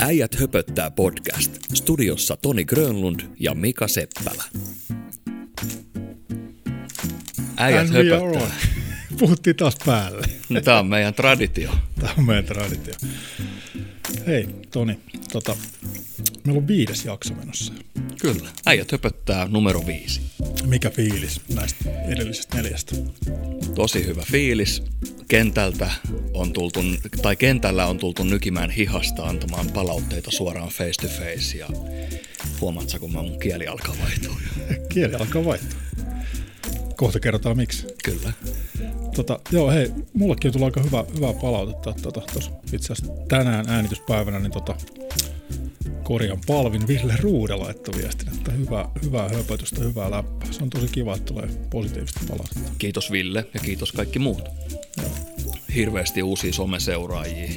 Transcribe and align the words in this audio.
Äijät 0.00 0.34
höpöttää 0.40 0.90
podcast. 0.90 1.58
Studiossa 1.74 2.36
Toni 2.36 2.64
Grönlund 2.64 3.20
ja 3.40 3.54
Mika 3.54 3.88
Seppälä. 3.88 4.44
Äijät 7.56 7.80
And 7.80 7.92
höpöttää. 7.92 8.50
Puhuttiin 9.18 9.56
taas 9.56 9.76
päälle. 9.86 10.26
No, 10.48 10.60
Tämä 10.60 10.78
on 10.78 10.86
meidän 10.86 11.14
traditio. 11.14 11.70
Tämä 12.00 12.12
on 12.18 12.24
meidän 12.24 12.44
traditio. 12.44 12.94
Hei, 14.26 14.48
Toni, 14.70 14.98
tota, 15.32 15.56
meillä 16.44 16.58
on 16.58 16.68
viides 16.68 17.04
jakso 17.04 17.34
menossa. 17.34 17.72
Kyllä. 18.20 18.50
Äijät 18.66 18.92
höpöttää 18.92 19.48
numero 19.48 19.86
viisi. 19.86 20.20
Mikä 20.66 20.90
fiilis 20.90 21.40
näistä 21.54 22.02
edellisestä 22.08 22.56
neljästä? 22.56 22.96
Tosi 23.74 24.06
hyvä 24.06 24.22
fiilis. 24.22 24.82
Kentältä 25.28 25.90
on 26.40 26.52
tultu, 26.52 26.80
tai 27.22 27.36
kentällä 27.36 27.86
on 27.86 27.98
tultu 27.98 28.24
nykimään 28.24 28.70
hihasta 28.70 29.22
antamaan 29.22 29.66
palautteita 29.70 30.30
suoraan 30.30 30.68
face 30.68 31.02
to 31.02 31.08
face 31.08 31.58
ja 31.58 31.68
huomaat 32.60 32.88
sä, 32.88 32.98
kun 32.98 33.12
mä 33.12 33.22
mun 33.22 33.38
kieli 33.38 33.66
alkaa 33.66 33.94
vaihtua. 34.02 34.36
Kieli 34.94 35.14
alkaa 35.14 35.44
vaihtua. 35.44 35.78
Kohta 36.96 37.20
kerrotaan 37.20 37.56
miksi. 37.56 37.86
Kyllä. 38.04 38.32
Tota, 39.14 39.40
joo, 39.52 39.70
hei, 39.70 39.90
mullekin 40.12 40.48
on 40.48 40.52
tullut 40.52 40.66
aika 40.66 40.82
hyvä, 40.82 41.04
hyvää 41.14 41.32
palautetta. 41.32 41.94
Tota, 42.02 42.20
tos, 42.34 42.50
itse 42.72 42.92
asiassa 42.92 43.12
tänään 43.28 43.68
äänityspäivänä 43.68 44.38
niin 44.38 44.52
tota, 44.52 44.74
Korjan 46.02 46.38
Palvin 46.46 46.88
Ville 46.88 47.14
Ruude 47.20 47.54
laittoi 47.54 48.02
viestin, 48.02 48.28
että 48.28 48.52
hyvää, 48.52 48.88
hyvää 49.02 49.28
höpötystä, 49.28 49.80
hyvää 49.80 50.10
läppää. 50.10 50.52
Se 50.52 50.62
on 50.62 50.70
tosi 50.70 50.88
kiva, 50.92 51.14
että 51.14 51.26
tulee 51.26 51.48
positiivista 51.70 52.20
palautetta. 52.28 52.72
Kiitos 52.78 53.12
Ville 53.12 53.46
ja 53.54 53.60
kiitos 53.60 53.92
kaikki 53.92 54.18
muut. 54.18 54.44
Joo. 55.02 55.37
Hirveästi 55.78 56.22
uusia 56.22 56.52
someseuraajia. 56.52 57.50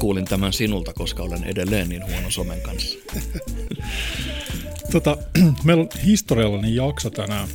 Kuulin 0.00 0.24
tämän 0.24 0.52
sinulta, 0.52 0.92
koska 0.92 1.22
olen 1.22 1.44
edelleen 1.44 1.88
niin 1.88 2.06
huono 2.06 2.30
somen 2.30 2.60
kanssa. 2.60 2.98
Tota, 4.92 5.16
meillä 5.64 5.80
on 5.80 5.88
historiallinen 6.06 6.74
jakso 6.74 7.10
tänään 7.10 7.48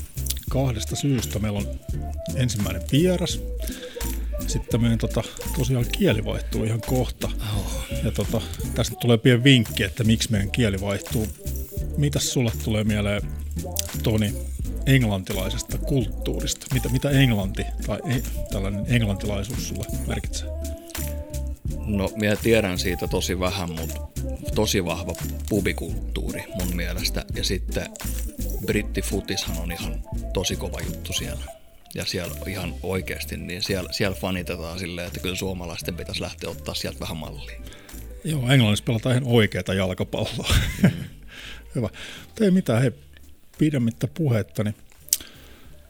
kahdesta 0.50 0.96
syystä. 0.96 1.40
Meillä 1.40 1.60
on 1.60 1.68
ensimmäinen 2.36 2.82
vieras. 2.92 3.40
Sitten 4.40 4.72
tämmöinen 4.72 4.98
tota, 4.98 5.24
tosiaan 5.58 5.86
kieli 5.92 6.26
vaihtuu 6.26 6.64
ihan 6.64 6.82
kohta. 6.82 7.30
Oh. 7.58 7.86
Ja 8.04 8.12
tota, 8.12 8.42
tästä 8.74 8.96
tulee 9.02 9.18
pieni 9.18 9.44
vinkki, 9.44 9.84
että 9.84 10.04
miksi 10.04 10.32
meidän 10.32 10.52
kieli 10.52 10.82
vaihtuu. 10.82 11.28
Mitäs 11.98 12.34
sulle 12.34 12.52
tulee 12.64 12.84
mieleen, 12.84 13.22
Toni, 14.04 14.34
englantilaisesta 14.88 15.78
kulttuurista? 15.78 16.66
Mitä, 16.74 16.90
mitä 16.90 17.10
englanti 17.10 17.64
tai 17.88 18.00
e, 18.10 18.22
tällainen 18.52 18.86
englantilaisuus 18.88 19.68
sulle 19.68 19.86
merkitsee? 20.08 20.50
No, 21.86 22.12
minä 22.16 22.36
tiedän 22.36 22.80
siitä 22.80 23.08
tosi 23.08 23.40
vähän, 23.40 23.72
mutta 23.72 24.02
tosi 24.56 24.86
vahva 24.86 25.14
pubikulttuuri 25.50 26.44
mun 26.60 26.76
mielestä. 26.76 27.26
Ja 27.36 27.44
sitten 27.44 27.88
brittifutishan 28.66 29.58
on 29.58 29.72
ihan 29.72 30.02
tosi 30.34 30.56
kova 30.56 30.80
juttu 30.80 31.14
siellä. 31.14 31.44
Ja 31.96 32.06
siellä 32.06 32.36
ihan 32.48 32.74
oikeasti, 32.84 33.38
niin 33.38 33.64
siellä, 33.64 33.94
siellä 33.94 34.16
fanitetaan 34.16 34.80
silleen, 34.80 35.08
että 35.08 35.20
kyllä 35.20 35.36
suomalaisten 35.36 35.96
pitäisi 35.96 36.22
lähteä 36.22 36.50
ottaa 36.50 36.76
sieltä 36.76 37.00
vähän 37.00 37.18
mallia. 37.18 37.62
Joo, 38.24 38.50
Englannissa 38.50 38.86
pelataan 38.86 39.16
ihan 39.16 39.34
oikeata 39.34 39.74
jalkapalloa. 39.74 40.56
Mm. 40.84 40.90
Hyvä. 41.76 41.90
Mutta 42.28 42.44
ei 42.44 42.52
mitään, 42.52 42.82
hei, 42.82 42.92
pidemmittä 43.58 44.08
puhetta, 44.08 44.64
niin 44.64 44.76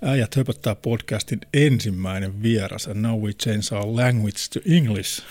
Äijät 0.01 0.35
höpöttää 0.35 0.75
podcastin 0.75 1.41
ensimmäinen 1.53 2.43
vieras, 2.43 2.87
and 2.87 3.01
now 3.01 3.21
we 3.21 3.31
change 3.33 3.61
our 3.71 3.95
language 3.95 4.37
to 4.53 4.59
English. 4.65 5.23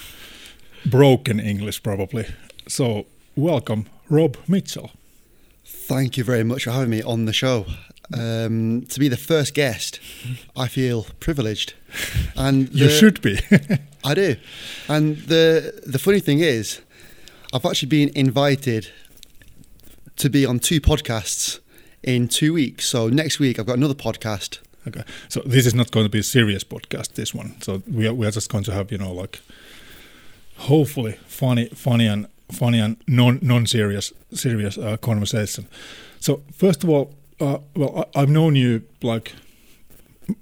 Broken 0.90 1.40
English, 1.40 1.82
probably. 1.82 2.24
So, 2.68 3.06
welcome, 3.38 3.84
Rob 4.10 4.34
Mitchell. 4.48 4.88
Thank 5.88 6.18
you 6.18 6.26
very 6.26 6.44
much 6.44 6.64
for 6.64 6.72
having 6.72 6.90
me 6.90 7.02
on 7.04 7.24
the 7.26 7.32
show. 7.32 7.66
Um, 8.14 8.82
to 8.88 9.00
be 9.00 9.08
the 9.08 9.16
first 9.16 9.54
guest, 9.54 10.00
I 10.56 10.68
feel 10.68 11.06
privileged, 11.20 11.74
and 12.36 12.68
You 12.72 12.88
should 12.88 13.20
be. 13.20 13.38
I 14.04 14.14
do. 14.14 14.36
And 14.88 15.16
the 15.28 15.72
the 15.92 15.98
funny 15.98 16.20
thing 16.20 16.40
is, 16.40 16.80
I've 17.52 17.64
actually 17.64 17.88
been 17.88 18.10
invited 18.14 18.92
to 20.16 20.30
be 20.30 20.46
on 20.46 20.58
two 20.58 20.80
podcasts 20.80 21.60
in 22.06 22.28
two 22.28 22.54
weeks. 22.54 22.86
So 22.86 23.08
next 23.08 23.38
week 23.38 23.58
I've 23.58 23.66
got 23.66 23.76
another 23.76 23.94
podcast. 23.94 24.60
okay, 24.86 25.02
so 25.28 25.40
this 25.44 25.66
is 25.66 25.74
not 25.74 25.90
going 25.90 26.06
to 26.06 26.10
be 26.10 26.20
a 26.20 26.22
serious 26.22 26.64
podcast, 26.64 27.14
this 27.14 27.34
one. 27.34 27.60
So 27.60 27.82
we 27.92 28.06
are, 28.06 28.14
we 28.14 28.26
are 28.26 28.30
just 28.30 28.50
going 28.50 28.64
to 28.64 28.72
have, 28.72 28.90
you 28.92 28.98
know, 28.98 29.12
like, 29.12 29.40
hopefully 30.56 31.18
funny, 31.26 31.68
funny 31.74 32.06
and 32.06 32.26
funny 32.50 32.78
and 32.78 32.96
non 33.08 33.38
non-serious 33.42 34.12
serious 34.32 34.78
uh, 34.78 34.96
conversation. 34.96 35.66
So 36.20 36.42
first 36.52 36.84
of 36.84 36.90
all, 36.90 37.14
uh, 37.40 37.58
well, 37.74 38.08
I, 38.14 38.22
I've 38.22 38.30
known 38.30 38.56
you 38.56 38.82
like 39.02 39.34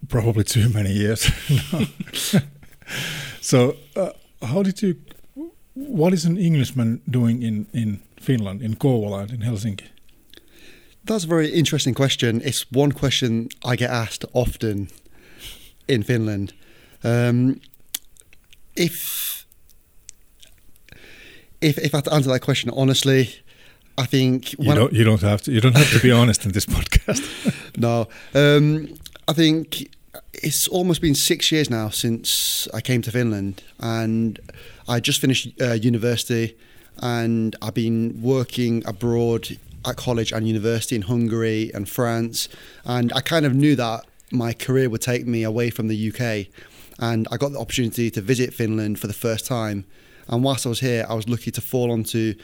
probably 0.09 0.45
too 0.55 0.69
many 0.69 0.93
years 0.93 1.31
so 3.41 3.77
uh, 3.97 4.11
how 4.43 4.63
did 4.63 4.83
you? 4.83 4.97
What 5.75 6.13
is 6.13 6.25
an 6.25 6.37
Englishman 6.37 7.01
doing 7.11 7.43
in 7.43 7.67
in 7.73 8.01
Finland, 8.21 8.63
in 8.63 8.77
Kouvola, 8.77 9.23
and 9.23 9.31
in 9.33 9.41
Helsinki? 9.41 9.94
That's 11.05 11.25
a 11.25 11.27
very 11.27 11.51
interesting 11.51 11.95
question. 11.95 12.41
It's 12.45 12.71
one 12.73 12.93
question 12.93 13.49
I 13.65 13.77
get 13.77 13.91
asked 13.91 14.25
often 14.33 14.89
in 15.87 16.03
Finland. 16.03 16.53
Um, 17.03 17.61
if 18.77 19.47
if 21.61 21.79
if 21.79 21.95
I 21.95 21.99
had 21.99 22.05
to 22.05 22.15
answer 22.15 22.31
that 22.31 22.41
question 22.41 22.71
honestly, 22.71 23.45
I 23.99 24.07
think 24.07 24.53
You 24.59 24.75
don't. 24.75 24.93
You 24.93 25.05
don't 25.05 25.23
have 25.23 25.43
to. 25.43 25.53
You 25.53 25.61
don't 25.61 25.77
have 25.77 25.93
to 25.93 26.01
be 26.01 26.11
honest 26.11 26.45
in 26.45 26.53
this 26.53 26.67
podcast. 26.67 27.23
no, 27.77 28.09
um, 28.35 28.89
I 29.29 29.33
think 29.35 29.91
it's 30.33 30.69
almost 30.69 31.01
been 31.01 31.15
six 31.15 31.53
years 31.53 31.71
now 31.71 31.91
since 31.91 32.67
I 32.75 32.81
came 32.81 33.03
to 33.03 33.11
Finland, 33.11 33.63
and 33.79 34.39
I 34.89 35.01
just 35.01 35.21
finished 35.21 35.49
uh, 35.61 35.73
university, 35.75 36.57
and 36.97 37.55
I've 37.63 37.75
been 37.75 38.21
working 38.23 38.83
abroad 38.87 39.59
at 39.87 39.97
college 39.97 40.33
and 40.33 40.47
university 40.47 40.97
in 40.97 41.03
Hungary 41.03 41.71
and 41.75 41.89
France, 41.89 42.49
and 42.85 43.13
I 43.15 43.21
kind 43.21 43.47
of 43.47 43.55
knew 43.55 43.77
that 43.77 44.07
my 44.31 44.53
career 44.53 44.89
would 44.89 45.03
take 45.03 45.27
me 45.27 45.43
away 45.43 45.71
from 45.71 45.89
the 45.89 46.09
UK, 46.11 46.47
and 46.99 47.27
I 47.31 47.37
got 47.37 47.53
the 47.53 47.59
opportunity 47.59 48.11
to 48.11 48.21
visit 48.21 48.55
Finland 48.55 48.99
for 48.99 49.07
the 49.07 49.13
first 49.13 49.47
time, 49.47 49.85
and 50.29 50.43
whilst 50.43 50.67
I 50.67 50.69
was 50.71 50.81
here, 50.81 51.07
I 51.09 51.15
was 51.15 51.29
lucky 51.29 51.51
to 51.51 51.61
fall 51.61 51.91
onto 51.91 52.35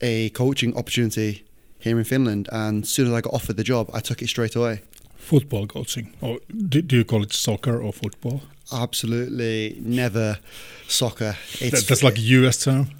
a 0.00 0.30
coaching 0.30 0.76
opportunity 0.76 1.44
here 1.78 1.98
in 1.98 2.04
Finland, 2.04 2.48
and 2.52 2.84
as 2.84 2.90
soon 2.90 3.06
as 3.06 3.12
I 3.12 3.20
got 3.20 3.34
offered 3.34 3.56
the 3.56 3.64
job, 3.64 3.90
I 3.92 4.00
took 4.00 4.22
it 4.22 4.28
straight 4.28 4.56
away. 4.56 4.82
football 5.16 5.66
coaching, 5.66 6.14
or 6.20 6.38
do, 6.68 6.80
do 6.82 6.96
you 6.96 7.04
call 7.04 7.22
it 7.22 7.32
soccer 7.32 7.82
or 7.82 7.92
football? 7.92 8.42
Absolutely 8.72 9.76
never 9.80 10.38
soccer. 10.88 11.36
It's, 11.60 11.70
That, 11.72 11.86
that's 11.88 12.02
like 12.02 12.16
a 12.18 12.20
US 12.20 12.62
term. 12.64 12.90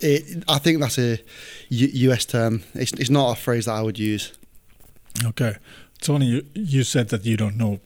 it, 0.00 0.44
I 0.48 0.58
think 0.58 0.80
that's 0.80 0.98
a 0.98 1.18
U- 1.68 2.10
US 2.12 2.24
term. 2.26 2.62
It's, 2.74 2.92
it's 2.92 3.10
not 3.10 3.32
a 3.32 3.40
phrase 3.40 3.64
that 3.66 3.74
I 3.74 3.82
would 3.82 3.98
use. 3.98 4.32
Okay, 5.24 5.56
Toni, 6.00 6.26
you, 6.26 6.42
you 6.54 6.84
said 6.84 7.08
that 7.08 7.24
you 7.24 7.36
don't 7.36 7.56
know 7.56 7.80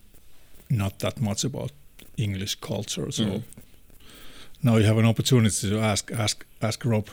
not 0.69 0.99
that 0.99 1.21
much 1.21 1.45
about 1.45 1.71
English 2.17 2.57
culture, 2.61 3.11
so 3.13 3.25
Mm. 3.25 3.43
now 4.63 4.77
you 4.79 4.85
have 4.87 4.99
an 4.99 5.07
opportunity 5.07 5.69
to 5.71 5.79
ask 5.81 6.11
ask 6.13 6.45
ask 6.61 6.85
Rob 6.85 7.09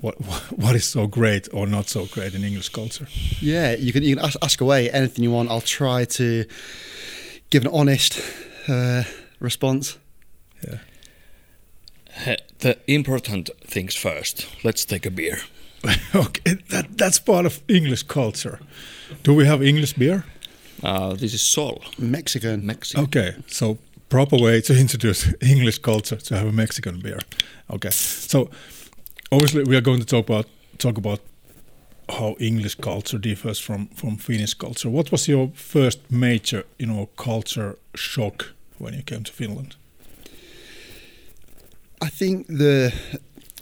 what 0.00 0.14
what 0.56 0.74
is 0.76 0.84
so 0.90 1.06
great 1.08 1.48
or 1.52 1.66
not 1.66 1.88
so 1.88 2.06
great 2.06 2.34
in 2.34 2.44
English 2.44 2.68
culture. 2.70 3.06
Yeah, 3.40 3.76
you 3.78 3.92
can 3.92 4.02
you 4.02 4.16
can 4.16 4.24
ask, 4.24 4.36
ask 4.42 4.60
away 4.60 4.90
anything 4.90 5.24
you 5.24 5.32
want. 5.34 5.50
I'll 5.50 5.60
try 5.66 6.04
to 6.06 6.44
give 7.50 7.64
an 7.66 7.72
honest 7.72 8.20
uh, 8.68 9.02
response. 9.40 9.98
Yeah. 10.66 10.78
The 12.58 12.76
important 12.86 13.50
things 13.66 13.94
first. 13.96 14.46
Let's 14.64 14.84
take 14.84 15.04
a 15.08 15.10
beer. 15.10 15.38
okay, 16.14 16.56
that 16.70 16.86
that's 16.96 17.18
part 17.18 17.46
of 17.46 17.60
English 17.68 18.04
culture. 18.04 18.58
Do 19.22 19.34
we 19.34 19.46
have 19.46 19.62
English 19.62 19.94
beer? 19.94 20.24
Uh, 20.82 21.14
this 21.14 21.34
is 21.34 21.42
Sol, 21.42 21.82
Mexican. 21.98 22.66
Mexico. 22.66 23.02
Okay, 23.02 23.34
so 23.46 23.78
proper 24.08 24.36
way 24.36 24.60
to 24.60 24.72
introduce 24.80 25.34
English 25.40 25.78
culture 25.78 26.16
to 26.16 26.34
have 26.36 26.48
a 26.48 26.52
Mexican 26.52 27.00
beer. 27.00 27.18
Okay, 27.68 27.90
so 27.90 28.48
obviously 29.30 29.64
we 29.64 29.76
are 29.76 29.82
going 29.82 30.00
to 30.00 30.06
talk 30.06 30.28
about 30.28 30.46
talk 30.78 30.98
about 30.98 31.20
how 32.08 32.36
English 32.38 32.76
culture 32.76 33.18
differs 33.18 33.58
from 33.60 33.88
from 33.94 34.16
Finnish 34.16 34.54
culture. 34.54 34.90
What 34.90 35.10
was 35.10 35.28
your 35.28 35.50
first 35.54 35.98
major, 36.10 36.64
you 36.78 36.86
know, 36.86 37.08
culture 37.16 37.76
shock 37.94 38.54
when 38.78 38.94
you 38.94 39.02
came 39.02 39.22
to 39.24 39.32
Finland? 39.32 39.76
I 42.02 42.10
think 42.10 42.46
the 42.46 42.92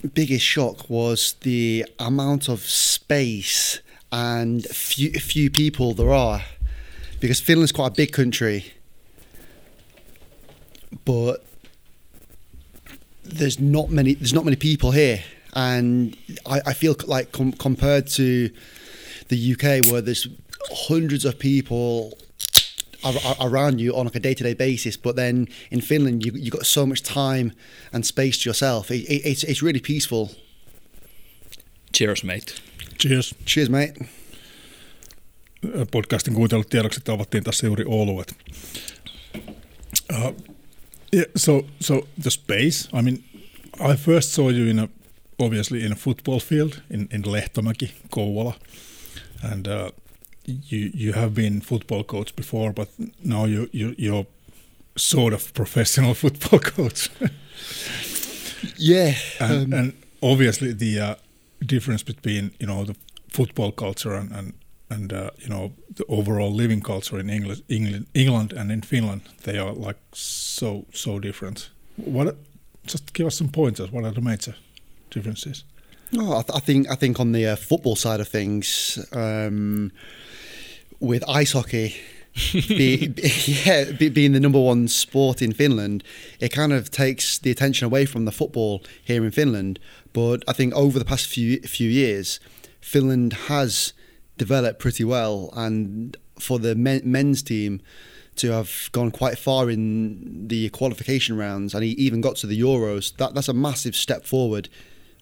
biggest 0.09 0.45
shock 0.45 0.89
was 0.91 1.35
the 1.41 1.87
amount 1.99 2.49
of 2.49 2.61
space 2.61 3.81
and 4.11 4.65
few 4.67 5.13
few 5.13 5.51
people 5.51 5.95
there 5.95 6.13
are, 6.13 6.43
because 7.21 7.41
Finland's 7.41 7.73
quite 7.73 7.89
a 7.89 7.95
big 7.95 8.13
country, 8.13 8.73
but 11.05 11.45
there's 13.25 13.59
not 13.59 13.91
many 13.91 14.15
there's 14.15 14.35
not 14.35 14.45
many 14.45 14.57
people 14.57 14.91
here. 14.91 15.23
And 15.55 16.17
I, 16.47 16.61
I 16.67 16.73
feel 16.73 16.97
like 17.07 17.33
com- 17.33 17.53
compared 17.53 18.07
to 18.09 18.51
the 19.29 19.53
UK, 19.53 19.91
where 19.91 20.01
there's 20.01 20.27
hundreds 20.71 21.25
of 21.25 21.39
people 21.39 22.19
around 23.41 23.81
you 23.81 23.97
on 23.97 24.05
like 24.05 24.19
a 24.19 24.23
day-to-day 24.23 24.55
basis, 24.55 24.99
but 24.99 25.17
then 25.17 25.47
in 25.71 25.81
Finland, 25.81 26.23
you 26.25 26.33
you 26.35 26.51
got 26.51 26.67
so 26.67 26.87
much 26.87 27.03
time 27.03 27.51
and 27.93 28.05
space 28.05 28.43
to 28.43 28.49
yourself. 28.49 28.91
It, 28.91 29.05
it, 29.09 29.23
it's 29.25 29.45
it's 29.45 29.63
really 29.63 29.81
peaceful. 29.81 30.29
Cheers, 31.93 32.25
mate. 32.25 32.55
Cheers. 32.99 33.35
Cheers, 33.45 33.69
mate. 33.69 33.95
podcastin 35.91 36.35
kuuntelut 36.35 36.69
tiedoksi, 36.69 36.99
että 36.99 37.13
avattiin 37.13 37.45
tässä 37.45 37.67
juuri 37.67 37.85
oluet. 37.87 38.35
Uh, 40.13 40.35
yeah, 41.15 41.27
so, 41.37 41.67
so 41.81 42.09
the 42.23 42.31
space, 42.31 42.89
I 42.99 43.03
mean, 43.03 43.19
I 43.81 43.97
first 43.97 44.31
saw 44.31 44.51
you 44.51 44.69
in 44.71 44.79
a, 44.79 44.89
obviously 45.39 45.85
in 45.85 45.93
a 45.93 45.97
football 45.97 46.39
field 46.39 46.73
in, 46.91 47.09
in 47.13 47.23
Lehtomäki, 47.33 47.91
Kouvola. 48.11 48.53
And 49.53 49.67
uh, 49.67 49.91
you 50.45 50.91
you 50.95 51.13
have 51.13 51.35
been 51.35 51.61
football 51.61 52.05
coach 52.05 52.35
before, 52.37 52.73
but 52.73 52.89
now 53.25 53.45
you, 53.45 53.69
you 53.73 53.95
you're 53.99 54.27
sort 54.97 55.33
of 55.33 55.53
professional 55.55 56.15
football 56.23 56.59
coach. 56.59 57.11
Yeah, 58.77 59.15
and, 59.41 59.75
um, 59.75 59.79
and 59.79 59.93
obviously 60.21 60.73
the 60.73 61.01
uh, 61.01 61.15
difference 61.67 62.05
between 62.05 62.53
you 62.61 62.67
know 62.67 62.85
the 62.85 62.95
football 63.29 63.73
culture 63.73 64.15
and 64.15 64.33
and, 64.33 64.53
and 64.89 65.13
uh, 65.13 65.31
you 65.39 65.49
know 65.49 65.73
the 65.97 66.05
overall 66.09 66.53
living 66.53 66.81
culture 66.81 67.19
in 67.19 67.31
England, 67.31 67.63
England, 67.69 68.07
England 68.15 68.53
and 68.53 68.71
in 68.71 68.83
Finland, 68.83 69.23
they 69.43 69.59
are 69.59 69.73
like 69.73 69.99
so 70.13 70.85
so 70.93 71.19
different. 71.19 71.71
What? 71.97 72.37
Just 72.87 73.13
give 73.13 73.27
us 73.27 73.37
some 73.37 73.51
pointers. 73.51 73.91
What 73.91 74.05
are 74.05 74.13
the 74.13 74.21
major 74.21 74.55
differences? 75.11 75.65
No, 76.13 76.33
I, 76.33 76.43
th- 76.43 76.55
I 76.55 76.61
think 76.61 76.91
I 76.91 76.95
think 76.95 77.19
on 77.19 77.33
the 77.33 77.47
uh, 77.47 77.57
football 77.57 77.97
side 77.97 78.21
of 78.21 78.29
things, 78.29 78.99
um, 79.13 79.93
with 81.01 81.25
ice 81.27 81.53
hockey, 81.53 81.97
be, 82.53 83.15
yeah, 83.47 83.93
be, 83.93 84.11
being 84.11 84.33
the 84.33 84.41
number 84.41 84.61
one 84.61 84.89
sport 84.89 85.41
in 85.41 85.53
Finland, 85.53 86.05
it 86.39 86.51
kind 86.51 86.73
of 86.73 86.91
takes 86.91 87.39
the 87.39 87.51
attention 87.51 87.87
away 87.87 88.05
from 88.05 88.27
the 88.27 88.33
football 88.33 88.83
here 89.03 89.25
in 89.25 89.31
Finland. 89.31 89.79
But 90.13 90.45
I 90.47 90.53
think 90.53 90.75
over 90.75 90.99
the 90.99 91.05
past 91.07 91.27
few 91.27 91.61
few 91.61 91.89
years, 91.89 92.41
Finland 92.83 93.33
has 93.49 93.95
developed 94.37 94.81
pretty 94.81 95.05
well, 95.05 95.49
and 95.55 96.15
for 96.39 96.59
the 96.59 96.75
men, 96.75 97.01
men's 97.05 97.43
team 97.43 97.81
to 98.37 98.51
have 98.51 98.91
gone 98.93 99.11
quite 99.11 99.39
far 99.39 99.71
in 99.71 100.49
the 100.49 100.69
qualification 100.71 101.39
rounds, 101.39 101.75
and 101.75 101.83
he 101.83 101.93
even 101.93 102.21
got 102.21 102.37
to 102.37 102.47
the 102.47 102.61
Euros. 102.61 103.17
That 103.17 103.33
that's 103.33 103.49
a 103.49 103.55
massive 103.55 103.97
step 103.97 104.27
forward 104.27 104.69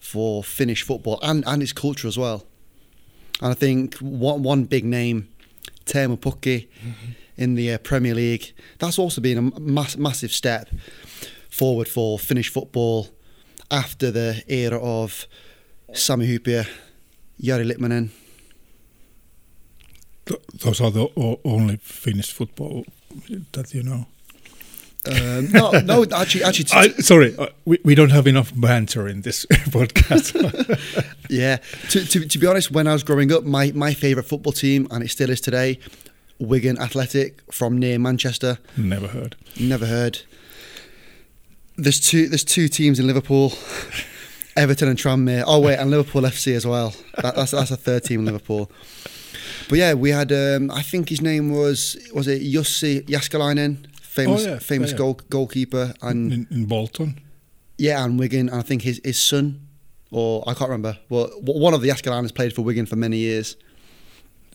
for 0.01 0.43
Finnish 0.43 0.83
football 0.83 1.19
and, 1.21 1.43
and 1.47 1.61
its 1.63 1.71
culture 1.73 2.07
as 2.07 2.17
well. 2.17 2.43
And 3.41 3.51
I 3.51 3.53
think 3.55 3.95
one, 4.01 4.43
one 4.43 4.65
big 4.65 4.83
name, 4.83 5.29
Teemu 5.85 6.17
Pukki, 6.17 6.67
in 7.37 7.55
the 7.55 7.73
uh, 7.73 7.77
Premier 7.77 8.13
League, 8.15 8.51
that's 8.79 8.99
also 8.99 9.21
been 9.21 9.37
a 9.37 9.59
mass, 9.59 9.95
massive 9.97 10.31
step 10.31 10.67
forward 11.49 11.87
for 11.87 12.19
Finnish 12.19 12.49
football 12.49 13.07
after 13.69 14.11
the 14.11 14.43
era 14.47 14.77
of 14.79 15.27
Sami 15.93 16.25
Hyypiä, 16.27 16.65
Jari 17.41 17.65
Litmanen. 17.65 18.09
Th- 20.25 20.41
those 20.63 20.81
are 20.81 20.91
the 20.91 21.07
o- 21.17 21.39
only 21.43 21.77
Finnish 21.81 22.31
football 22.33 22.83
that 23.53 23.73
you 23.73 23.83
know. 23.83 24.05
Um, 25.07 25.51
no, 25.51 25.71
no, 25.71 26.05
actually, 26.15 26.43
actually, 26.43 26.65
t- 26.65 26.77
I, 26.77 26.89
sorry, 27.01 27.35
uh, 27.35 27.47
we, 27.65 27.79
we 27.83 27.95
don't 27.95 28.11
have 28.11 28.27
enough 28.27 28.51
banter 28.55 29.07
in 29.07 29.21
this 29.21 29.45
podcast. 29.49 30.35
Yeah, 31.29 31.57
to, 31.91 32.05
to, 32.05 32.27
to 32.27 32.37
be 32.37 32.45
honest, 32.45 32.71
when 32.71 32.87
I 32.87 32.93
was 32.93 33.03
growing 33.03 33.31
up, 33.31 33.45
my, 33.45 33.71
my 33.73 33.93
favourite 33.93 34.27
football 34.27 34.51
team, 34.51 34.85
and 34.91 35.01
it 35.01 35.09
still 35.09 35.29
is 35.29 35.39
today, 35.39 35.79
Wigan 36.39 36.77
Athletic 36.77 37.41
from 37.53 37.77
near 37.79 37.97
Manchester. 37.97 38.57
Never 38.75 39.07
heard. 39.07 39.37
Never 39.57 39.85
heard. 39.85 40.19
There's 41.77 42.01
two. 42.01 42.27
There's 42.27 42.43
two 42.43 42.67
teams 42.67 42.99
in 42.99 43.07
Liverpool, 43.07 43.53
Everton 44.57 44.89
and 44.89 44.99
Tranmere. 44.99 45.45
Oh 45.47 45.61
wait, 45.61 45.77
and 45.77 45.89
Liverpool 45.89 46.23
FC 46.23 46.53
as 46.53 46.67
well. 46.67 46.93
That, 47.21 47.35
that's 47.35 47.51
that's 47.51 47.71
a 47.71 47.77
third 47.77 48.03
team 48.03 48.19
in 48.19 48.25
Liverpool. 48.25 48.69
But 49.69 49.77
yeah, 49.77 49.93
we 49.93 50.09
had. 50.09 50.31
Um, 50.33 50.69
I 50.69 50.81
think 50.81 51.07
his 51.09 51.21
name 51.21 51.51
was 51.51 51.95
was 52.13 52.27
it 52.27 52.41
Jussi 52.41 53.05
Jääskeläinen, 53.05 53.85
famous 54.11 54.45
Oh, 54.45 54.49
yeah, 54.49 54.59
famous 54.59 54.89
yeah, 54.91 54.95
yeah. 54.95 54.97
goal 54.97 55.19
goalkeeper, 55.29 55.93
and 56.01 56.31
In, 56.33 56.47
in 56.51 56.65
Bolton. 56.67 57.19
yeah, 57.77 58.03
and 58.05 58.19
Wigan. 58.19 58.49
And 58.49 58.59
I 58.59 58.63
think 58.63 58.81
his 58.83 58.99
his 59.03 59.19
son, 59.27 59.59
or 60.11 60.43
I 60.49 60.53
can't 60.53 60.69
remember. 60.69 60.97
Well, 61.09 61.29
one 61.67 61.75
of 61.75 61.81
the 61.81 61.89
Jääskeläinens 61.89 62.33
played 62.33 62.53
for 62.53 62.65
Wigan 62.65 62.85
for 62.87 62.97
many 62.97 63.17
years. 63.17 63.57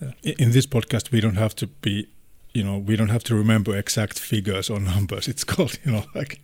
Yeah. 0.02 0.12
In 0.22 0.34
in 0.38 0.50
this 0.52 0.66
podcast, 0.66 1.10
we 1.12 1.20
don't 1.20 1.38
have 1.38 1.54
to 1.54 1.66
be, 1.80 2.06
you 2.54 2.62
know, 2.64 2.78
we 2.88 2.96
don't 2.96 3.10
have 3.10 3.22
to 3.24 3.34
remember 3.34 3.76
exact 3.78 4.18
figures 4.18 4.70
or 4.70 4.80
numbers. 4.94 5.26
It's 5.28 5.44
called, 5.44 5.78
you 5.84 5.92
know, 5.92 6.04
like 6.14 6.38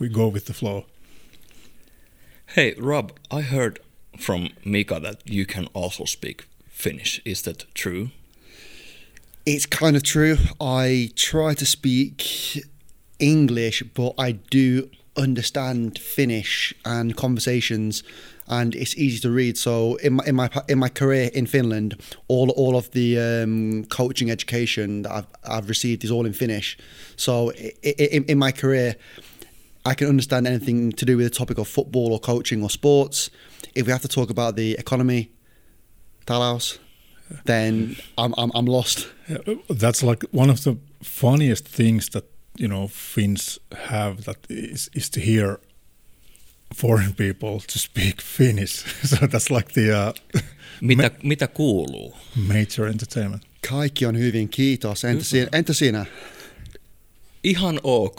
we 0.00 0.08
go 0.08 0.32
with 0.32 0.44
the 0.44 0.52
flow. 0.54 0.84
Hey, 2.54 2.74
Rob, 2.78 3.12
I 3.30 3.42
heard 3.42 3.78
from 4.18 4.48
Mika 4.64 5.00
that 5.00 5.16
you 5.24 5.46
can 5.46 5.66
also 5.74 6.04
speak 6.04 6.44
Finnish. 6.68 7.20
Is 7.24 7.42
that 7.42 7.64
true? 7.74 8.08
It's 9.46 9.64
kind 9.64 9.96
of 9.96 10.02
true. 10.02 10.36
I 10.60 11.10
try 11.16 11.54
to 11.54 11.64
speak 11.64 12.62
English, 13.18 13.82
but 13.94 14.14
I 14.18 14.32
do 14.32 14.90
understand 15.16 15.98
Finnish 15.98 16.74
and 16.84 17.16
conversations, 17.16 18.02
and 18.48 18.74
it's 18.74 18.94
easy 18.96 19.18
to 19.20 19.30
read. 19.30 19.56
So 19.56 19.96
in 19.96 20.14
my 20.14 20.24
in 20.26 20.34
my 20.34 20.50
in 20.68 20.78
my 20.78 20.90
career 20.90 21.30
in 21.32 21.46
Finland, 21.46 21.98
all 22.28 22.50
all 22.50 22.76
of 22.76 22.90
the 22.90 23.18
um, 23.18 23.84
coaching 23.86 24.30
education 24.30 25.02
that 25.02 25.12
I've 25.12 25.26
I've 25.42 25.68
received 25.70 26.04
is 26.04 26.10
all 26.10 26.26
in 26.26 26.34
Finnish. 26.34 26.76
So 27.16 27.50
in, 27.82 28.24
in 28.24 28.38
my 28.38 28.52
career, 28.52 28.96
I 29.86 29.94
can 29.94 30.08
understand 30.08 30.46
anything 30.46 30.92
to 30.92 31.06
do 31.06 31.16
with 31.16 31.24
the 31.24 31.34
topic 31.34 31.56
of 31.56 31.66
football 31.66 32.12
or 32.12 32.20
coaching 32.20 32.62
or 32.62 32.68
sports. 32.68 33.30
If 33.74 33.86
we 33.86 33.92
have 33.92 34.02
to 34.02 34.08
talk 34.08 34.28
about 34.28 34.56
the 34.56 34.74
economy, 34.74 35.30
talous, 36.26 36.78
then 37.44 37.96
I'm 38.18 38.32
I'm, 38.36 38.50
I'm 38.54 38.66
lost. 38.66 39.06
Yeah, 39.28 39.38
That's 39.78 40.02
like 40.02 40.26
one 40.32 40.50
of 40.52 40.60
the 40.64 40.76
funniest 41.04 41.68
things 41.76 42.10
that 42.10 42.24
you 42.60 42.68
know 42.68 42.88
Finns 42.88 43.60
have 43.88 44.16
that 44.24 44.36
is 44.50 44.90
is 44.96 45.10
to 45.10 45.20
hear 45.20 45.58
foreign 46.76 47.12
people 47.14 47.60
to 47.72 47.78
speak 47.78 48.22
Finnish. 48.38 48.84
so 49.04 49.26
that's 49.26 49.50
like 49.50 49.72
the 49.72 49.92
uh, 49.92 50.12
Mitä, 50.80 51.10
mitä 51.22 51.46
kuuluu? 51.48 52.16
major 52.36 52.86
entertainment. 52.88 53.42
Kaikki 53.68 54.06
on 54.06 54.18
hyvin, 54.18 54.48
kiitos. 54.48 55.04
Entä, 55.04 55.24
si- 55.24 55.46
entä 55.52 55.72
sinä? 55.72 56.06
Ihan 57.44 57.80
ok. 57.82 58.16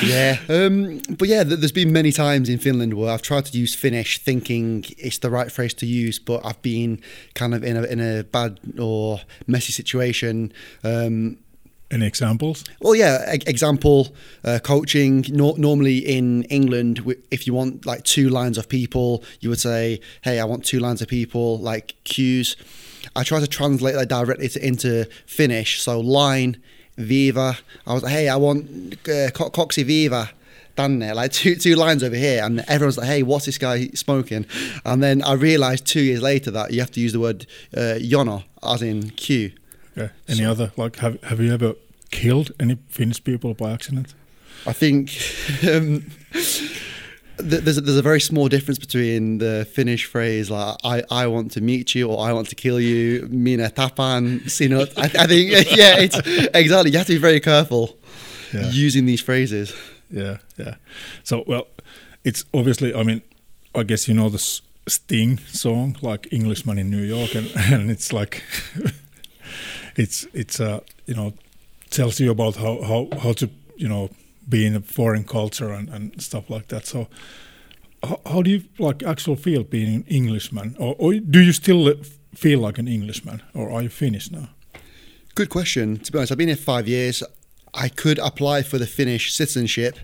Yeah. 0.06 0.38
Um, 0.48 1.00
but 1.18 1.28
yeah, 1.28 1.42
there's 1.44 1.72
been 1.72 1.92
many 1.92 2.12
times 2.12 2.48
in 2.48 2.58
Finland 2.58 2.94
where 2.94 3.10
I've 3.10 3.22
tried 3.22 3.46
to 3.46 3.58
use 3.58 3.74
Finnish 3.74 4.18
thinking 4.18 4.84
it's 4.96 5.18
the 5.18 5.30
right 5.30 5.50
phrase 5.50 5.74
to 5.74 5.86
use, 5.86 6.18
but 6.20 6.44
I've 6.46 6.62
been 6.62 7.00
kind 7.34 7.54
of 7.54 7.64
in 7.64 7.76
a, 7.76 7.82
in 7.82 8.00
a 8.00 8.22
bad 8.22 8.60
or 8.78 9.20
messy 9.46 9.72
situation. 9.72 10.52
Um, 10.84 11.38
Any 11.90 12.06
examples? 12.06 12.64
Well, 12.80 12.94
yeah. 12.94 13.34
e- 13.34 13.40
example, 13.46 14.14
uh, 14.44 14.58
coaching. 14.62 15.24
No- 15.30 15.56
normally 15.56 15.98
in 15.98 16.44
England, 16.44 16.96
wi- 16.98 17.20
if 17.30 17.46
you 17.46 17.54
want 17.54 17.84
like 17.86 18.04
two 18.04 18.28
lines 18.28 18.58
of 18.58 18.68
people, 18.68 19.24
you 19.40 19.48
would 19.48 19.60
say, 19.60 19.98
"Hey, 20.22 20.38
I 20.38 20.44
want 20.44 20.64
two 20.64 20.80
lines 20.80 21.00
of 21.02 21.08
people," 21.08 21.58
like 21.58 21.94
queues. 22.04 22.56
I 23.16 23.24
try 23.24 23.40
to 23.40 23.46
translate 23.46 23.94
that 23.94 24.08
directly 24.08 24.48
to, 24.50 24.58
into 24.66 25.06
Finnish. 25.26 25.80
So 25.80 25.98
line, 26.00 26.56
viva. 26.98 27.56
I 27.86 27.94
was 27.94 28.02
like, 28.02 28.12
"Hey, 28.12 28.28
I 28.28 28.36
want 28.36 28.94
uh, 29.08 29.30
co- 29.30 29.50
coxy 29.50 29.82
viva." 29.82 30.30
Danne, 30.76 31.12
like 31.14 31.32
two 31.40 31.56
two 31.56 31.74
lines 31.74 32.02
over 32.02 32.16
here, 32.16 32.42
and 32.44 32.64
everyone's 32.68 32.98
like, 32.98 33.08
"Hey, 33.08 33.22
what's 33.22 33.46
this 33.46 33.58
guy 33.58 33.88
smoking?" 33.94 34.46
And 34.84 35.02
then 35.02 35.22
I 35.22 35.32
realised 35.32 35.86
two 35.86 36.00
years 36.00 36.22
later 36.22 36.50
that 36.52 36.72
you 36.72 36.80
have 36.80 36.90
to 36.92 37.00
use 37.00 37.12
the 37.12 37.20
word 37.20 37.46
uh, 37.76 37.98
"jono" 37.98 38.44
as 38.62 38.82
in 38.82 39.10
queue. 39.10 39.52
Okay. 39.96 40.12
Any 40.28 40.44
other 40.44 40.72
like 40.76 40.96
have 40.96 41.22
have 41.22 41.40
you 41.40 41.52
ever 41.52 41.74
killed 42.10 42.52
any 42.60 42.76
Finnish 42.88 43.22
people 43.22 43.54
by 43.54 43.72
accident? 43.72 44.14
I 44.66 44.72
think 44.72 45.10
um, 45.68 46.10
there's 47.38 47.78
a, 47.78 47.80
there's 47.80 47.96
a 47.98 48.02
very 48.02 48.20
small 48.20 48.48
difference 48.48 48.78
between 48.78 49.38
the 49.38 49.64
Finnish 49.72 50.06
phrase 50.06 50.50
like 50.50 50.76
I, 50.84 51.02
I 51.10 51.26
want 51.26 51.52
to 51.52 51.60
meet 51.60 51.94
you 51.94 52.08
or 52.10 52.28
I 52.28 52.32
want 52.32 52.48
to 52.48 52.54
kill 52.54 52.80
you, 52.80 53.28
minä 53.30 53.70
tapan 53.74 54.40
sinut. 54.46 54.92
I, 54.96 55.04
I 55.24 55.26
think 55.26 55.50
yeah, 55.76 55.98
it's 56.00 56.18
exactly. 56.54 56.90
You 56.90 56.98
have 56.98 57.06
to 57.06 57.12
be 57.14 57.18
very 57.20 57.40
careful 57.40 57.96
Yeah. 58.54 58.70
using 58.86 59.06
these 59.06 59.22
phrases. 59.24 59.72
Yeah, 60.10 60.38
yeah. 60.56 60.74
So, 61.22 61.44
well, 61.46 61.66
it's 62.24 62.44
obviously. 62.54 62.94
I 62.94 63.02
mean, 63.02 63.20
I 63.74 63.82
guess 63.84 64.08
you 64.08 64.14
know 64.14 64.30
the 64.30 64.38
Sting 64.88 65.38
song, 65.52 65.96
like 66.00 66.32
Englishman 66.32 66.78
in 66.78 66.90
New 66.90 67.02
York, 67.02 67.34
and, 67.34 67.46
and 67.72 67.90
it's 67.90 68.10
like, 68.12 68.42
it's 69.96 70.26
it's 70.32 70.60
uh 70.60 70.80
you 71.06 71.14
know 71.14 71.32
tells 71.90 72.20
you 72.20 72.30
about 72.30 72.56
how 72.56 72.82
how 72.82 73.08
how 73.22 73.32
to 73.34 73.48
you 73.76 73.88
know 73.88 74.08
being 74.48 74.74
a 74.74 74.80
foreign 74.80 75.24
culture 75.24 75.70
and, 75.70 75.88
and 75.88 76.22
stuff 76.22 76.48
like 76.48 76.68
that. 76.68 76.86
So, 76.86 77.08
how, 78.02 78.20
how 78.26 78.42
do 78.42 78.50
you 78.50 78.62
like 78.78 79.02
actually 79.02 79.36
feel 79.36 79.64
being 79.64 79.94
an 79.94 80.04
Englishman, 80.08 80.76
or, 80.78 80.94
or 80.98 81.14
do 81.14 81.40
you 81.40 81.52
still 81.52 81.94
feel 82.34 82.60
like 82.60 82.78
an 82.78 82.88
Englishman, 82.88 83.42
or 83.54 83.70
are 83.70 83.82
you 83.82 83.88
Finnish 83.88 84.30
now? 84.30 84.48
Good 85.34 85.50
question. 85.50 85.98
To 85.98 86.12
be 86.12 86.18
honest, 86.18 86.32
I've 86.32 86.38
been 86.38 86.48
here 86.48 86.56
five 86.56 86.88
years. 86.88 87.22
I 87.74 87.88
could 87.88 88.18
apply 88.18 88.62
for 88.62 88.78
the 88.78 88.86
Finnish 88.86 89.32
citizenship 89.32 89.98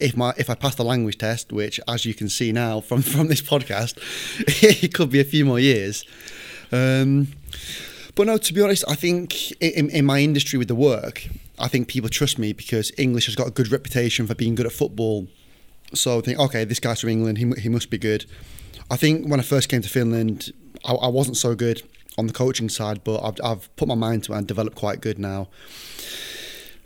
if 0.00 0.16
my 0.16 0.34
if 0.36 0.50
I 0.50 0.54
pass 0.54 0.74
the 0.74 0.84
language 0.84 1.18
test, 1.18 1.52
which, 1.52 1.80
as 1.86 2.04
you 2.04 2.14
can 2.14 2.28
see 2.28 2.52
now 2.52 2.80
from 2.80 3.02
from 3.14 3.28
this 3.28 3.42
podcast, 3.42 3.96
it 4.82 4.94
could 4.94 5.10
be 5.10 5.20
a 5.20 5.24
few 5.24 5.44
more 5.44 5.60
years. 5.60 6.04
Um, 6.72 7.28
but 8.14 8.26
no, 8.26 8.38
to 8.38 8.52
be 8.52 8.60
honest, 8.60 8.84
I 8.88 8.94
think 8.94 9.52
in, 9.60 9.90
in 9.90 10.04
my 10.04 10.20
industry 10.20 10.58
with 10.58 10.68
the 10.68 10.74
work, 10.74 11.28
I 11.58 11.68
think 11.68 11.88
people 11.88 12.10
trust 12.10 12.38
me 12.38 12.52
because 12.52 12.90
English 12.98 13.26
has 13.26 13.36
got 13.36 13.46
a 13.46 13.50
good 13.50 13.70
reputation 13.70 14.26
for 14.26 14.34
being 14.34 14.54
good 14.54 14.66
at 14.66 14.72
football. 14.72 15.28
So 15.92 16.18
I 16.18 16.20
think, 16.20 16.38
okay, 16.38 16.64
this 16.64 16.80
guy's 16.80 17.00
from 17.00 17.10
England, 17.10 17.38
he, 17.38 17.50
he 17.60 17.68
must 17.68 17.90
be 17.90 17.98
good. 17.98 18.26
I 18.90 18.96
think 18.96 19.28
when 19.28 19.40
I 19.40 19.42
first 19.42 19.68
came 19.68 19.82
to 19.82 19.88
Finland, 19.88 20.52
I, 20.84 20.94
I 20.94 21.08
wasn't 21.08 21.36
so 21.36 21.54
good 21.54 21.82
on 22.18 22.26
the 22.26 22.32
coaching 22.32 22.68
side, 22.68 23.02
but 23.04 23.22
I've, 23.22 23.36
I've 23.42 23.76
put 23.76 23.88
my 23.88 23.94
mind 23.94 24.24
to 24.24 24.32
it 24.34 24.38
and 24.38 24.46
developed 24.46 24.76
quite 24.76 25.00
good 25.00 25.18
now. 25.18 25.48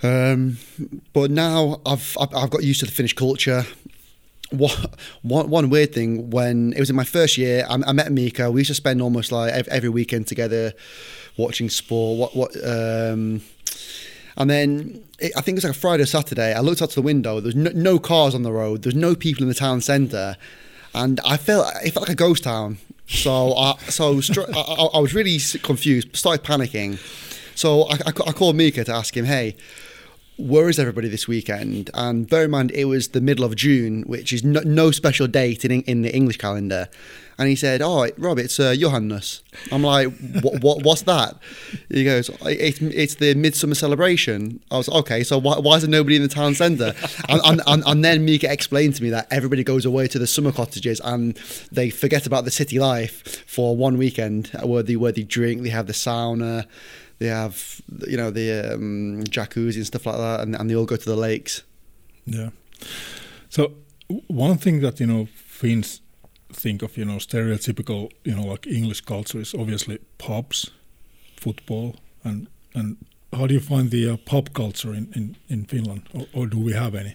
Um, 0.03 0.59
but 1.13 1.31
now 1.31 1.81
I've, 1.85 2.17
I've 2.21 2.51
got 2.51 2.63
used 2.63 2.81
to 2.81 2.87
the 2.87 2.93
Finnish 2.93 3.15
culture. 3.15 3.65
One, 4.51 5.51
one 5.51 5.69
weird 5.69 5.93
thing 5.93 6.31
when 6.31 6.73
it 6.73 6.81
was 6.81 6.89
in 6.89 6.97
my 6.97 7.05
first 7.05 7.37
year, 7.37 7.67
I, 7.69 7.75
I 7.87 7.93
met 7.93 8.11
Mika. 8.11 8.51
We 8.51 8.63
used 8.63 8.69
to 8.69 8.75
spend 8.75 9.03
almost 9.03 9.31
like 9.31 9.53
every 9.53 9.91
weekend 9.91 10.27
together, 10.27 10.73
watching 11.37 11.69
sport. 11.69 12.19
What 12.19 12.35
what? 12.35 12.57
Um, 12.67 13.43
and 14.39 14.49
then 14.49 15.05
it, 15.19 15.33
I 15.37 15.43
think 15.43 15.57
it 15.57 15.59
was 15.59 15.65
like 15.65 15.77
a 15.77 15.79
Friday 15.79 16.05
or 16.05 16.07
Saturday. 16.07 16.55
I 16.55 16.61
looked 16.61 16.81
out 16.81 16.91
to 16.91 16.95
the 16.95 17.03
window. 17.03 17.41
There's 17.41 17.57
no, 17.57 17.71
no 17.75 17.99
cars 17.99 18.35
on 18.35 18.43
the 18.43 18.53
road. 18.53 18.83
There's 18.83 18.95
no 18.95 19.15
people 19.15 19.43
in 19.43 19.49
the 19.49 19.55
town 19.55 19.83
centre, 19.83 20.37
and 20.95 21.21
I 21.27 21.37
felt 21.37 21.71
it 21.85 21.91
felt 21.91 22.09
like 22.09 22.15
a 22.15 22.17
ghost 22.17 22.45
town. 22.45 22.79
So 23.07 23.55
I 23.55 23.77
so 23.89 24.21
I, 24.55 24.89
I, 24.95 24.99
was 24.99 25.15
really 25.15 25.39
confused. 25.63 26.17
Started 26.17 26.45
panicking. 26.47 26.99
So 27.55 27.83
I, 27.85 27.95
I, 28.07 28.13
I 28.29 28.33
called 28.33 28.57
Mika 28.57 28.85
to 28.85 28.95
ask 28.95 29.15
him, 29.17 29.27
hey 29.27 29.57
is 30.39 30.79
everybody 30.79 31.09
this 31.09 31.27
weekend? 31.27 31.91
And 31.95 32.29
bear 32.29 32.45
in 32.45 32.51
mind, 32.51 32.71
it 32.71 32.85
was 32.85 33.09
the 33.09 33.21
middle 33.21 33.45
of 33.45 33.57
June, 33.57 34.03
which 34.03 34.33
is 34.33 34.45
no, 34.45 34.61
no 34.61 34.91
special 34.91 35.27
date 35.27 35.65
in, 35.65 35.83
in 35.83 36.03
the 36.03 36.15
English 36.15 36.39
calendar. 36.39 36.89
And 37.41 37.49
he 37.49 37.55
said, 37.55 37.83
"Oh, 37.83 38.09
Rob, 38.19 38.39
it's 38.39 38.59
uh, 38.59 38.73
Juhannus." 38.73 39.43
I'm 39.71 39.83
like, 39.83 40.09
what, 40.41 40.61
what, 40.61 40.83
"What's 40.83 41.03
that?" 41.03 41.37
He 41.89 42.05
goes, 42.05 42.31
"It's 42.43 42.81
it's 42.81 43.15
the 43.17 43.35
midsummer 43.35 43.77
celebration." 43.77 44.61
I 44.73 44.77
was 44.77 44.89
okay. 44.89 45.23
So 45.23 45.39
why, 45.39 45.59
why 45.59 45.77
is 45.77 45.83
there 45.83 45.91
nobody 45.91 46.17
in 46.17 46.23
the 46.23 46.29
town 46.29 46.55
centre? 46.55 46.95
and, 47.29 47.41
and, 47.45 47.61
and, 47.67 47.85
and 47.87 48.05
then 48.05 48.25
Mika 48.25 48.51
explained 48.53 48.97
to 48.97 49.05
me 49.05 49.11
that 49.11 49.29
everybody 49.31 49.63
goes 49.63 49.85
away 49.85 50.09
to 50.09 50.19
the 50.19 50.27
summer 50.27 50.51
cottages 50.51 51.01
and 51.05 51.37
they 51.71 51.91
forget 51.91 52.27
about 52.27 52.45
the 52.45 52.51
city 52.51 52.81
life 52.81 53.45
for 53.47 53.77
one 53.77 53.99
weekend, 53.99 54.49
where 54.65 54.83
they 54.83 54.97
where 54.97 55.13
they 55.13 55.23
drink, 55.23 55.63
they 55.63 55.69
have 55.69 55.87
the 55.87 55.93
sauna 55.93 56.67
they 57.19 57.27
have 57.27 57.81
you 58.07 58.17
know 58.17 58.31
the 58.31 58.75
um, 58.75 59.25
jacuzzi 59.25 59.77
and 59.77 59.87
stuff 59.87 60.07
like 60.07 60.17
that, 60.17 60.41
and, 60.41 60.55
and 60.55 60.71
they 60.71 60.77
all 60.77 60.87
go 60.87 60.97
to 60.97 61.05
the 61.05 61.17
lakes. 61.17 61.63
Yeah. 62.27 62.51
So 63.49 63.73
one 64.29 64.59
thing 64.59 64.81
that 64.81 65.01
you 65.01 65.07
know 65.07 65.29
Finns 65.35 66.01
think 66.53 66.83
of 66.83 66.97
you 66.97 67.05
know 67.05 67.17
stereotypical 67.17 68.11
you 68.25 68.35
know 68.35 68.45
like 68.45 68.67
English 68.67 69.03
culture 69.03 69.41
is 69.41 69.55
obviously 69.55 69.99
pubs, 70.19 70.71
football, 71.37 71.97
and 72.25 72.49
and 72.75 72.97
how 73.33 73.47
do 73.47 73.55
you 73.55 73.61
find 73.61 73.91
the 73.91 74.09
uh, 74.09 74.17
pub 74.17 74.55
culture 74.55 74.95
in, 74.95 75.13
in, 75.15 75.37
in 75.49 75.65
Finland, 75.65 76.03
or, 76.15 76.27
or, 76.33 76.47
do 76.47 76.59
we 76.59 76.73
have 76.73 76.95
any? 76.95 77.15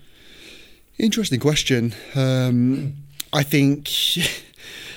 Interesting 0.99 1.39
question. 1.39 1.93
Um, 2.15 2.93
I 3.31 3.43
think 3.43 3.89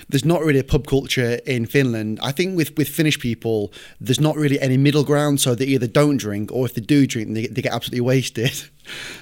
there's 0.08 0.24
not 0.24 0.42
really 0.42 0.60
a 0.60 0.64
pub 0.64 0.86
culture 0.86 1.40
in 1.46 1.66
Finland. 1.66 2.20
I 2.22 2.32
think 2.32 2.56
with, 2.56 2.76
with 2.76 2.88
Finnish 2.88 3.18
people, 3.18 3.72
there's 4.00 4.20
not 4.20 4.36
really 4.36 4.60
any 4.60 4.76
middle 4.76 5.04
ground. 5.04 5.40
So 5.40 5.54
they 5.54 5.64
either 5.66 5.86
don't 5.86 6.16
drink, 6.16 6.52
or 6.52 6.64
if 6.64 6.74
they 6.74 6.80
do 6.80 7.06
drink, 7.06 7.34
they, 7.34 7.46
they 7.46 7.62
get 7.62 7.72
absolutely 7.72 8.00
wasted. 8.12 8.62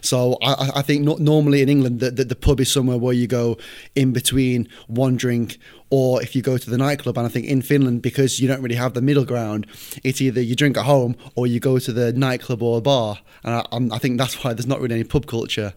So 0.03 0.37
I, 0.43 0.71
I 0.77 0.83
think 0.83 1.05
not 1.05 1.21
normally 1.21 1.63
in 1.63 1.71
England 1.71 2.01
the, 2.01 2.11
the, 2.11 2.25
the 2.25 2.37
pub 2.37 2.61
is 2.61 2.71
somewhere 2.71 2.99
where 2.99 3.15
you 3.15 3.27
go 3.27 3.57
in 3.95 4.13
between 4.13 4.69
one 4.89 5.17
drink 5.17 5.59
or 5.89 6.23
if 6.23 6.37
you 6.37 6.43
go 6.43 6.59
to 6.59 6.71
the 6.71 6.77
nightclub. 6.77 7.17
And 7.17 7.27
I 7.27 7.31
think 7.31 7.47
in 7.47 7.63
Finland, 7.63 8.03
because 8.03 8.41
you 8.41 8.49
don't 8.49 8.61
really 8.61 8.75
have 8.75 8.93
the 8.93 9.01
middle 9.01 9.25
ground, 9.25 9.67
it's 10.03 10.21
either 10.21 10.41
you 10.41 10.55
drink 10.55 10.77
at 10.77 10.85
home 10.85 11.17
or 11.35 11.47
you 11.47 11.61
go 11.61 11.79
to 11.79 11.93
the 11.93 12.13
nightclub 12.13 12.63
or 12.63 12.79
a 12.79 12.81
bar. 12.83 13.19
And 13.43 13.55
I, 13.55 13.97
I 13.97 13.99
think 13.99 14.19
that's 14.19 14.45
why 14.45 14.53
there's 14.53 14.67
not 14.67 14.81
really 14.81 14.97
any 14.97 15.05
pub 15.05 15.27
culture 15.27 15.73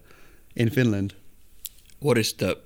in 0.55 0.69
Finland. 0.69 1.13
What 1.99 2.17
is 2.17 2.33
the 2.33 2.57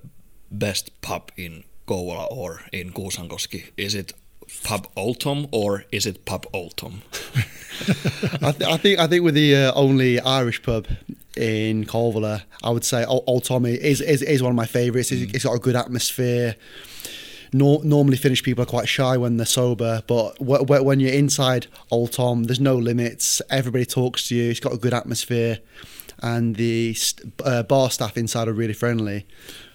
best 0.50 1.00
pub 1.02 1.30
in 1.36 1.64
Kouvola 1.86 2.30
or 2.30 2.62
in 2.72 2.92
Kuusankoski? 2.92 3.72
Is 3.76 3.94
it 3.94 4.12
pub 4.64 4.86
Old 4.96 5.20
Tom 5.20 5.48
or 5.50 5.84
is 5.92 6.06
it 6.06 6.24
pub 6.24 6.46
Old 6.52 6.76
Tom? 6.76 7.02
I, 8.42 8.52
th- 8.52 8.70
I, 8.70 8.76
think 8.76 8.98
I 8.98 9.06
think 9.06 9.24
with 9.24 9.34
the 9.34 9.56
uh, 9.56 9.72
only 9.74 10.20
Irish 10.20 10.62
pub 10.62 10.86
in 11.36 11.84
Kouvola, 11.84 12.42
I 12.62 12.70
would 12.70 12.84
say 12.84 13.04
Old, 13.04 13.24
Old 13.26 13.44
Tom 13.44 13.66
is, 13.66 14.00
is 14.00 14.22
is 14.22 14.42
one 14.42 14.50
of 14.50 14.56
my 14.56 14.66
favourites. 14.66 15.10
It's, 15.12 15.22
mm. 15.22 15.34
it's 15.34 15.44
got 15.44 15.54
a 15.54 15.58
good 15.58 15.76
atmosphere. 15.76 16.56
No, 17.54 17.78
normally 17.84 18.16
Finnish 18.16 18.42
people 18.42 18.62
are 18.62 18.66
quite 18.66 18.88
shy 18.88 19.18
when 19.18 19.36
they're 19.36 19.44
sober, 19.44 20.02
but 20.06 20.38
w- 20.38 20.60
w- 20.60 20.82
when 20.82 21.00
you're 21.00 21.12
inside 21.12 21.66
Old 21.90 22.12
Tom, 22.12 22.44
there's 22.44 22.60
no 22.60 22.76
limits. 22.76 23.42
Everybody 23.50 23.84
talks 23.84 24.28
to 24.28 24.34
you. 24.34 24.50
It's 24.50 24.60
got 24.60 24.72
a 24.72 24.78
good 24.78 24.94
atmosphere, 24.94 25.58
and 26.22 26.56
the 26.56 26.96
uh, 27.44 27.62
bar 27.64 27.90
staff 27.90 28.16
inside 28.16 28.48
are 28.48 28.54
really 28.54 28.72
friendly. 28.72 29.26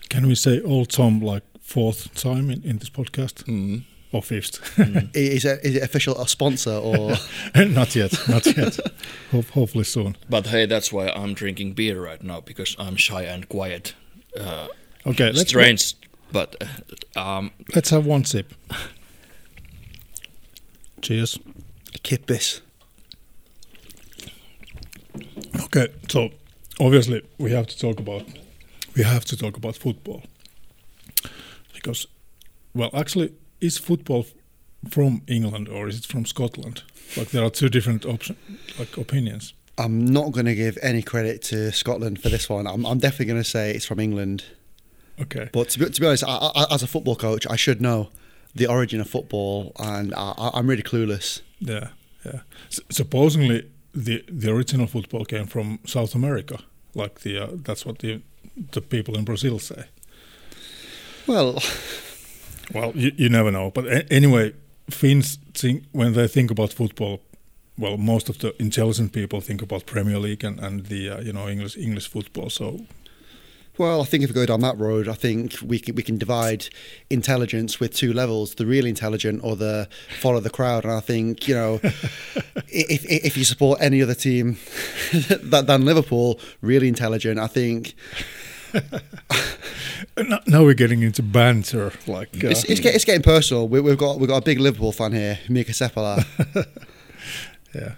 Can 0.10 0.26
we 0.26 0.34
say 0.34 0.60
Old 0.62 0.90
Tom 0.90 1.22
like 1.22 1.44
fourth 1.68 2.14
time 2.16 2.50
in, 2.50 2.64
in 2.64 2.78
this 2.78 2.90
podcast? 2.90 3.44
Mm. 3.44 3.84
Or 4.14 4.24
fifth? 4.24 4.62
Mm. 4.78 5.10
is, 5.14 5.44
it, 5.44 5.60
is 5.64 5.76
it 5.76 5.84
official 5.84 6.20
a 6.20 6.28
sponsor 6.28 6.72
or 6.72 7.16
not 7.56 7.94
yet? 7.94 8.14
Not 8.30 8.46
yet. 8.46 8.80
Ho- 9.32 9.44
hopefully 9.54 9.84
soon. 9.84 10.16
But 10.30 10.48
hey, 10.48 10.66
that's 10.66 10.94
why 10.94 11.10
I'm 11.10 11.34
drinking 11.34 11.74
beer 11.74 12.02
right 12.02 12.24
now 12.24 12.40
because 12.40 12.76
I'm 12.80 12.96
shy 12.96 13.24
and 13.24 13.50
quiet. 13.50 13.94
Uh, 14.40 14.68
okay, 15.06 15.32
let's 15.34 15.50
strange, 15.50 15.96
but 16.32 16.56
uh, 17.16 17.20
um, 17.20 17.52
let's 17.76 17.90
have 17.90 18.06
one 18.06 18.24
sip. 18.24 18.54
Cheers. 21.02 21.38
Kippis. 22.04 22.62
Okay, 25.66 25.88
so 26.08 26.30
obviously 26.80 27.24
we 27.38 27.52
have 27.52 27.68
to 27.68 27.78
talk 27.78 28.00
about 28.00 28.24
we 28.96 29.04
have 29.04 29.26
to 29.26 29.36
talk 29.36 29.58
about 29.58 29.76
football 29.76 30.24
because, 31.78 32.08
well, 32.74 32.90
actually, 32.94 33.34
is 33.62 33.78
football 33.78 34.26
from 34.90 35.22
England 35.28 35.68
or 35.70 35.88
is 35.88 36.00
it 36.00 36.06
from 36.06 36.26
Scotland? 36.26 36.84
Like 37.16 37.30
there 37.30 37.44
are 37.44 37.50
two 37.50 37.70
different 37.70 38.06
options, 38.06 38.38
like 38.78 38.98
opinions. 38.98 39.54
I'm 39.78 40.06
not 40.06 40.32
going 40.32 40.48
to 40.48 40.56
give 40.56 40.78
any 40.82 41.04
credit 41.04 41.42
to 41.44 41.72
Scotland 41.72 42.22
for 42.22 42.30
this 42.30 42.50
one. 42.50 42.66
I'm, 42.68 42.86
I'm 42.86 42.98
definitely 42.98 43.28
going 43.28 43.44
to 43.44 43.50
say 43.50 43.72
it's 43.72 43.86
from 43.86 44.00
England. 44.00 44.44
Okay. 45.22 45.50
But 45.54 45.70
to 45.70 45.80
be, 45.80 45.90
to 45.90 46.02
be 46.02 46.08
honest, 46.08 46.24
I, 46.28 46.52
I, 46.56 46.66
as 46.72 46.84
a 46.84 46.88
football 46.88 47.16
coach, 47.16 47.46
I 47.48 47.56
should 47.56 47.80
know 47.80 48.10
the 48.56 48.68
origin 48.68 49.00
of 49.00 49.10
football, 49.10 49.72
and 49.80 50.14
I, 50.16 50.52
am 50.54 50.68
really 50.68 50.84
clueless. 50.84 51.42
Yeah, 51.60 51.90
yeah. 52.26 52.42
S- 52.68 52.82
supposedly, 52.90 53.70
the 53.94 54.24
the 54.28 54.52
original 54.52 54.88
football 54.88 55.26
came 55.26 55.46
from 55.46 55.80
South 55.86 56.16
America. 56.16 56.60
Like 56.96 57.22
the 57.22 57.40
uh, 57.40 57.48
that's 57.54 57.86
what 57.86 58.00
the 58.00 58.22
the 58.72 58.82
people 58.82 59.16
in 59.18 59.26
Brazil 59.26 59.60
say. 59.60 59.86
Well, 61.28 61.62
well, 62.74 62.92
you, 62.96 63.12
you 63.16 63.30
never 63.30 63.52
know. 63.52 63.72
But 63.72 63.86
a- 63.88 64.14
anyway, 64.14 64.54
Finns 64.90 65.38
think 65.54 65.84
when 65.92 66.14
they 66.14 66.28
think 66.28 66.52
about 66.52 66.74
football. 66.74 67.22
Well, 67.78 67.98
most 67.98 68.30
of 68.30 68.40
the 68.40 68.60
intelligent 68.60 69.12
people 69.12 69.40
think 69.40 69.62
about 69.62 69.86
Premier 69.86 70.18
League 70.18 70.44
and, 70.44 70.60
and 70.60 70.86
the 70.86 71.10
uh, 71.10 71.22
you 71.22 71.34
know 71.34 71.48
English 71.48 71.78
English 71.78 72.08
football. 72.10 72.50
So 72.50 72.80
well, 73.78 74.02
I 74.02 74.06
think 74.06 74.24
if 74.24 74.30
we 74.32 74.34
go 74.34 74.46
down 74.46 74.62
that 74.62 74.78
road, 74.80 75.08
I 75.08 75.14
think 75.14 75.56
we 75.64 75.78
can 75.78 75.96
we 75.96 76.02
can 76.02 76.18
divide 76.18 76.70
intelligence 77.10 77.80
with 77.80 77.94
two 77.94 78.14
levels: 78.14 78.56
the 78.56 78.66
really 78.66 78.90
intelligent 78.90 79.42
or 79.44 79.56
the 79.56 79.88
follow 80.20 80.40
the 80.40 80.50
crowd. 80.50 80.84
And 80.84 80.94
I 80.94 81.00
think 81.00 81.48
you 81.48 81.54
know, 81.54 81.80
if 82.68 83.06
if 83.06 83.38
you 83.38 83.44
support 83.44 83.80
any 83.82 84.02
other 84.02 84.16
team 84.16 84.58
than 85.42 85.86
Liverpool, 85.86 86.40
really 86.62 86.88
intelligent, 86.88 87.40
I 87.40 87.48
think 87.48 87.94
now 90.48 90.64
we're 90.64 90.74
getting 90.74 91.04
into 91.04 91.24
banter. 91.24 91.92
Like 92.08 92.30
uh, 92.44 92.50
it's, 92.50 92.64
it's, 92.64 92.80
it's, 92.80 93.06
getting 93.06 93.22
personal. 93.22 93.68
We, 93.68 93.84
have 93.90 93.98
got 93.98 94.20
we've 94.20 94.30
got 94.30 94.38
a 94.38 94.46
big 94.46 94.60
Liverpool 94.60 94.92
fan 94.92 95.12
here, 95.12 95.40
Mika 95.50 95.74
Seppälä. 95.74 96.24
yeah. 97.76 97.92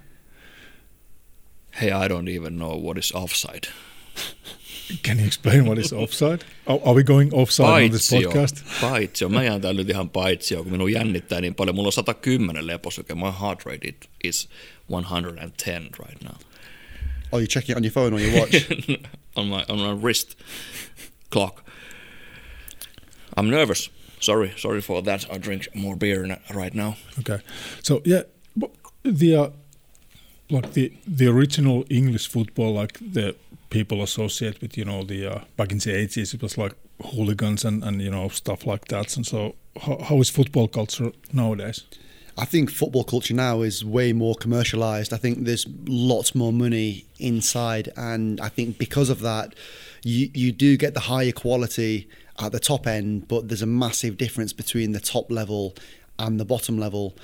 Hey, 1.71 1.91
I 1.91 2.07
don't 2.07 2.27
even 2.27 2.57
know 2.57 2.75
what 2.75 2.97
is 2.97 3.11
offside. 3.15 3.67
Can 5.03 5.19
you 5.19 5.25
explain 5.25 5.65
what 5.65 5.77
is 5.77 5.93
offside? 5.93 6.43
Are, 6.67 6.79
are 6.83 6.93
we 6.93 7.03
going 7.03 7.31
offside 7.33 7.65
paitsio, 7.65 7.85
on 7.85 7.91
this 7.91 8.09
podcast? 8.09 8.63
Paitsio. 8.81 9.29
Mä 9.29 9.43
jään 9.43 9.61
täällä 9.61 9.81
nyt 9.81 9.89
ihan 9.89 10.09
paitsio, 10.09 10.63
kun 10.63 10.71
minun 10.71 10.91
jännittää 10.91 11.41
niin 11.41 11.55
paljon. 11.55 11.75
Mulla 11.75 11.87
on 11.87 11.93
110 11.93 12.67
leposyke. 12.67 13.15
My 13.15 13.31
heart 13.39 13.65
rate 13.65 13.93
is 14.23 14.49
110 14.89 15.89
right 15.99 16.23
now. 16.23 16.35
Are 17.31 17.41
you 17.41 17.47
checking 17.47 17.71
it 17.71 17.77
on 17.77 17.83
your 17.83 17.93
phone 17.93 18.13
or 18.13 18.19
your 18.19 18.39
watch? 18.39 18.55
on 19.35 19.47
my 19.47 19.63
on 19.67 19.79
my 19.79 20.03
wrist 20.03 20.35
clock. 21.29 21.68
I'm 23.39 23.49
nervous. 23.49 23.89
Sorry, 24.19 24.53
sorry 24.57 24.81
for 24.81 25.01
that. 25.01 25.25
I 25.31 25.37
drink 25.37 25.69
more 25.73 25.95
beer 25.95 26.25
n- 26.25 26.39
right 26.53 26.75
now. 26.75 26.97
Okay, 27.19 27.39
so 27.81 28.01
yeah, 28.03 28.23
but 28.53 28.71
the 29.03 29.35
uh, 29.35 29.49
like 30.49 30.73
the 30.73 30.91
the 31.07 31.27
original 31.27 31.85
English 31.89 32.27
football, 32.27 32.73
like 32.73 32.99
the 32.99 33.35
people 33.69 34.03
associate 34.03 34.61
with 34.61 34.77
you 34.77 34.83
know 34.83 35.03
the 35.03 35.25
uh, 35.25 35.39
back 35.55 35.71
in 35.71 35.77
the 35.77 35.95
eighties, 35.95 36.33
it 36.33 36.41
was 36.41 36.57
like 36.57 36.73
hooligans 37.01 37.63
and 37.63 37.81
and 37.81 38.01
you 38.01 38.11
know 38.11 38.27
stuff 38.27 38.65
like 38.65 38.89
that. 38.89 39.15
And 39.15 39.25
so, 39.25 39.55
how, 39.81 39.97
how 40.09 40.19
is 40.19 40.29
football 40.29 40.67
culture 40.67 41.11
nowadays? 41.31 41.85
I 42.37 42.45
think 42.45 42.69
football 42.69 43.05
culture 43.05 43.33
now 43.33 43.61
is 43.61 43.85
way 43.85 44.13
more 44.13 44.35
commercialized. 44.35 45.13
I 45.13 45.17
think 45.17 45.45
there's 45.45 45.65
lots 45.87 46.35
more 46.35 46.51
money 46.51 47.05
inside, 47.19 47.89
and 47.95 48.41
I 48.41 48.49
think 48.49 48.77
because 48.77 49.09
of 49.09 49.21
that, 49.21 49.55
you 50.03 50.29
you 50.33 50.51
do 50.51 50.75
get 50.75 50.93
the 50.93 50.99
higher 51.11 51.31
quality 51.31 52.07
at 52.39 52.51
the 52.51 52.59
top 52.59 52.87
end, 52.87 53.27
but 53.27 53.47
there's 53.47 53.61
a 53.61 53.67
massive 53.67 54.17
difference 54.17 54.53
between 54.53 54.91
the 54.91 54.99
top 54.99 55.31
level 55.31 55.75
and 56.17 56.39
the 56.39 56.45
bottom 56.45 56.77
level. 56.77 57.15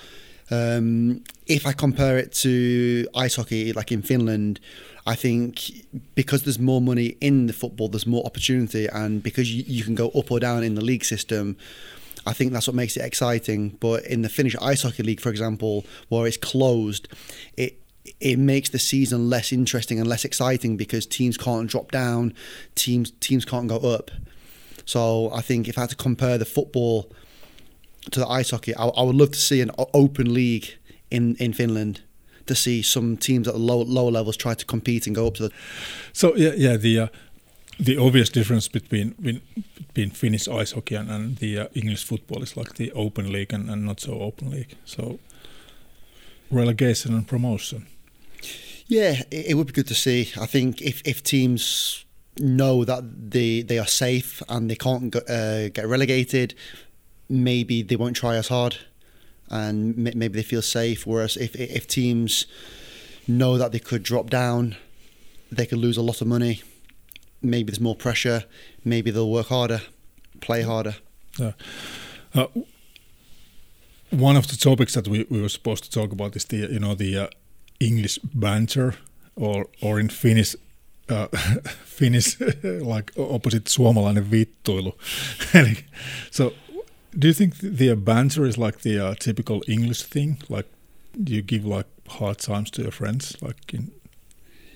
Um, 0.52 1.24
if 1.48 1.66
I 1.66 1.72
compare 1.74 2.18
it 2.18 2.32
to 2.34 3.08
ice 3.16 3.36
hockey, 3.36 3.74
like 3.74 3.92
in 3.92 4.02
Finland, 4.02 4.60
I 5.08 5.16
think 5.16 5.72
because 6.14 6.44
there's 6.44 6.60
more 6.60 6.82
money 6.82 7.18
in 7.22 7.48
the 7.48 7.54
football, 7.54 7.90
there's 7.90 8.08
more 8.08 8.26
opportunity, 8.26 8.88
and 8.88 9.24
because 9.24 9.54
you, 9.54 9.64
you 9.66 9.84
can 9.84 9.96
go 9.96 10.10
up 10.10 10.32
or 10.32 10.40
down 10.40 10.64
in 10.64 10.76
the 10.76 10.84
league 10.84 11.06
system, 11.06 11.58
I 12.26 12.34
think 12.34 12.54
that's 12.54 12.68
what 12.68 12.76
makes 12.76 12.98
it 12.98 13.04
exciting. 13.04 13.78
But 13.80 14.06
in 14.06 14.22
the 14.22 14.30
Finnish 14.30 14.56
Ice 14.62 14.84
Hockey 14.84 15.04
League, 15.04 15.20
for 15.20 15.30
example, 15.30 15.86
where 16.10 16.28
it's 16.28 16.38
closed, 16.38 17.08
it 17.58 17.80
it 18.20 18.38
makes 18.38 18.70
the 18.70 18.80
season 18.80 19.30
less 19.30 19.52
interesting 19.52 20.00
and 20.00 20.08
less 20.08 20.26
exciting 20.26 20.78
because 20.78 21.08
teams 21.08 21.38
can't 21.38 21.68
drop 21.70 21.92
down, 21.92 22.34
teams 22.76 23.12
teams 23.20 23.46
can't 23.46 23.68
go 23.68 23.78
up. 23.78 24.12
So 24.86 25.32
I 25.32 25.42
think 25.42 25.68
if 25.68 25.78
I 25.78 25.82
had 25.82 25.90
to 25.90 25.96
compare 25.96 26.38
the 26.38 26.46
football 26.46 27.12
to 28.12 28.20
the 28.20 28.28
ice 28.28 28.52
hockey, 28.52 28.76
I, 28.76 28.88
I 28.88 29.02
would 29.02 29.16
love 29.16 29.32
to 29.32 29.40
see 29.40 29.62
an 29.62 29.72
open 29.94 30.34
league 30.34 30.78
in, 31.12 31.36
in 31.36 31.54
Finland 31.54 32.02
to 32.46 32.56
see 32.56 32.82
some 32.84 33.18
teams 33.18 33.48
at 33.48 33.56
the 33.56 33.60
low, 33.60 33.82
lower 33.82 34.12
levels 34.12 34.38
try 34.38 34.54
to 34.54 34.66
compete 34.66 35.08
and 35.08 35.16
go 35.16 35.28
up 35.28 35.36
to 35.36 35.48
the. 35.48 35.54
So 36.14 36.36
yeah, 36.36 36.54
yeah, 36.56 36.78
the 36.78 37.00
uh, 37.00 37.08
the 37.80 37.98
obvious 37.98 38.30
difference 38.30 38.68
between 38.68 39.42
between 39.94 40.12
Finnish 40.12 40.48
ice 40.48 40.72
hockey 40.74 40.96
and, 40.96 41.10
and 41.10 41.38
the 41.38 41.60
uh, 41.60 41.68
English 41.74 42.06
football 42.06 42.44
is 42.44 42.56
like 42.56 42.76
the 42.76 42.92
open 42.92 43.32
league 43.32 43.54
and, 43.54 43.70
and 43.70 43.86
not 43.86 44.00
so 44.00 44.20
open 44.20 44.52
league. 44.52 44.76
So 44.86 45.20
relegation 46.52 47.14
and 47.14 47.28
promotion. 47.28 47.88
Yeah, 48.88 49.24
it, 49.32 49.48
it 49.48 49.54
would 49.56 49.68
be 49.68 49.74
good 49.74 49.88
to 49.88 49.96
see. 49.96 50.32
I 50.40 50.46
think 50.46 50.82
if 50.82 51.02
if 51.06 51.24
teams 51.24 52.05
know 52.40 52.86
that 52.86 53.32
they 53.32 53.62
they 53.62 53.80
are 53.80 53.88
safe 53.88 54.42
and 54.50 54.70
they 54.70 54.76
can't 54.76 55.16
uh, 55.16 55.70
get 55.70 55.88
relegated, 55.88 56.54
maybe 57.30 57.82
they 57.82 57.96
won't 57.96 58.16
try 58.16 58.36
as 58.36 58.48
hard, 58.48 58.78
and 59.50 59.98
maybe 59.98 60.30
they 60.30 60.44
feel 60.44 60.62
safe. 60.62 61.08
Whereas 61.08 61.38
if 61.38 61.56
if 61.56 61.88
teams 61.88 62.46
know 63.28 63.58
that 63.58 63.72
they 63.72 63.80
could 63.80 64.04
drop 64.04 64.30
down, 64.30 64.76
they 65.52 65.66
could 65.66 65.80
lose 65.80 65.98
a 65.98 66.02
lot 66.02 66.22
of 66.22 66.28
money. 66.28 66.62
Maybe 67.42 67.72
there's 67.72 67.80
more 67.80 67.96
pressure. 67.96 68.44
Maybe 68.84 69.12
they'll 69.12 69.30
work 69.30 69.48
harder, 69.48 69.82
play 70.42 70.64
harder. 70.64 70.96
Yeah. 71.40 71.54
Uh, 72.34 72.48
one 74.10 74.36
of 74.36 74.48
the 74.48 74.56
topics 74.56 74.94
that 74.94 75.08
we, 75.08 75.26
we 75.30 75.42
were 75.42 75.50
supposed 75.50 75.84
to 75.84 75.90
talk 75.90 76.12
about 76.12 76.36
is 76.36 76.46
the 76.46 76.58
you 76.58 76.80
know 76.80 76.96
the 76.96 77.18
uh, 77.18 77.28
English 77.80 78.20
banter, 78.34 78.96
or 79.36 79.68
or 79.82 80.00
in 80.00 80.10
Finnish 80.10 80.56
uh, 81.10 81.28
Finnish 81.86 82.38
like 82.82 83.14
opposite 83.18 83.70
suomalainen 83.70 84.32
vittuilu. 84.32 84.98
so, 86.32 86.54
do 87.20 87.28
you 87.28 87.34
think 87.34 87.54
the 87.78 87.96
banter 87.96 88.46
is 88.46 88.58
like 88.58 88.80
the 88.82 89.00
uh, 89.00 89.16
typical 89.20 89.62
English 89.68 90.04
thing? 90.04 90.38
Like, 90.50 90.68
do 91.24 91.34
you 91.34 91.42
give 91.42 91.66
like 91.66 91.88
hard 92.08 92.38
times 92.38 92.72
to 92.72 92.82
your 92.82 92.92
friends, 92.92 93.38
like 93.42 93.74
in 93.74 93.92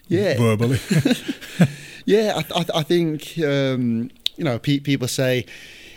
yeah 0.08 0.38
verbally? 0.38 0.80
yeah, 2.06 2.34
I, 2.38 2.42
th- 2.44 2.72
I 2.74 2.84
think 2.84 3.38
um, 3.40 4.10
you 4.38 4.44
know 4.44 4.60
pe- 4.60 4.80
people 4.80 5.08
say 5.08 5.46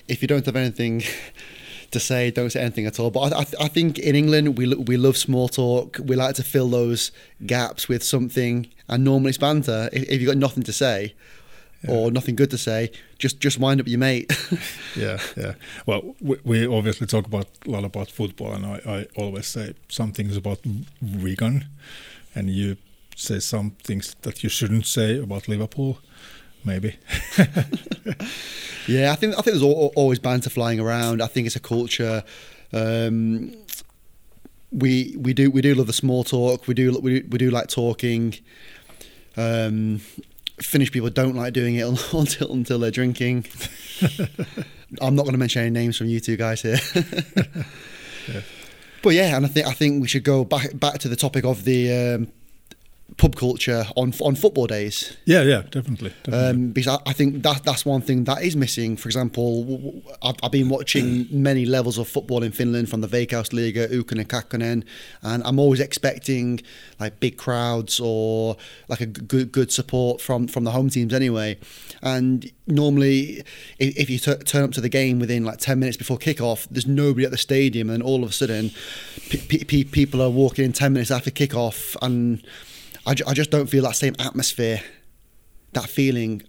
if 0.08 0.22
you 0.22 0.28
don't 0.28 0.46
have 0.46 0.56
anything 0.56 1.02
to 1.92 2.00
say, 2.00 2.30
don't 2.30 2.50
say 2.50 2.60
anything 2.60 2.86
at 2.86 2.98
all. 2.98 3.10
But 3.10 3.32
I, 3.32 3.40
I, 3.40 3.44
th- 3.44 3.56
I 3.60 3.68
think 3.68 3.98
in 3.98 4.16
England 4.16 4.58
we 4.58 4.66
lo- 4.66 4.80
we 4.80 4.96
love 4.96 5.16
small 5.16 5.48
talk. 5.48 5.98
We 6.04 6.16
like 6.16 6.34
to 6.36 6.42
fill 6.42 6.68
those 6.68 7.12
gaps 7.46 7.88
with 7.88 8.02
something, 8.02 8.68
and 8.88 9.04
normally 9.04 9.30
it's 9.30 9.38
banter. 9.38 9.88
If, 9.92 10.02
if 10.10 10.20
you've 10.20 10.28
got 10.28 10.36
nothing 10.36 10.64
to 10.64 10.72
say. 10.72 11.14
Yeah. 11.84 11.96
Or 11.96 12.12
nothing 12.12 12.36
good 12.36 12.50
to 12.50 12.58
say, 12.58 12.92
just 13.18 13.40
just 13.40 13.58
wind 13.58 13.80
up 13.80 13.88
your 13.88 13.98
mate. 13.98 14.32
yeah, 14.96 15.18
yeah. 15.36 15.54
Well, 15.84 16.14
we, 16.20 16.36
we, 16.44 16.64
obviously 16.64 17.08
talk 17.08 17.26
about 17.26 17.48
a 17.66 17.70
lot 17.70 17.82
about 17.82 18.08
football, 18.08 18.52
and 18.52 18.64
I, 18.64 18.80
I 18.86 19.06
always 19.16 19.48
say 19.48 19.74
some 19.88 20.12
things 20.12 20.36
about 20.36 20.60
Wigan, 21.00 21.66
and 22.36 22.50
you 22.50 22.76
say 23.16 23.40
some 23.40 23.72
things 23.82 24.14
that 24.22 24.44
you 24.44 24.48
shouldn't 24.48 24.86
say 24.86 25.18
about 25.18 25.48
Liverpool 25.48 25.98
maybe. 26.64 26.96
yeah, 28.86 29.12
I 29.12 29.16
think 29.16 29.34
I 29.34 29.42
think 29.42 29.56
there's 29.56 29.62
always 29.62 30.18
banter 30.18 30.50
flying 30.50 30.80
around. 30.80 31.22
I 31.22 31.26
think 31.26 31.46
it's 31.46 31.56
a 31.56 31.60
culture. 31.60 32.24
Um, 32.72 33.54
we 34.70 35.14
we 35.18 35.34
do 35.34 35.50
we 35.50 35.60
do 35.60 35.74
love 35.74 35.86
the 35.86 35.92
small 35.92 36.24
talk. 36.24 36.66
We 36.66 36.74
do 36.74 36.98
we 37.00 37.20
do, 37.20 37.28
we 37.30 37.38
do 37.38 37.50
like 37.50 37.68
talking. 37.68 38.34
Um, 39.36 40.00
Finnish 40.60 40.92
people 40.92 41.10
don't 41.10 41.34
like 41.34 41.52
doing 41.52 41.76
it 41.76 41.86
until 42.12 42.52
until 42.52 42.78
they're 42.78 42.90
drinking. 42.90 43.46
I'm 45.00 45.14
not 45.14 45.22
going 45.22 45.32
to 45.32 45.38
mention 45.38 45.62
any 45.62 45.70
names 45.70 45.96
from 45.96 46.08
you 46.08 46.20
two 46.20 46.36
guys 46.36 46.62
here. 46.62 46.78
yeah. 48.28 48.42
But 49.02 49.14
yeah, 49.14 49.36
and 49.36 49.44
I 49.44 49.48
think 49.48 49.66
I 49.66 49.72
think 49.72 50.00
we 50.00 50.08
should 50.08 50.24
go 50.24 50.44
back 50.44 50.78
back 50.78 50.98
to 51.00 51.08
the 51.08 51.16
topic 51.16 51.44
of 51.44 51.64
the 51.64 51.92
um, 51.92 52.28
pub 53.16 53.36
culture 53.36 53.84
on 53.96 54.12
on 54.20 54.34
football 54.34 54.66
days. 54.66 55.16
Yeah, 55.24 55.42
yeah, 55.42 55.62
definitely. 55.70 56.12
definitely. 56.22 56.48
Um, 56.48 56.70
because 56.72 56.98
I, 56.98 57.10
I, 57.10 57.12
think 57.12 57.42
that 57.42 57.64
that's 57.64 57.84
one 57.84 58.00
thing 58.00 58.24
that 58.24 58.42
is 58.42 58.56
missing. 58.56 58.96
For 58.96 59.08
example, 59.08 60.02
I've, 60.22 60.36
I've 60.42 60.52
been 60.52 60.68
watching 60.68 61.26
many 61.30 61.66
levels 61.66 61.98
of 61.98 62.08
football 62.08 62.42
in 62.42 62.52
Finland, 62.52 62.88
from 62.88 63.00
the 63.00 63.08
Veikkausliiga, 63.08 63.88
Ykkönen, 63.88 64.26
Kakkonen, 64.26 64.84
and 65.22 65.42
I'm 65.44 65.58
always 65.58 65.80
expecting 65.80 66.60
like 67.00 67.20
big 67.20 67.36
crowds 67.36 68.00
or 68.00 68.56
like 68.88 69.00
a 69.00 69.06
good 69.06 69.52
good 69.52 69.72
support 69.72 70.20
from 70.20 70.48
from 70.48 70.64
the 70.64 70.70
home 70.70 70.88
teams 70.88 71.12
anyway. 71.12 71.58
And 72.02 72.50
normally, 72.66 73.44
if, 73.78 73.96
if 73.96 74.10
you 74.10 74.18
t- 74.18 74.34
turn 74.44 74.64
up 74.64 74.72
to 74.72 74.80
the 74.80 74.88
game 74.88 75.18
within 75.18 75.44
like 75.44 75.58
ten 75.58 75.78
minutes 75.78 75.96
before 75.96 76.18
kickoff, 76.18 76.66
there's 76.70 76.86
nobody 76.86 77.24
at 77.24 77.30
the 77.30 77.38
stadium, 77.38 77.90
and 77.90 78.02
all 78.02 78.24
of 78.24 78.30
a 78.30 78.32
sudden, 78.32 78.70
p- 79.28 79.64
p- 79.64 79.84
people 79.84 80.22
are 80.22 80.30
walking 80.30 80.64
in 80.64 80.72
ten 80.72 80.92
minutes 80.92 81.10
after 81.10 81.30
kickoff 81.30 81.96
and 82.02 82.42
I, 83.06 83.14
I 83.26 83.34
just 83.34 83.50
don't 83.50 83.66
feel 83.66 83.82
that 83.84 83.96
same 83.96 84.14
atmosphere, 84.18 84.82
that 85.72 85.88
feeling. 85.88 86.42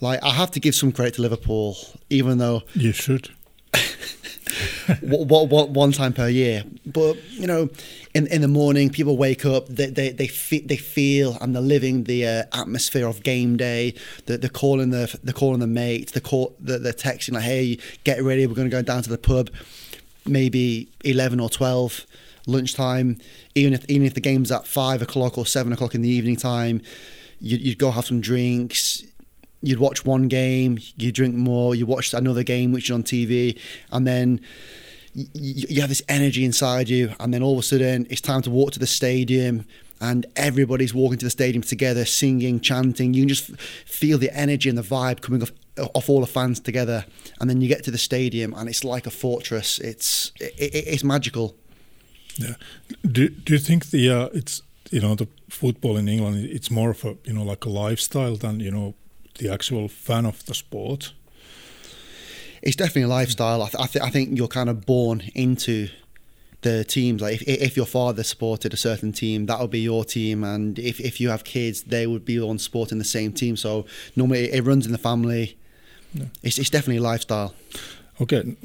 Like 0.00 0.22
I 0.22 0.30
have 0.30 0.50
to 0.52 0.60
give 0.60 0.74
some 0.74 0.92
credit 0.92 1.14
to 1.14 1.22
Liverpool, 1.22 1.76
even 2.10 2.38
though 2.38 2.62
you 2.74 2.92
should. 2.92 3.30
what, 5.00 5.48
what, 5.48 5.70
one 5.70 5.92
time 5.92 6.12
per 6.12 6.28
year, 6.28 6.64
but 6.86 7.16
you 7.32 7.46
know, 7.46 7.68
in 8.14 8.26
in 8.28 8.40
the 8.40 8.48
morning, 8.48 8.90
people 8.90 9.16
wake 9.16 9.44
up, 9.44 9.66
they 9.68 9.86
they 9.86 10.10
they, 10.10 10.26
fe- 10.26 10.64
they 10.64 10.76
feel 10.76 11.36
and 11.40 11.54
they're 11.54 11.62
living 11.62 12.04
the 12.04 12.26
uh, 12.26 12.42
atmosphere 12.52 13.06
of 13.06 13.22
game 13.22 13.56
day. 13.56 13.94
They're, 14.26 14.36
they're 14.36 14.50
calling 14.50 14.90
the 14.90 15.18
they're 15.22 15.34
calling 15.34 15.60
the 15.60 15.66
mates, 15.66 16.12
they're 16.12 16.20
call 16.20 16.54
they're, 16.60 16.78
they're 16.78 16.92
texting 16.92 17.32
like, 17.32 17.44
"Hey, 17.44 17.78
get 18.04 18.22
ready, 18.22 18.46
we're 18.46 18.54
going 18.54 18.70
to 18.70 18.76
go 18.76 18.82
down 18.82 19.02
to 19.02 19.10
the 19.10 19.18
pub." 19.18 19.50
Maybe 20.26 20.88
eleven 21.04 21.40
or 21.40 21.50
twelve 21.50 22.06
lunchtime, 22.46 23.18
even 23.54 23.72
if 23.72 23.84
even 23.88 24.06
if 24.06 24.14
the 24.14 24.20
game's 24.20 24.50
at 24.52 24.66
five 24.66 25.02
o'clock 25.02 25.38
or 25.38 25.46
seven 25.46 25.72
o'clock 25.72 25.94
in 25.94 26.02
the 26.02 26.08
evening 26.08 26.36
time, 26.36 26.82
you'd, 27.40 27.60
you'd 27.60 27.78
go 27.78 27.90
have 27.90 28.06
some 28.06 28.20
drinks. 28.20 29.02
You'd 29.62 29.78
watch 29.78 30.04
one 30.04 30.28
game, 30.28 30.78
you 30.98 31.10
drink 31.10 31.34
more, 31.34 31.74
you 31.74 31.86
watch 31.86 32.12
another 32.12 32.42
game 32.42 32.70
which 32.70 32.90
is 32.90 32.94
on 32.94 33.02
TV, 33.02 33.58
and 33.90 34.06
then 34.06 34.42
you, 35.14 35.26
you 35.32 35.80
have 35.80 35.88
this 35.88 36.02
energy 36.06 36.44
inside 36.44 36.90
you, 36.90 37.14
and 37.18 37.32
then 37.32 37.42
all 37.42 37.54
of 37.54 37.60
a 37.60 37.62
sudden 37.62 38.06
it's 38.10 38.20
time 38.20 38.42
to 38.42 38.50
walk 38.50 38.72
to 38.72 38.78
the 38.78 38.86
stadium, 38.86 39.64
and 40.00 40.26
everybody's 40.36 40.92
walking 40.92 41.18
to 41.18 41.24
the 41.24 41.30
stadium 41.30 41.62
together, 41.62 42.04
singing, 42.04 42.60
chanting. 42.60 43.14
You 43.14 43.22
can 43.22 43.28
just 43.28 43.56
feel 43.86 44.18
the 44.18 44.36
energy 44.36 44.68
and 44.68 44.76
the 44.76 44.82
vibe 44.82 45.22
coming 45.22 45.42
off, 45.42 45.52
off 45.94 46.10
all 46.10 46.20
the 46.20 46.26
fans 46.26 46.60
together, 46.60 47.06
and 47.40 47.48
then 47.48 47.62
you 47.62 47.68
get 47.68 47.84
to 47.84 47.90
the 47.90 47.98
stadium, 47.98 48.52
and 48.54 48.68
it's 48.68 48.84
like 48.84 49.06
a 49.06 49.10
fortress. 49.10 49.78
It's 49.78 50.32
it, 50.40 50.54
it's 50.58 51.04
magical. 51.04 51.56
Yeah. 52.36 52.54
Do 53.02 53.28
Do 53.28 53.52
you 53.52 53.58
think 53.58 53.90
the 53.90 54.10
uh, 54.10 54.28
it's 54.32 54.62
you 54.90 55.00
know 55.00 55.14
the 55.14 55.28
football 55.48 55.96
in 55.96 56.08
England 56.08 56.44
it's 56.44 56.70
more 56.70 56.90
of 56.90 57.04
a 57.04 57.16
you 57.24 57.32
know 57.32 57.44
like 57.44 57.64
a 57.64 57.70
lifestyle 57.70 58.36
than 58.36 58.60
you 58.60 58.70
know 58.70 58.94
the 59.38 59.52
actual 59.52 59.88
fan 59.88 60.26
of 60.26 60.44
the 60.46 60.54
sport? 60.54 61.12
It's 62.62 62.76
definitely 62.76 63.02
a 63.02 63.08
lifestyle. 63.08 63.62
I, 63.62 63.68
th- 63.68 63.84
I, 63.84 63.86
th- 63.86 64.04
I 64.04 64.10
think 64.10 64.38
you're 64.38 64.48
kind 64.48 64.70
of 64.70 64.86
born 64.86 65.22
into 65.34 65.88
the 66.62 66.82
teams. 66.82 67.20
Like 67.20 67.42
if, 67.42 67.42
if 67.42 67.76
your 67.76 67.86
father 67.86 68.22
supported 68.22 68.72
a 68.72 68.76
certain 68.76 69.12
team, 69.12 69.46
that 69.46 69.60
would 69.60 69.70
be 69.70 69.80
your 69.80 70.04
team, 70.04 70.42
and 70.42 70.78
if, 70.78 70.98
if 70.98 71.20
you 71.20 71.28
have 71.28 71.44
kids, 71.44 71.82
they 71.82 72.06
would 72.06 72.24
be 72.24 72.40
on 72.40 72.58
supporting 72.58 72.98
the 72.98 73.04
same 73.04 73.32
team. 73.32 73.56
So 73.56 73.84
normally 74.16 74.50
it 74.52 74.64
runs 74.64 74.86
in 74.86 74.92
the 74.92 74.98
family. 74.98 75.56
Yeah. 76.14 76.24
It's, 76.42 76.58
it's 76.58 76.70
definitely 76.70 76.98
a 76.98 77.02
lifestyle. 77.02 77.54
Okay, 78.20 78.56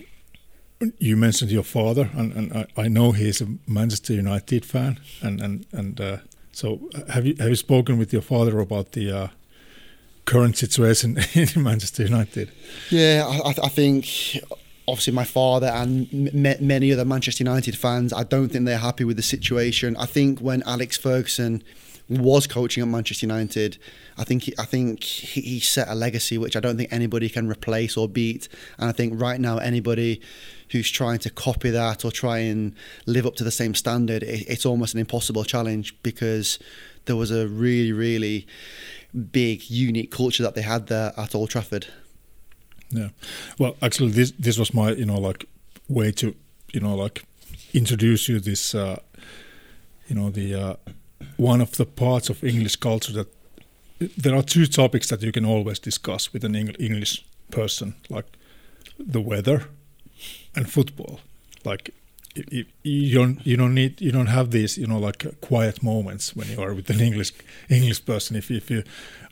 you 0.98 1.18
mentioned 1.18 1.52
your 1.52 1.64
father, 1.64 2.10
and, 2.14 2.34
and 2.34 2.54
I, 2.54 2.66
I 2.78 2.88
know 2.88 3.12
he's 3.12 3.42
a 3.42 3.48
Manchester 3.68 4.14
United 4.14 4.66
fan, 4.66 5.00
and 5.22 5.42
and 5.42 5.66
and 5.72 6.00
uh, 6.00 6.18
so 6.52 6.90
have 7.10 7.26
you 7.26 7.36
have 7.40 7.50
you 7.50 7.56
spoken 7.56 7.98
with 7.98 8.14
your 8.14 8.22
father 8.22 8.60
about 8.60 8.94
the 8.94 9.12
uh, 9.12 9.28
current 10.26 10.58
situation 10.58 11.18
in 11.34 11.64
Manchester 11.64 12.04
United? 12.04 12.52
Yeah, 12.90 13.26
I, 13.28 13.50
I 13.50 13.70
think 13.70 14.06
obviously 14.88 15.14
my 15.14 15.24
father 15.24 15.68
and 15.68 16.08
m- 16.12 16.66
many 16.66 16.92
other 16.92 17.06
Manchester 17.06 17.44
United 17.44 17.78
fans, 17.78 18.12
I 18.12 18.24
don't 18.24 18.50
think 18.50 18.66
they're 18.66 18.78
happy 18.78 19.04
with 19.04 19.18
the 19.18 19.24
situation. 19.24 19.96
I 19.98 20.06
think 20.06 20.40
when 20.40 20.64
Alex 20.64 20.98
Ferguson 20.98 21.64
was 22.10 22.48
coaching 22.48 22.82
at 22.82 22.90
Manchester 22.90 23.26
United, 23.26 23.78
I 24.18 24.24
think 24.24 24.44
he, 24.44 24.54
I 24.58 24.66
think 24.66 25.04
he, 25.04 25.60
set 25.60 25.88
a 25.88 25.96
legacy 25.96 26.38
which 26.38 26.56
I 26.56 26.60
don't 26.60 26.76
think 26.76 26.92
anybody 26.92 27.30
can 27.30 27.48
replace 27.48 27.96
or 27.96 28.08
beat. 28.08 28.50
And 28.78 28.90
I 28.90 28.92
think 28.92 29.22
right 29.22 29.40
now 29.40 29.60
anybody 29.60 30.22
who's 30.72 30.90
trying 30.90 31.20
to 31.20 31.30
copy 31.30 31.70
that 31.70 32.04
or 32.04 32.12
try 32.12 32.40
and 32.40 32.74
live 33.06 33.26
up 33.26 33.36
to 33.36 33.44
the 33.44 33.52
same 33.52 33.76
standard, 33.76 34.24
it, 34.24 34.48
it's 34.48 34.66
almost 34.66 34.94
an 34.96 35.00
impossible 35.00 35.44
challenge 35.44 35.96
because 36.02 36.58
there 37.06 37.16
was 37.16 37.32
a 37.32 37.48
really 37.48 37.92
really 37.92 38.48
big 39.32 39.70
unique 39.70 40.12
culture 40.12 40.44
that 40.44 40.56
they 40.56 40.62
had 40.62 40.88
there 40.88 41.14
at 41.18 41.36
Old 41.36 41.50
Trafford. 41.50 41.88
Yeah, 42.90 43.10
well, 43.60 43.76
actually, 43.82 44.12
this 44.12 44.32
this 44.32 44.58
was 44.58 44.74
my 44.74 44.92
you 44.92 45.06
know 45.06 45.20
like 45.20 45.46
way 45.88 46.12
to 46.14 46.36
you 46.74 46.80
know 46.80 46.96
like 46.96 47.24
introduce 47.74 48.28
you 48.28 48.40
this 48.40 48.74
uh, 48.74 49.00
you 50.08 50.16
know 50.16 50.30
the 50.30 50.56
uh, 50.56 50.76
one 51.38 51.62
of 51.62 51.72
the 51.72 51.86
parts 51.86 52.30
of 52.30 52.44
English 52.44 52.78
culture 52.78 53.14
that 53.14 53.28
there 54.18 54.36
are 54.36 54.44
two 54.44 54.66
topics 54.66 55.10
that 55.10 55.22
you 55.22 55.32
can 55.32 55.46
always 55.46 55.80
discuss 55.80 56.34
with 56.34 56.44
an 56.44 56.56
English 56.56 57.26
person, 57.52 57.96
like 58.10 58.26
the 58.98 59.22
weather 59.22 59.66
and 60.56 60.70
football. 60.70 61.20
Like 61.66 61.94
you, 62.36 62.66
you 62.84 63.18
don't 63.18 63.46
you 63.46 63.58
don't 63.58 63.74
need 63.74 64.00
you 64.02 64.12
don't 64.12 64.28
have 64.28 64.52
these 64.52 64.78
you 64.78 64.88
know 64.88 65.00
like 65.00 65.26
uh, 65.26 65.32
quiet 65.42 65.82
moments 65.82 66.36
when 66.36 66.48
you 66.50 66.62
are 66.62 66.74
with 66.74 66.90
an 66.90 67.02
English 67.02 67.32
English 67.70 68.06
person. 68.06 68.36
If 68.36 68.52
if 68.52 68.70
you 68.70 68.84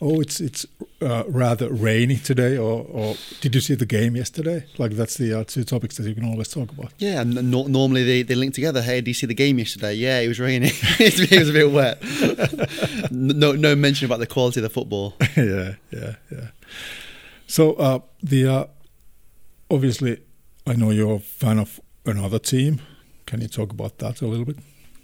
oh 0.02 0.20
it's 0.20 0.40
it's 0.40 0.66
uh, 1.02 1.24
rather 1.28 1.72
rainy 1.72 2.18
today 2.18 2.58
or 2.58 2.86
or 2.90 3.16
did 3.42 3.56
you 3.56 3.62
see 3.62 3.76
the 3.76 3.86
game 3.86 4.16
yesterday? 4.16 4.66
Like 4.78 4.94
that's 4.94 5.18
the 5.18 5.40
uh, 5.40 5.44
two 5.44 5.64
topics 5.64 5.98
that 5.98 6.08
you 6.08 6.16
can 6.16 6.26
always 6.26 6.50
talk 6.50 6.72
about. 6.72 6.92
Yeah, 6.98 7.22
and 7.22 7.52
no, 7.52 7.68
normally 7.68 8.04
they, 8.04 8.24
they 8.24 8.36
link 8.36 8.54
together. 8.54 8.82
Hey, 8.82 9.02
did 9.02 9.10
you 9.10 9.14
see 9.14 9.28
the 9.28 9.36
game 9.36 9.60
yesterday? 9.60 9.94
Yeah, 9.94 10.20
it 10.20 10.28
was 10.28 10.40
raining. 10.40 10.72
it 11.00 11.40
was 11.40 11.50
a 11.50 11.54
bit 11.54 11.72
wet. 11.72 13.12
no 13.12 13.52
no 13.54 13.76
mention 13.76 14.06
about 14.06 14.20
the 14.20 14.28
quality 14.28 14.60
of 14.60 14.64
the 14.64 14.70
football. 14.70 15.14
yeah 15.38 15.76
yeah 15.92 16.16
yeah. 16.32 16.48
So 17.48 17.74
uh, 17.74 18.00
the 18.24 18.48
uh, 18.48 18.66
obviously 19.70 20.22
I 20.66 20.74
know 20.74 20.90
you're 20.90 21.16
a 21.16 21.20
fan 21.20 21.60
of 21.60 21.80
another 22.08 22.40
team. 22.40 22.82
Can 23.26 23.42
you 23.42 23.48
talk 23.48 23.72
about 23.72 23.98
that 24.00 24.22
a 24.22 24.28
little 24.28 24.46
bit? 24.46 24.58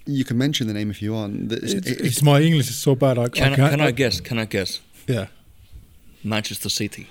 You 0.06 0.24
can 0.24 0.36
mention 0.36 0.66
the 0.66 0.74
name 0.74 0.90
if 0.90 1.00
you 1.00 1.12
want. 1.12 1.52
It's, 1.52 1.72
it's, 1.72 1.86
it's 1.88 2.22
my 2.22 2.40
English 2.40 2.68
is 2.68 2.76
so 2.76 2.94
bad. 2.94 3.18
I, 3.18 3.28
can, 3.28 3.52
I, 3.52 3.70
can 3.70 3.80
I 3.80 3.90
guess? 3.90 4.20
Can 4.20 4.38
I 4.38 4.44
guess? 4.44 4.80
Yeah. 5.06 5.26
Manchester 6.22 6.68
City. 6.68 7.06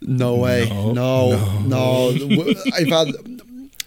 No 0.00 0.36
way. 0.36 0.68
No. 0.68 0.92
No. 0.92 2.10
no. 2.10 2.46
In 2.78 2.90
fact, 2.90 3.12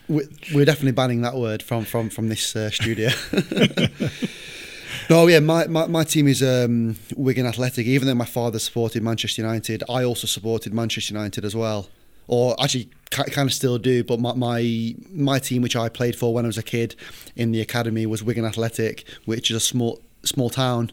we're 0.07 0.65
definitely 0.65 0.91
banning 0.91 1.21
that 1.21 1.35
word 1.35 1.61
from 1.61 1.85
from 1.85 2.09
from 2.09 2.29
this 2.29 2.55
uh, 2.55 2.69
studio. 2.71 3.09
no, 5.09 5.27
yeah, 5.27 5.39
my, 5.39 5.67
my, 5.67 5.87
my 5.87 6.03
team 6.03 6.27
is 6.27 6.41
um, 6.41 6.95
Wigan 7.15 7.45
Athletic. 7.45 7.85
Even 7.85 8.07
though 8.07 8.15
my 8.15 8.25
father 8.25 8.59
supported 8.59 9.03
Manchester 9.03 9.41
United, 9.41 9.83
I 9.89 10.03
also 10.03 10.25
supported 10.25 10.73
Manchester 10.73 11.13
United 11.13 11.45
as 11.45 11.55
well 11.55 11.89
or 12.29 12.55
actually 12.61 12.87
kind 13.09 13.49
of 13.49 13.53
still 13.53 13.79
do. 13.79 14.03
But 14.03 14.19
my, 14.19 14.33
my, 14.33 14.95
my 15.11 15.39
team, 15.39 15.63
which 15.63 15.75
I 15.75 15.89
played 15.89 16.15
for 16.15 16.31
when 16.33 16.45
I 16.45 16.47
was 16.47 16.59
a 16.59 16.63
kid 16.63 16.95
in 17.35 17.51
the 17.51 17.59
academy, 17.59 18.05
was 18.05 18.23
Wigan 18.23 18.45
Athletic, 18.45 19.03
which 19.25 19.49
is 19.49 19.57
a 19.57 19.59
small 19.59 19.99
small 20.23 20.49
town 20.49 20.91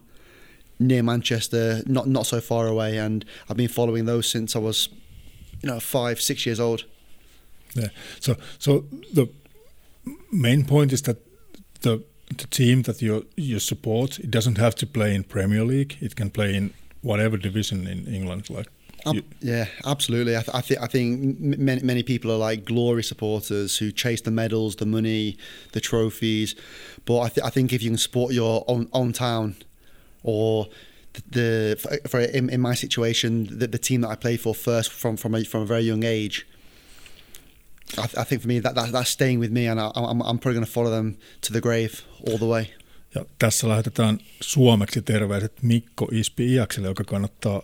near 0.78 1.02
Manchester, 1.02 1.82
not 1.86 2.08
not 2.08 2.26
so 2.26 2.40
far 2.40 2.66
away, 2.66 2.96
and 2.96 3.24
I've 3.48 3.56
been 3.56 3.68
following 3.68 4.06
those 4.06 4.28
since 4.30 4.56
I 4.56 4.60
was, 4.60 4.88
you 5.62 5.68
know, 5.68 5.78
five 5.78 6.20
six 6.20 6.46
years 6.46 6.58
old. 6.58 6.84
Yeah. 7.74 7.88
So 8.20 8.36
so 8.58 8.86
the 9.12 9.28
main 10.32 10.64
point 10.64 10.92
is 10.92 11.02
that 11.02 11.18
the 11.82 12.02
the 12.28 12.46
team 12.46 12.82
that 12.82 13.02
you 13.02 13.26
you 13.36 13.58
support 13.58 14.18
it 14.18 14.30
doesn't 14.30 14.58
have 14.58 14.74
to 14.76 14.86
play 14.86 15.14
in 15.14 15.24
Premier 15.24 15.64
League. 15.64 15.98
It 16.00 16.16
can 16.16 16.30
play 16.30 16.54
in 16.54 16.72
whatever 17.02 17.36
division 17.36 17.86
in 17.86 18.06
England, 18.06 18.48
like 18.48 18.68
Yeah, 19.40 19.66
absolutely. 19.84 20.36
I, 20.36 20.42
th- 20.42 20.54
I, 20.54 20.60
th- 20.60 20.80
I 20.80 20.86
think 20.86 21.38
many, 21.40 21.82
many 21.82 22.02
people 22.02 22.30
are 22.32 22.36
like 22.36 22.64
glory 22.64 23.02
supporters 23.02 23.78
who 23.78 23.92
chase 23.92 24.20
the 24.20 24.30
medals, 24.30 24.76
the 24.76 24.86
money, 24.86 25.36
the 25.72 25.80
trophies. 25.80 26.54
But 27.04 27.20
I, 27.20 27.28
th- 27.28 27.46
I 27.46 27.50
think 27.50 27.72
if 27.72 27.82
you 27.82 27.90
can 27.90 27.98
support 27.98 28.32
your 28.32 28.64
own, 28.66 28.88
own 28.92 29.12
town 29.12 29.56
or 30.22 30.66
the, 31.30 31.76
for, 31.80 32.08
for 32.08 32.20
in, 32.20 32.50
in, 32.50 32.60
my 32.60 32.74
situation, 32.74 33.46
the, 33.58 33.66
the, 33.66 33.78
team 33.78 34.02
that 34.02 34.08
I 34.08 34.16
played 34.16 34.40
for 34.40 34.54
first 34.54 34.92
from 34.92 35.16
from 35.16 35.34
a, 35.34 35.44
from 35.44 35.62
a 35.62 35.66
very 35.66 35.82
young 35.82 36.04
age. 36.04 36.46
I, 37.92 38.06
th- 38.06 38.16
I 38.18 38.24
think 38.24 38.42
for 38.42 38.48
me 38.48 38.58
that, 38.60 38.74
that 38.74 38.92
that's 38.92 39.10
staying 39.10 39.38
with 39.38 39.52
me, 39.52 39.66
and 39.66 39.80
I, 39.80 39.90
I'm, 39.94 40.20
I'm 40.20 40.38
probably 40.38 40.54
going 40.54 40.66
to 40.66 40.72
follow 40.72 40.90
them 40.90 41.16
to 41.42 41.52
the 41.52 41.60
grave 41.60 42.02
all 42.26 42.38
the 42.38 42.46
way. 42.46 42.66
Ja 43.14 43.24
tässä 43.38 43.68
lähetetään 43.68 44.18
suomeksi 44.40 45.02
terveiset 45.02 45.62
Mikko 45.62 46.08
Ispi 46.12 46.54
Iakselle, 46.54 46.88
joka 46.88 47.04
kannattaa 47.04 47.62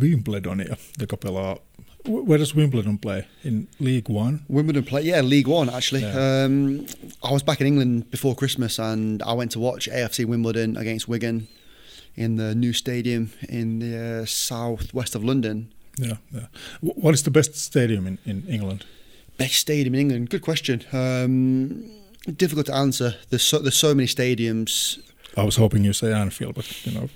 Wimbledonia, 0.00 0.76
joka 0.98 1.16
pelaa 1.16 1.56
Where 2.04 2.38
does 2.38 2.54
Wimbledon 2.54 2.98
play 2.98 3.28
in 3.44 3.68
League 3.78 4.08
One? 4.08 4.40
Wimbledon 4.48 4.84
play, 4.84 5.02
yeah, 5.02 5.20
League 5.20 5.46
One 5.46 5.70
actually. 5.70 6.02
Yeah. 6.02 6.44
Um, 6.44 6.86
I 7.22 7.32
was 7.32 7.44
back 7.44 7.60
in 7.60 7.66
England 7.66 8.10
before 8.10 8.34
Christmas, 8.34 8.78
and 8.80 9.22
I 9.22 9.34
went 9.34 9.52
to 9.52 9.60
watch 9.60 9.88
AFC 9.88 10.24
Wimbledon 10.24 10.76
against 10.76 11.06
Wigan 11.08 11.46
in 12.16 12.36
the 12.36 12.54
new 12.54 12.72
stadium 12.72 13.30
in 13.48 13.78
the 13.78 14.22
uh, 14.22 14.26
southwest 14.26 15.14
of 15.14 15.22
London. 15.22 15.72
Yeah, 15.96 16.16
yeah. 16.32 16.46
What 16.80 17.14
is 17.14 17.22
the 17.22 17.30
best 17.30 17.54
stadium 17.54 18.06
in, 18.06 18.18
in 18.24 18.44
England? 18.48 18.84
Best 19.38 19.54
stadium 19.54 19.94
in 19.94 20.00
England? 20.00 20.30
Good 20.30 20.42
question. 20.42 20.82
Um, 20.92 21.84
difficult 22.36 22.66
to 22.66 22.74
answer. 22.74 23.14
There's 23.30 23.44
so, 23.44 23.58
there's 23.58 23.76
so 23.76 23.94
many 23.94 24.08
stadiums. 24.08 24.98
I 25.36 25.44
was 25.44 25.56
hoping 25.56 25.84
you 25.84 25.92
say 25.92 26.12
Anfield, 26.12 26.54
but 26.54 26.84
you 26.84 26.92
know. 26.92 27.08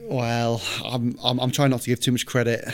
Well, 0.00 0.62
I'm, 0.84 1.16
I'm, 1.22 1.38
I'm 1.38 1.50
trying 1.50 1.70
not 1.70 1.80
to 1.82 1.90
give 1.90 2.00
too 2.00 2.12
much 2.12 2.26
credit. 2.26 2.64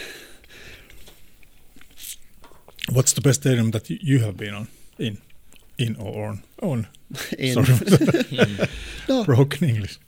What's 2.90 3.12
the 3.12 3.20
best 3.20 3.42
stadium 3.42 3.70
that 3.70 3.88
you 3.88 4.20
have 4.20 4.36
been 4.36 4.54
on 4.54 4.68
in, 4.98 5.18
in 5.78 5.96
or 5.96 6.28
on 6.28 6.42
on? 6.60 6.88
in. 7.38 7.64
Sorry, 7.64 8.68
no. 9.08 9.24
broken 9.24 9.68
English. 9.68 9.98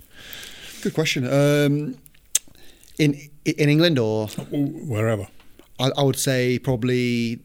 Good 0.82 0.94
question. 0.94 1.24
Um, 1.24 1.96
in 2.98 3.18
in 3.44 3.68
England 3.68 3.98
or 3.98 4.26
wherever, 4.50 5.28
I, 5.78 5.90
I 5.96 6.02
would 6.02 6.18
say 6.18 6.58
probably 6.58 7.40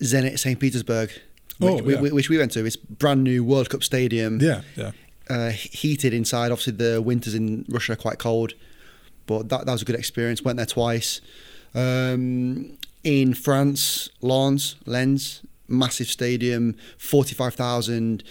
Zenit 0.00 0.38
St 0.38 0.60
Petersburg, 0.60 1.10
which, 1.58 1.72
oh, 1.72 1.88
yeah. 1.88 2.00
we, 2.00 2.10
which 2.12 2.28
we 2.28 2.38
went 2.38 2.52
to. 2.52 2.64
It's 2.64 2.76
brand 2.76 3.24
new 3.24 3.42
World 3.42 3.70
Cup 3.70 3.82
stadium. 3.82 4.40
Yeah, 4.40 4.60
yeah 4.76 4.92
uh, 5.28 5.50
heated 5.50 6.12
inside. 6.14 6.52
Obviously, 6.52 6.74
the 6.74 7.02
winters 7.02 7.34
in 7.34 7.64
Russia 7.68 7.92
are 7.92 7.96
quite 7.96 8.18
cold, 8.18 8.54
but 9.26 9.48
that, 9.48 9.66
that 9.66 9.72
was 9.72 9.82
a 9.82 9.84
good 9.84 9.96
experience. 9.96 10.42
Went 10.42 10.56
there 10.56 10.66
twice. 10.66 11.20
Um, 11.74 12.78
in 13.04 13.34
France, 13.34 14.08
Lens, 14.20 14.76
Lens, 14.84 15.42
massive 15.68 16.08
stadium, 16.08 16.76
45,000. 16.98 18.22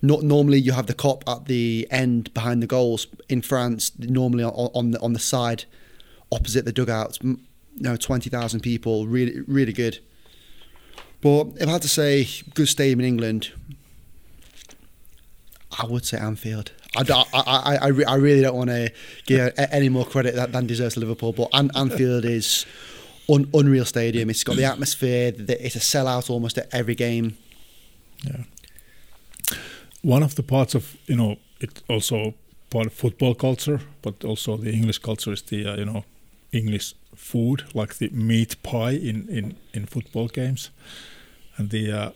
Not 0.00 0.22
normally 0.22 0.58
you 0.58 0.72
have 0.72 0.86
the 0.86 0.94
Kop 0.94 1.22
at 1.26 1.46
the 1.46 1.86
end 1.90 2.32
behind 2.34 2.62
the 2.62 2.66
goals. 2.66 3.06
In 3.28 3.42
France, 3.42 3.90
normally 3.98 4.44
on, 4.44 4.70
on 4.74 4.90
the 4.92 5.00
on 5.00 5.12
the 5.12 5.18
side, 5.18 5.64
opposite 6.30 6.64
the 6.64 6.72
dugouts, 6.72 7.18
you 7.22 7.38
know, 7.80 7.96
20,000 7.96 8.60
people. 8.60 9.06
Really, 9.06 9.40
really 9.46 9.72
good. 9.72 9.98
But 11.20 11.48
if 11.60 11.68
I 11.68 11.72
had 11.72 11.82
to 11.82 11.88
say, 11.88 12.28
good 12.54 12.68
stadium 12.68 13.00
in 13.00 13.06
England, 13.06 13.50
I 15.76 15.84
would 15.86 16.04
say 16.04 16.18
Anfield. 16.18 16.72
I, 16.96 17.02
I, 17.34 17.76
I, 17.76 17.86
I, 17.86 18.14
really 18.16 18.40
don't 18.40 18.56
want 18.56 18.70
to 18.70 18.90
give 19.26 19.52
any 19.56 19.88
more 19.90 20.06
credit 20.06 20.34
than 20.52 20.66
deserves 20.66 20.96
Liverpool, 20.96 21.32
but 21.32 21.48
An- 21.52 21.70
Anfield 21.74 22.24
is 22.24 22.64
un- 23.28 23.48
unreal 23.52 23.84
stadium. 23.84 24.30
It's 24.30 24.44
got 24.44 24.56
the 24.56 24.64
atmosphere. 24.64 25.32
It's 25.36 25.76
a 25.76 25.80
sellout 25.80 26.30
almost 26.30 26.58
at 26.58 26.68
every 26.72 26.94
game. 26.94 27.36
Yeah. 28.24 28.44
One 30.02 30.22
of 30.22 30.34
the 30.36 30.42
parts 30.42 30.74
of 30.74 30.96
you 31.06 31.16
know 31.16 31.36
it 31.60 31.82
also 31.88 32.34
part 32.70 32.86
of 32.86 32.92
football 32.92 33.34
culture, 33.34 33.80
but 34.02 34.24
also 34.24 34.56
the 34.56 34.72
English 34.72 34.98
culture 34.98 35.32
is 35.32 35.42
the 35.42 35.66
uh, 35.66 35.76
you 35.76 35.84
know 35.84 36.04
English 36.52 36.94
food, 37.14 37.64
like 37.74 37.94
the 37.98 38.08
meat 38.10 38.62
pie 38.62 38.92
in 38.92 39.28
in 39.28 39.56
in 39.74 39.86
football 39.86 40.28
games, 40.28 40.70
and 41.56 41.70
the 41.70 41.92
uh, 41.92 42.10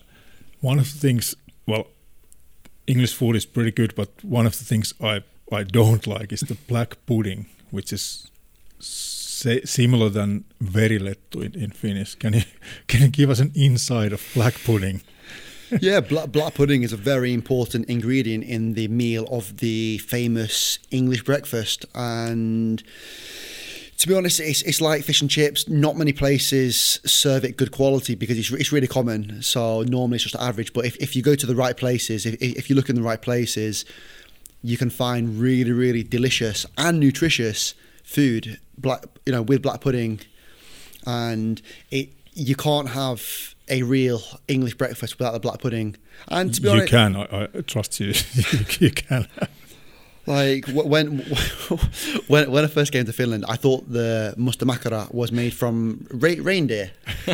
one 0.60 0.78
of 0.78 0.92
the 0.92 0.98
things, 0.98 1.34
well, 1.66 1.86
English 2.86 3.14
food 3.14 3.36
is 3.36 3.46
pretty 3.46 3.70
good, 3.70 3.94
but 3.94 4.08
one 4.22 4.46
of 4.46 4.58
the 4.58 4.64
things 4.64 4.94
I 5.00 5.22
I 5.52 5.64
don't 5.64 6.06
like 6.06 6.32
is 6.32 6.40
the 6.40 6.56
black 6.66 6.96
pudding, 7.06 7.46
which 7.70 7.92
is 7.92 8.30
similar 9.64 10.08
than 10.08 10.44
verilettu 10.60 11.42
in, 11.42 11.54
in 11.54 11.70
Finnish. 11.70 12.14
Can 12.14 12.34
you 12.34 12.42
can 12.88 13.02
you 13.02 13.08
give 13.08 13.30
us 13.30 13.40
an 13.40 13.52
insight 13.54 14.12
of 14.12 14.22
black 14.34 14.54
pudding? 14.64 15.02
yeah, 15.80 16.00
black, 16.00 16.30
black 16.30 16.54
pudding 16.54 16.82
is 16.82 16.92
a 16.92 16.96
very 16.96 17.32
important 17.32 17.88
ingredient 17.88 18.44
in 18.44 18.74
the 18.74 18.88
meal 18.88 19.26
of 19.30 19.58
the 19.58 19.98
famous 19.98 20.78
English 20.90 21.24
breakfast. 21.24 21.86
And 21.94 22.82
to 24.02 24.08
be 24.08 24.16
honest, 24.16 24.40
it's, 24.40 24.62
it's 24.62 24.80
like 24.80 25.04
fish 25.04 25.20
and 25.20 25.30
chips. 25.30 25.68
Not 25.68 25.96
many 25.96 26.12
places 26.12 26.98
serve 27.04 27.44
it 27.44 27.56
good 27.56 27.70
quality 27.70 28.16
because 28.16 28.36
it's, 28.36 28.50
it's 28.50 28.72
really 28.72 28.88
common. 28.88 29.40
So 29.42 29.82
normally 29.82 30.16
it's 30.16 30.24
just 30.24 30.34
average. 30.34 30.72
But 30.72 30.86
if, 30.86 30.96
if 30.96 31.14
you 31.14 31.22
go 31.22 31.36
to 31.36 31.46
the 31.46 31.54
right 31.54 31.76
places, 31.76 32.26
if, 32.26 32.34
if 32.42 32.68
you 32.68 32.74
look 32.74 32.88
in 32.88 32.96
the 32.96 33.02
right 33.02 33.22
places, 33.22 33.84
you 34.60 34.76
can 34.76 34.90
find 34.90 35.38
really, 35.38 35.70
really 35.70 36.02
delicious 36.02 36.66
and 36.76 36.98
nutritious 36.98 37.76
food, 38.02 38.58
black, 38.76 39.04
you 39.24 39.30
know, 39.32 39.42
with 39.42 39.62
black 39.62 39.80
pudding. 39.80 40.18
And 41.06 41.62
it 41.92 42.08
you 42.32 42.56
can't 42.56 42.88
have 42.88 43.54
a 43.68 43.84
real 43.84 44.20
English 44.48 44.74
breakfast 44.74 45.16
without 45.16 45.32
the 45.32 45.38
black 45.38 45.60
pudding. 45.60 45.94
And 46.26 46.52
to 46.52 46.60
be 46.60 46.66
you 46.66 46.74
honest, 46.74 46.90
you 46.90 46.98
can. 46.98 47.14
I, 47.14 47.44
I 47.44 47.60
trust 47.60 48.00
you. 48.00 48.14
you 48.80 48.90
can. 48.90 49.28
Like 50.26 50.66
when 50.68 51.18
when 52.28 52.50
when 52.50 52.64
I 52.64 52.68
first 52.68 52.92
came 52.92 53.04
to 53.06 53.12
Finland, 53.12 53.44
I 53.48 53.56
thought 53.56 53.90
the 53.92 54.34
mustamakara 54.38 55.12
was 55.12 55.32
made 55.32 55.52
from 55.52 56.06
re- 56.10 56.38
reindeer. 56.38 56.92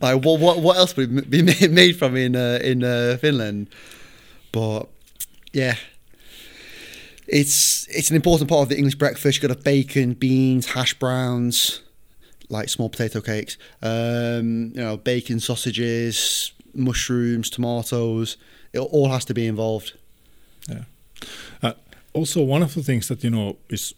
like 0.00 0.24
what, 0.24 0.40
what 0.40 0.58
what 0.58 0.76
else 0.76 0.96
would 0.96 1.30
be 1.30 1.42
made 1.42 1.96
from 1.96 2.16
in 2.16 2.34
uh, 2.34 2.58
in 2.60 2.82
uh, 2.82 3.18
Finland? 3.20 3.68
But 4.50 4.88
yeah, 5.52 5.76
it's 7.28 7.86
it's 7.88 8.10
an 8.10 8.16
important 8.16 8.48
part 8.48 8.62
of 8.62 8.68
the 8.68 8.76
English 8.76 8.96
breakfast. 8.96 9.36
You've 9.36 9.48
got 9.48 9.56
have 9.56 9.64
bacon, 9.64 10.14
beans, 10.14 10.66
hash 10.70 10.94
browns, 10.94 11.82
like 12.48 12.68
small 12.68 12.88
potato 12.88 13.20
cakes. 13.20 13.56
Um, 13.80 14.72
you 14.74 14.82
know, 14.82 14.96
bacon, 14.96 15.38
sausages, 15.38 16.52
mushrooms, 16.74 17.48
tomatoes. 17.48 18.36
It 18.72 18.80
all 18.80 19.10
has 19.10 19.24
to 19.26 19.34
be 19.34 19.46
involved. 19.46 19.92
Yeah. 20.68 20.84
Uh, 21.62 21.72
also, 22.12 22.42
one 22.42 22.62
of 22.62 22.74
the 22.74 22.82
things 22.82 23.08
that 23.08 23.24
you 23.24 23.30
know 23.30 23.56
is 23.68 23.94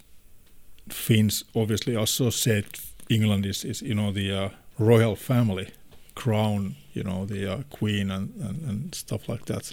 Finns 0.89 1.45
obviously 1.55 1.97
also 1.97 2.31
said 2.31 2.65
England 3.09 3.47
is, 3.47 3.65
is 3.65 3.83
you 3.83 3.95
know 3.95 4.13
the 4.13 4.33
uh, 4.33 4.49
royal 4.79 5.17
family, 5.17 5.69
crown, 6.15 6.77
you 6.93 7.03
know 7.03 7.25
the 7.27 7.53
uh, 7.53 7.63
queen 7.71 8.11
and, 8.11 8.35
and, 8.37 8.69
and 8.69 8.95
stuff 8.95 9.29
like 9.29 9.45
that. 9.47 9.73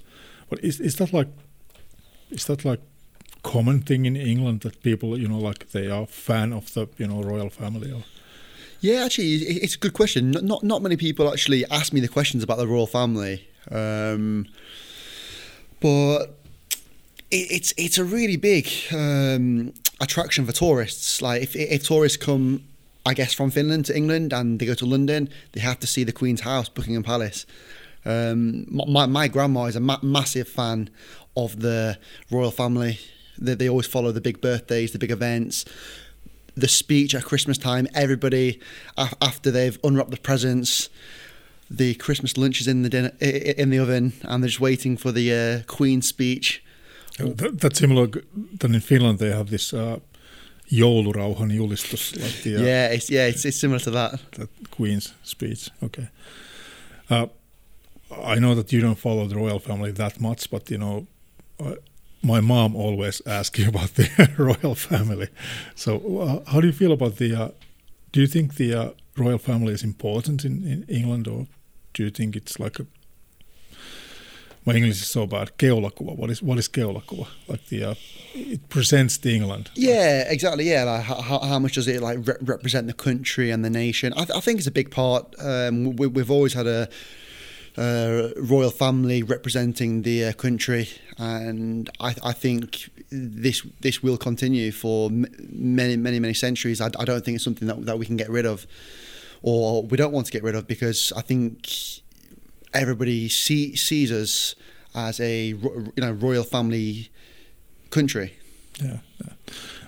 But 0.49 0.63
is 0.63 0.79
is 0.79 0.95
that 0.95 1.13
like 1.13 1.29
is 2.29 2.45
that 2.45 2.65
like 2.65 2.81
common 3.43 3.81
thing 3.81 4.05
in 4.05 4.15
England 4.15 4.61
that 4.61 4.81
people 4.83 5.17
you 5.17 5.27
know 5.27 5.39
like 5.39 5.71
they 5.71 5.89
are 5.89 6.05
fan 6.05 6.53
of 6.53 6.73
the 6.73 6.87
you 6.97 7.07
know 7.07 7.21
royal 7.21 7.49
family 7.49 7.91
or? 7.91 8.03
Yeah, 8.79 9.05
actually, 9.05 9.33
it's 9.37 9.75
a 9.75 9.79
good 9.79 9.93
question. 9.93 10.31
Not 10.31 10.43
not, 10.43 10.63
not 10.63 10.81
many 10.81 10.97
people 10.97 11.31
actually 11.31 11.65
ask 11.65 11.93
me 11.93 11.99
the 11.99 12.07
questions 12.07 12.43
about 12.43 12.57
the 12.57 12.67
royal 12.67 12.85
family, 12.85 13.47
um, 13.71 14.45
but 15.79 16.36
it, 17.31 17.51
it's 17.51 17.73
it's 17.77 17.97
a 17.97 18.03
really 18.03 18.37
big 18.37 18.69
um, 18.93 19.73
attraction 19.99 20.45
for 20.45 20.51
tourists. 20.51 21.21
Like 21.21 21.41
if 21.41 21.55
if 21.55 21.83
tourists 21.83 22.17
come, 22.17 22.63
I 23.05 23.13
guess 23.13 23.33
from 23.33 23.51
Finland 23.51 23.85
to 23.85 23.95
England 23.95 24.33
and 24.33 24.59
they 24.59 24.65
go 24.65 24.73
to 24.75 24.85
London, 24.85 25.29
they 25.53 25.61
have 25.61 25.79
to 25.79 25.87
see 25.87 26.03
the 26.03 26.13
Queen's 26.13 26.41
house, 26.41 26.69
Buckingham 26.69 27.03
Palace. 27.03 27.45
Um, 28.05 28.65
my 28.69 29.05
my 29.05 29.27
grandma 29.27 29.65
is 29.65 29.75
a 29.75 29.81
ma- 29.81 29.99
massive 30.01 30.47
fan 30.47 30.89
of 31.35 31.59
the 31.59 31.97
royal 32.31 32.51
family. 32.51 32.99
They, 33.37 33.55
they 33.55 33.69
always 33.69 33.87
follow 33.87 34.11
the 34.11 34.21
big 34.21 34.41
birthdays, 34.41 34.91
the 34.91 34.99
big 34.99 35.11
events 35.11 35.65
the 36.57 36.67
speech 36.67 37.13
at 37.13 37.23
Christmas 37.23 37.57
time. 37.57 37.87
Everybody, 37.93 38.59
after 38.97 39.51
they've 39.51 39.77
unwrapped 39.83 40.09
the 40.09 40.17
presents, 40.17 40.89
the 41.69 41.93
Christmas 41.95 42.35
lunch 42.35 42.59
is 42.59 42.67
in 42.67 42.81
the 42.81 42.89
dinner 42.89 43.11
in 43.19 43.69
the 43.69 43.77
oven, 43.77 44.13
and 44.23 44.43
they're 44.43 44.49
just 44.49 44.59
waiting 44.59 44.97
for 44.97 45.11
the 45.11 45.33
uh, 45.33 45.71
Queen's 45.71 46.07
speech. 46.07 46.63
That, 47.17 47.59
that's 47.59 47.79
similar 47.79 48.07
than 48.59 48.75
in 48.75 48.81
Finland. 48.81 49.19
They 49.19 49.31
have 49.31 49.49
this 49.49 49.73
uh, 49.73 49.99
joulurauhan 50.71 51.51
julistus. 51.51 52.15
Like 52.15 52.43
the, 52.43 52.55
uh, 52.57 52.61
yeah, 52.61 52.87
it's, 52.87 53.09
yeah, 53.09 53.27
it's, 53.27 53.45
it's 53.45 53.59
similar 53.59 53.79
to 53.79 53.91
that. 53.91 54.19
That 54.31 54.49
Queen's 54.71 55.13
speech. 55.23 55.69
Okay. 55.83 56.09
Uh, 57.09 57.27
I 58.23 58.39
know 58.39 58.55
that 58.55 58.71
you 58.71 58.81
don't 58.81 58.99
follow 58.99 59.27
the 59.27 59.35
royal 59.35 59.59
family 59.59 59.91
that 59.91 60.19
much, 60.19 60.49
but 60.49 60.69
you 60.71 60.77
know, 60.77 61.07
uh, 61.59 61.75
my 62.21 62.41
mom 62.41 62.75
always 62.75 63.21
asks 63.25 63.59
you 63.59 63.67
about 63.73 63.95
the 63.95 64.07
royal 64.37 64.75
family. 64.75 65.29
So, 65.75 66.19
uh, 66.19 66.51
how 66.51 66.61
do 66.61 66.67
you 66.67 66.73
feel 66.73 66.91
about 66.91 67.17
the? 67.17 67.35
Uh, 67.35 67.49
do 68.11 68.21
you 68.21 68.27
think 68.27 68.55
the 68.55 68.73
uh, 68.73 68.89
royal 69.17 69.37
family 69.37 69.73
is 69.73 69.83
important 69.83 70.45
in, 70.45 70.63
in 70.63 70.85
England, 70.87 71.27
or 71.27 71.47
do 71.93 72.03
you 72.03 72.09
think 72.09 72.35
it's 72.35 72.59
like 72.59 72.79
a? 72.79 72.85
My 74.67 74.75
English 74.75 75.01
is 75.01 75.07
so 75.07 75.25
bad. 75.25 75.57
Keulakuva. 75.57 76.17
What 76.17 76.29
is 76.29 76.43
what 76.43 76.57
is 76.57 76.67
keulakuva? 76.67 77.25
Like 77.47 77.65
the 77.67 77.85
uh, 77.85 77.95
it 78.33 78.67
presents 78.67 79.17
the 79.17 79.33
England. 79.33 79.71
Yeah, 79.75 80.25
exactly. 80.27 80.69
Yeah, 80.69 80.83
like 80.83 81.03
how, 81.03 81.39
how 81.39 81.57
much 81.57 81.75
does 81.75 81.87
it 81.87 82.01
like 82.01 82.19
re- 82.27 82.35
represent 82.41 82.87
the 82.87 82.93
country 82.93 83.49
and 83.49 83.63
the 83.63 83.69
nation? 83.69 84.11
I, 84.17 84.25
th- 84.25 84.37
I 84.37 84.41
think 84.41 84.57
it's 84.57 84.67
a 84.67 84.71
big 84.71 84.91
part. 84.91 85.33
Um, 85.39 85.95
we, 85.95 86.07
we've 86.07 86.29
always 86.29 86.53
had 86.53 86.67
a 86.67 86.89
uh, 87.77 88.31
royal 88.35 88.69
family 88.69 89.23
representing 89.23 90.01
the 90.01 90.25
uh, 90.25 90.33
country, 90.33 90.89
and 91.17 91.89
I, 92.01 92.15
I, 92.21 92.33
think 92.33 92.89
this 93.09 93.65
this 93.79 94.03
will 94.03 94.17
continue 94.17 94.73
for 94.73 95.09
many 95.09 95.95
many 95.95 96.19
many 96.19 96.33
centuries. 96.33 96.81
I, 96.81 96.87
I, 96.99 97.05
don't 97.05 97.23
think 97.23 97.35
it's 97.35 97.43
something 97.45 97.69
that 97.69 97.85
that 97.85 97.99
we 97.99 98.05
can 98.05 98.17
get 98.17 98.29
rid 98.29 98.45
of, 98.45 98.67
or 99.41 99.83
we 99.83 99.95
don't 99.95 100.11
want 100.11 100.25
to 100.25 100.33
get 100.33 100.43
rid 100.43 100.55
of, 100.55 100.67
because 100.67 101.13
I 101.15 101.21
think 101.21 101.69
everybody 102.77 103.29
see, 103.29 103.75
sees 103.75 104.11
us 104.11 104.55
as 104.95 105.19
a 105.19 105.47
you 105.47 105.91
know 105.97 106.11
royal 106.11 106.43
family 106.43 107.09
country. 107.89 108.33
Yeah. 108.81 108.99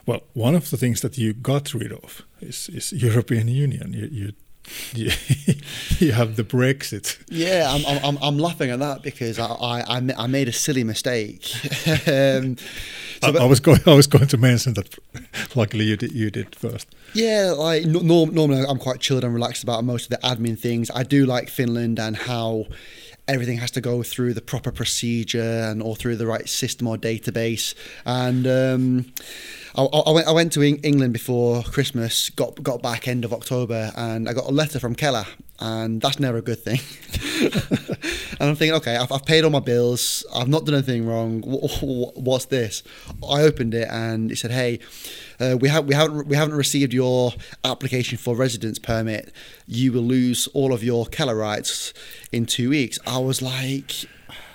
Well, 0.05 0.21
one 0.33 0.55
of 0.55 0.69
the 0.71 0.77
things 0.77 1.01
that 1.01 1.17
you 1.17 1.33
got 1.33 1.73
rid 1.73 1.91
of 1.91 2.23
is, 2.41 2.69
is 2.69 2.91
European 2.91 3.47
Union. 3.47 3.93
You, 3.93 4.07
you 4.11 4.33
you, 4.93 5.11
you 5.99 6.11
have 6.11 6.35
the 6.35 6.43
Brexit. 6.43 7.17
Yeah, 7.29 7.67
I'm, 7.69 8.03
I'm, 8.03 8.17
I'm 8.21 8.37
laughing 8.39 8.69
at 8.69 8.79
that 8.79 9.01
because 9.01 9.39
I, 9.39 9.45
I, 9.45 10.01
I 10.17 10.27
made 10.27 10.47
a 10.47 10.53
silly 10.53 10.83
mistake. 10.83 11.51
um, 12.07 12.57
so, 13.21 13.35
I, 13.35 13.41
I, 13.41 13.45
was 13.45 13.59
going 13.59 13.79
I 13.85 13.93
was 13.93 14.07
going 14.07 14.27
to 14.27 14.37
mention 14.37 14.73
that. 14.75 14.95
Luckily, 15.55 15.85
you 15.85 15.97
did 15.97 16.13
you 16.13 16.31
did 16.31 16.55
first. 16.55 16.87
Yeah, 17.13 17.53
like 17.57 17.85
normally 17.85 18.63
I'm 18.67 18.77
quite 18.79 18.99
chilled 18.99 19.23
and 19.23 19.33
relaxed 19.33 19.63
about 19.63 19.83
most 19.83 20.11
of 20.11 20.19
the 20.21 20.27
admin 20.27 20.57
things. 20.57 20.89
I 20.93 21.03
do 21.03 21.25
like 21.25 21.49
Finland 21.49 21.99
and 21.99 22.15
how 22.15 22.65
everything 23.27 23.57
has 23.59 23.71
to 23.71 23.81
go 23.81 24.01
through 24.01 24.33
the 24.33 24.41
proper 24.41 24.71
procedure 24.71 25.41
and 25.41 25.83
or 25.83 25.95
through 25.95 26.15
the 26.15 26.27
right 26.27 26.47
system 26.47 26.87
or 26.87 26.97
database 26.97 27.75
and. 28.05 28.47
Um, 28.47 29.13
I, 29.75 29.83
I, 29.83 30.11
went, 30.11 30.27
I 30.27 30.31
went 30.31 30.53
to 30.53 30.63
England 30.63 31.13
before 31.13 31.63
Christmas, 31.63 32.29
got 32.31 32.61
got 32.63 32.81
back 32.81 33.07
end 33.07 33.23
of 33.23 33.33
October, 33.33 33.91
and 33.95 34.27
I 34.27 34.33
got 34.33 34.45
a 34.45 34.51
letter 34.51 34.79
from 34.79 34.95
Kela, 34.95 35.27
and 35.59 36.01
that's 36.01 36.19
never 36.19 36.37
a 36.37 36.41
good 36.41 36.59
thing. 36.59 36.79
and 38.39 38.49
I'm 38.49 38.55
thinking, 38.55 38.75
okay, 38.75 38.95
I've, 38.95 39.11
I've, 39.11 39.25
paid 39.25 39.43
all 39.43 39.51
my 39.51 39.59
bills, 39.59 40.25
I've 40.33 40.47
not 40.47 40.65
done 40.65 40.75
anything 40.75 41.05
wrong. 41.05 41.41
What's 41.41 42.45
this? 42.45 42.83
I 43.27 43.41
opened 43.41 43.73
it, 43.73 43.87
and 43.89 44.31
it 44.31 44.37
said, 44.37 44.51
hey. 44.51 44.79
Uh, 45.41 45.55
we 45.55 45.69
have 45.69 45.85
we 45.85 45.95
haven't 45.95 46.27
we 46.27 46.35
haven't 46.35 46.55
received 46.55 46.91
your 46.91 47.31
application 47.63 48.17
for 48.17 48.35
residence 48.35 48.77
permit. 48.77 49.31
You 49.67 49.93
will 49.93 50.01
lose 50.01 50.47
all 50.47 50.73
of 50.73 50.83
your 50.83 51.05
Kela 51.05 51.33
rights 51.33 51.93
in 52.33 52.45
two 52.45 52.71
weeks. 52.71 52.99
I 53.07 53.19
was 53.19 53.41
like, 53.41 54.05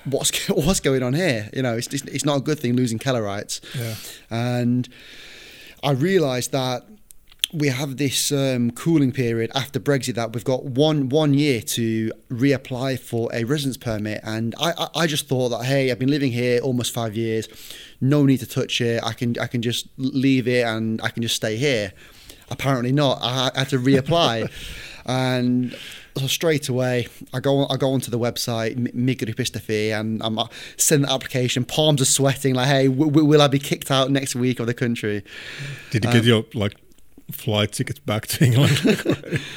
what's 0.05 0.49
what's 0.49 0.81
going 0.81 1.03
on 1.03 1.15
here? 1.15 1.51
You 1.53 1.63
know, 1.63 1.77
it's 1.77 1.93
it's 1.93 2.25
not 2.25 2.39
a 2.39 2.41
good 2.41 2.59
thing 2.59 2.75
losing 2.77 2.99
Kela 2.99 3.25
rights. 3.25 3.61
Yeah. 3.79 3.95
And 4.31 4.89
I 5.83 5.93
realised 5.93 6.53
that 6.53 6.87
we 7.55 7.69
have 7.69 7.99
this 7.99 8.33
um, 8.33 8.73
cooling 8.73 9.13
period 9.13 9.51
after 9.55 9.79
Brexit 9.79 10.17
that 10.17 10.33
we've 10.33 10.45
got 10.45 10.65
one 10.65 11.09
one 11.09 11.35
year 11.35 11.63
to 11.63 12.11
reapply 12.29 12.99
for 12.99 13.31
a 13.33 13.45
residence 13.45 13.77
permit, 13.77 14.21
and 14.25 14.55
I, 14.59 14.73
I, 14.77 14.89
I 15.03 15.07
just 15.07 15.29
thought 15.29 15.51
that 15.51 15.65
hey, 15.65 15.91
I've 15.91 15.99
been 15.99 16.11
living 16.11 16.33
here 16.33 16.61
almost 16.61 16.93
five 16.93 17.17
years, 17.17 17.49
no 18.01 18.25
need 18.25 18.39
to 18.39 18.47
touch 18.47 18.81
it. 18.81 19.03
I 19.05 19.13
can 19.13 19.39
I 19.39 19.47
can 19.47 19.63
just 19.63 19.89
leave 19.97 20.49
it 20.49 20.67
and 20.67 21.01
I 21.03 21.11
can 21.11 21.23
just 21.23 21.37
stay 21.37 21.57
here. 21.57 21.93
Apparently 22.51 22.93
not. 22.93 23.21
I 23.23 23.51
had 23.55 23.69
to 23.71 23.79
reapply, 23.79 24.51
and 25.07 25.77
so 26.17 26.27
straight 26.27 26.69
away, 26.69 27.09
I 27.33 27.41
go 27.41 27.67
I 27.69 27.77
go 27.77 27.93
onto 27.93 28.11
the 28.11 28.19
website 28.19 28.77
Migripistafi 28.95 29.99
and 29.99 30.23
I'm 30.23 30.39
uh, 30.39 30.47
send 30.77 31.05
the 31.05 31.13
application. 31.13 31.65
Palms 31.65 32.01
are 32.01 32.07
sweating. 32.07 32.55
Like, 32.55 32.69
hey, 32.69 32.89
w- 32.89 33.25
will 33.25 33.43
I 33.43 33.49
be 33.49 33.59
kicked 33.59 33.91
out 33.91 34.11
next 34.11 34.35
week 34.35 34.61
of 34.61 34.67
the 34.67 34.75
country? 34.75 35.25
Did 35.91 36.05
you 36.05 36.11
um, 36.11 36.17
get 36.17 36.25
your 36.25 36.45
like 36.55 36.75
flight 37.31 37.73
tickets 37.73 37.99
back 37.99 38.27
to 38.29 38.45
England? 38.45 39.41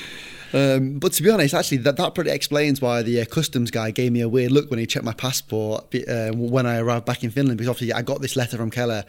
Um, 0.54 1.00
but 1.00 1.12
to 1.13 1.24
be 1.24 1.30
honest, 1.30 1.54
actually, 1.54 1.78
that, 1.80 1.98
that 1.98 2.15
probably 2.15 2.32
explains 2.32 2.82
why 2.82 3.02
the 3.02 3.22
uh, 3.22 3.26
customs 3.26 3.70
guy 3.70 3.91
gave 3.91 4.12
me 4.12 4.22
a 4.22 4.30
weird 4.30 4.52
look 4.52 4.70
when 4.70 4.80
he 4.80 4.86
checked 4.86 5.04
my 5.04 5.13
passport 5.13 5.93
uh, 6.08 6.32
when 6.32 6.65
I 6.65 6.78
arrived 6.78 7.06
back 7.06 7.24
in 7.24 7.32
Finland. 7.32 7.58
Because 7.58 7.70
obviously, 7.70 7.93
I 7.93 8.02
got 8.02 8.22
this 8.22 8.36
letter 8.36 8.58
from 8.58 8.72
Kela 8.72 9.04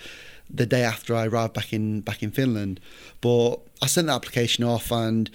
the 0.51 0.67
day 0.67 0.83
after 0.83 1.15
I 1.15 1.27
arrived 1.27 1.55
back 1.55 1.73
in 1.73 2.01
back 2.01 2.23
in 2.23 2.31
Finland. 2.31 2.81
But 3.21 3.57
I 3.81 3.87
sent 3.87 4.09
the 4.09 4.15
application 4.15 4.65
off, 4.65 4.91
and 4.91 5.31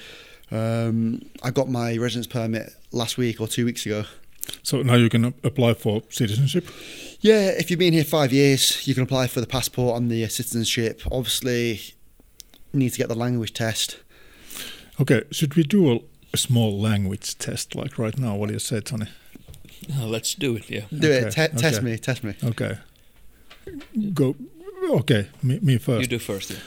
um, 0.53 1.21
I 1.41 1.51
got 1.51 1.67
my 1.69 1.97
residence 1.97 2.27
permit 2.27 2.69
last 2.91 3.17
week 3.17 3.41
or 3.41 3.47
two 3.47 3.65
weeks 3.65 3.85
ago. 3.85 4.05
So 4.61 4.81
now 4.81 4.95
you 4.95 5.09
can 5.09 5.25
apply 5.43 5.73
for 5.73 6.03
citizenship. 6.09 6.67
Yeah, 7.21 7.47
if 7.57 7.69
you've 7.69 7.79
been 7.79 7.93
here 7.93 8.03
five 8.03 8.33
years, 8.33 8.85
you 8.87 8.93
can 8.93 9.03
apply 9.03 9.27
for 9.27 9.39
the 9.41 9.47
passport 9.47 9.97
and 9.97 10.11
the 10.11 10.23
uh, 10.23 10.27
citizenship. 10.27 11.01
Obviously, 11.11 11.81
you 12.73 12.79
need 12.79 12.91
to 12.91 12.97
get 12.97 13.07
the 13.07 13.15
language 13.15 13.53
test. 13.53 13.97
Okay, 14.99 15.23
should 15.31 15.55
we 15.55 15.63
do 15.63 15.91
a, 15.93 15.99
a 16.33 16.37
small 16.37 16.79
language 16.79 17.37
test 17.37 17.73
like 17.73 17.97
right 17.97 18.17
now? 18.19 18.35
What 18.35 18.47
do 18.47 18.53
you 18.53 18.59
say, 18.59 18.81
Toni? 18.81 19.07
Uh, 19.97 20.05
let's 20.07 20.35
do 20.35 20.55
it. 20.57 20.69
Yeah. 20.69 20.85
Do 20.91 21.07
Okay, 21.11 21.27
it. 21.27 21.31
Te- 21.31 21.57
Test 21.57 21.77
okay. 21.77 21.85
me. 21.85 21.97
Test 21.97 22.23
me. 22.23 22.35
Okay. 22.43 22.77
Go. 24.13 24.35
Okay, 24.89 25.29
me, 25.41 25.59
me 25.61 25.77
first. 25.77 26.01
You 26.01 26.07
do 26.07 26.19
first. 26.19 26.51
Yeah. 26.51 26.57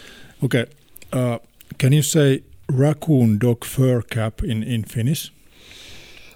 Okay. 0.45 0.67
Uh, 1.13 1.39
can 1.79 1.93
you 1.93 2.03
say 2.03 2.43
raccoon 2.69 3.39
dog 3.39 3.65
fur 3.65 4.03
cap 4.03 4.43
in, 4.43 4.63
in 4.63 4.85
Finnish? 4.85 5.33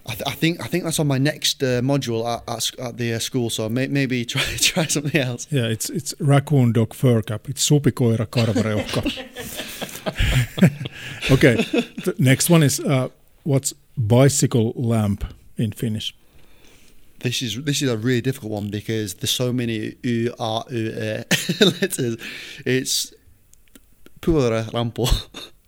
I, 0.06 0.14
th- 0.14 0.22
I 0.26 0.32
think 0.32 0.60
I 0.60 0.66
think 0.66 0.84
that's 0.84 0.98
on 0.98 1.06
my 1.06 1.18
next 1.18 1.62
uh, 1.62 1.80
module 1.82 2.26
at, 2.26 2.42
at, 2.48 2.78
at 2.78 2.96
the 2.96 3.14
uh, 3.14 3.18
school. 3.18 3.50
So 3.50 3.68
may- 3.68 3.86
maybe 3.88 4.24
try 4.32 4.42
try 4.58 4.86
something 4.86 5.20
else. 5.20 5.46
Yeah, 5.50 5.66
it's 5.66 5.90
it's 5.90 6.14
raccoon 6.18 6.72
dog 6.72 6.94
fur 6.94 7.22
cap. 7.22 7.48
It's 7.48 7.68
supikoira 7.68 8.26
karvareuhka. 8.26 9.02
okay, 11.30 11.56
the 12.04 12.14
next 12.18 12.50
one 12.50 12.62
is 12.62 12.80
uh, 12.80 13.08
what's 13.44 13.74
bicycle 13.96 14.72
lamp 14.74 15.24
in 15.56 15.72
Finnish? 15.72 16.14
This 17.20 17.42
is 17.42 17.62
this 17.64 17.82
is 17.82 17.90
a 17.90 17.96
really 17.96 18.22
difficult 18.22 18.52
one 18.52 18.70
because 18.70 19.14
there's 19.14 19.30
so 19.30 19.52
many 19.52 19.96
u 20.02 20.34
r 20.38 20.64
u 20.70 20.88
e 20.88 21.24
letters. 21.60 22.16
It's 22.64 23.12
rampo. 24.22 25.06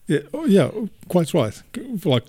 Yeah, 0.09 0.21
oh, 0.33 0.47
yeah, 0.47 0.71
quite 1.09 1.33
right. 1.35 1.63
Like 2.05 2.27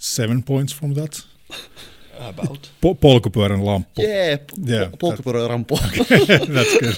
seven 0.00 0.42
points 0.42 0.72
from 0.74 0.94
that. 0.94 1.24
About. 2.18 2.70
Po- 2.80 2.94
polkupyörän 2.94 3.64
lamppu. 3.64 4.02
Yeah, 4.02 4.38
Yeah, 4.66 4.90
polkupyörä 4.98 5.48
rampo. 5.48 5.76
That's 6.54 6.78
good. 6.80 6.96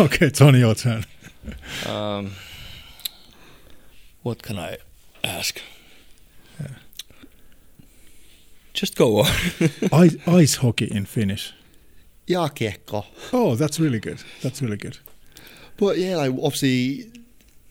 okay, 0.00 0.30
Toni, 0.30 0.60
your 0.60 0.74
turn. 0.74 1.04
Um, 1.86 2.30
what 4.24 4.42
can 4.42 4.58
I 4.58 4.76
ask? 5.24 5.56
Just 8.74 8.96
go 8.96 9.20
on. 9.20 9.26
Ice, 9.92 10.16
ice 10.42 10.56
hockey 10.56 10.88
in 10.90 11.04
Finnish. 11.06 11.54
Jääkiekko. 12.28 13.04
Oh, 13.32 13.56
that's 13.56 13.80
really 13.80 14.00
good. 14.00 14.18
That's 14.42 14.62
really 14.62 14.76
good. 14.76 14.96
But 15.76 15.98
yeah, 15.98 16.16
like 16.16 16.32
obviously, 16.42 17.10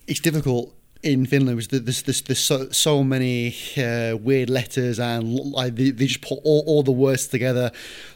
it's 0.07 0.21
difficult 0.23 0.73
in 1.03 1.25
Finland 1.27 1.57
because 1.57 1.79
there's 1.83 2.03
there's, 2.03 2.21
there's 2.23 2.39
so, 2.45 2.67
so 2.71 3.03
many 3.03 3.53
uh, 3.77 4.15
weird 4.25 4.49
letters 4.49 4.99
and 4.99 5.23
like 5.53 5.75
they, 5.75 5.91
they 5.91 6.05
just 6.07 6.21
put 6.21 6.39
all, 6.43 6.63
all 6.67 6.83
the 6.83 6.91
words 6.91 7.27
together. 7.27 7.71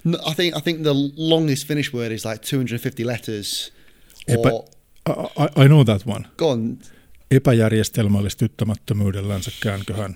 N- 0.06 0.15
I 0.32 0.34
think 0.34 0.56
I 0.56 0.60
think 0.62 0.84
the 0.84 0.93
longest 1.17 1.67
Finnish 1.67 1.93
word 1.93 2.12
is 2.12 2.26
like 2.26 2.41
250 2.41 3.04
letters. 3.04 3.71
Epä, 4.28 4.52
Or, 4.52 4.65
I, 5.06 5.12
I- 5.45 5.63
I 5.63 5.67
know 5.67 5.84
that 5.84 6.06
one. 6.08 6.26
go 6.38 6.50
on. 6.50 6.78
Epäjärjestelmällistyttämättömyydellänsä 7.32 9.52
käänköhän. 9.60 10.15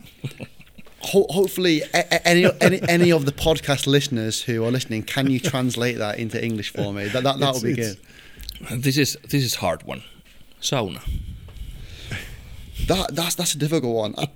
Hopefully, 1.34 1.82
a- 1.94 1.98
a- 2.16 2.20
any, 2.32 2.46
any 2.62 2.80
any 2.90 3.14
of 3.14 3.26
the 3.26 3.32
podcast 3.44 3.88
listeners 3.88 4.48
who 4.48 4.64
are 4.64 4.72
listening, 4.72 5.06
can 5.06 5.28
you 5.32 5.40
translate 5.40 5.98
that 5.98 6.20
into 6.20 6.38
English 6.38 6.72
for 6.74 6.94
me? 6.94 7.10
That 7.10 7.24
that, 7.24 7.40
that 7.40 7.54
would 7.56 7.64
be 7.64 7.74
good. 7.82 7.98
this 8.84 8.98
is 8.98 9.18
this 9.30 9.44
is 9.44 9.56
hard 9.56 9.82
one. 9.86 10.02
Sauna. 10.62 11.00
That 12.90 13.16
that's 13.16 13.36
that's 13.36 13.54
a 13.56 13.58
difficult 13.58 13.96
one. 14.04 14.14
I, 14.18 14.28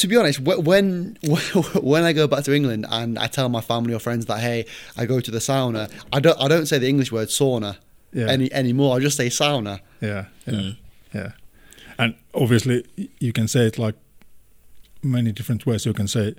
to 0.00 0.06
be 0.08 0.16
honest, 0.20 0.38
wh- 0.46 0.60
when 0.70 1.16
when 1.92 2.02
I 2.10 2.12
go 2.12 2.26
back 2.26 2.44
to 2.44 2.52
England 2.54 2.86
and 2.90 3.18
I 3.18 3.26
tell 3.36 3.48
my 3.48 3.60
family 3.62 3.94
or 3.94 4.00
friends 4.00 4.26
that 4.26 4.40
hey, 4.40 4.66
I 4.96 5.06
go 5.06 5.20
to 5.20 5.30
the 5.30 5.38
sauna, 5.48 5.88
I 6.16 6.20
don't 6.20 6.38
I 6.44 6.48
don't 6.48 6.66
say 6.66 6.78
the 6.78 6.88
English 6.88 7.10
word 7.12 7.28
sauna 7.28 7.76
Yeah. 8.12 8.26
any 8.34 8.52
anymore. 8.52 8.96
I 8.96 9.00
just 9.00 9.16
say 9.16 9.28
sauna. 9.30 9.80
Yeah, 10.00 10.24
yeah, 10.46 10.72
yeah. 11.14 11.30
And 11.98 12.14
obviously, 12.34 12.84
you 13.26 13.32
can 13.32 13.46
say 13.48 13.66
it 13.66 13.78
like 13.78 13.94
many 15.02 15.32
different 15.32 15.64
ways. 15.66 15.84
You 15.86 15.92
can 15.94 16.08
say, 16.08 16.34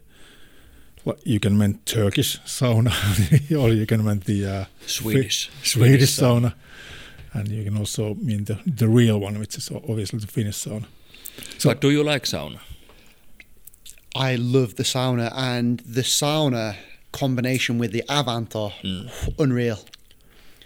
like, 1.06 1.20
you 1.26 1.40
can 1.40 1.58
mean 1.58 1.80
Turkish 1.86 2.40
sauna, 2.46 2.92
or 3.62 3.70
you 3.74 3.86
can 3.86 4.04
mean 4.04 4.20
the 4.26 4.46
uh, 4.46 4.66
Swedish. 4.88 5.50
Fi- 5.50 5.68
Swedish 5.68 6.12
sauna, 6.20 6.54
and 7.34 7.48
you 7.48 7.64
can 7.64 7.78
also 7.78 8.16
mean 8.16 8.46
the 8.46 8.58
the 8.66 8.88
real 8.88 9.20
one, 9.20 9.40
which 9.40 9.56
is 9.58 9.70
obviously 9.72 10.20
the 10.20 10.28
Finnish 10.28 10.58
sauna. 10.66 10.86
So- 11.58 11.70
but 11.70 11.82
do 11.82 11.90
you 11.92 12.04
like 12.04 12.24
sauna? 12.24 12.60
I 14.16 14.36
love 14.36 14.76
the 14.76 14.84
sauna 14.84 15.32
and 15.36 15.80
the 15.82 16.02
sauna 16.02 16.76
combination 17.14 17.78
with 17.78 17.92
the 17.92 18.04
Avanto, 18.10 18.74
unreal. 19.40 19.80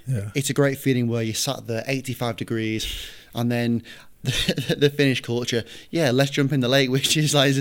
Yeah, 0.07 0.29
It's 0.35 0.49
a 0.49 0.53
great 0.53 0.77
feeling 0.77 1.07
where 1.07 1.23
you 1.23 1.33
sat 1.33 1.65
there 1.67 1.83
85 1.87 2.37
degrees 2.37 2.87
and 3.33 3.51
then 3.51 3.81
the, 4.23 4.75
the 4.79 4.89
Finnish 4.89 5.21
culture, 5.21 5.63
yeah, 5.91 6.09
let's 6.11 6.31
jump 6.31 6.53
in 6.53 6.59
the 6.59 6.67
lake, 6.67 6.89
which 6.95 7.15
is 7.17 7.33
like 7.35 7.55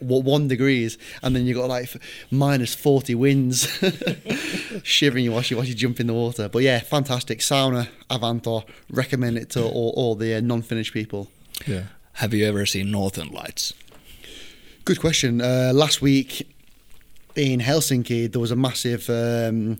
one 0.00 0.48
degrees, 0.48 0.98
and 1.22 1.34
then 1.34 1.46
you 1.46 1.54
got 1.54 1.68
like 1.68 1.90
minus 2.30 2.74
40 2.74 3.14
winds, 3.14 3.68
shivering 4.82 5.24
you 5.24 5.32
while 5.32 5.42
you, 5.42 5.56
while 5.56 5.64
you 5.66 5.74
jump 5.74 6.00
in 6.00 6.06
the 6.06 6.14
water. 6.14 6.48
But 6.48 6.62
yeah, 6.62 6.80
fantastic. 6.80 7.38
Sauna, 7.40 7.88
Avanto, 8.10 8.64
recommend 8.90 9.38
it 9.38 9.50
to 9.50 9.64
all, 9.64 9.92
all 9.96 10.14
the 10.14 10.34
uh, 10.34 10.40
non 10.40 10.60
Finnish 10.62 10.92
people. 10.92 11.28
yeah. 11.66 11.84
Have 12.16 12.32
you 12.32 12.46
ever 12.46 12.64
seen 12.64 12.90
Northern 12.90 13.28
Lights? 13.28 13.74
Good 14.86 15.00
question. 15.00 15.42
Uh, 15.42 15.72
last 15.74 16.00
week 16.00 16.48
in 17.34 17.60
Helsinki, 17.60 18.32
there 18.32 18.40
was 18.40 18.50
a 18.50 18.56
massive, 18.56 19.10
um, 19.10 19.78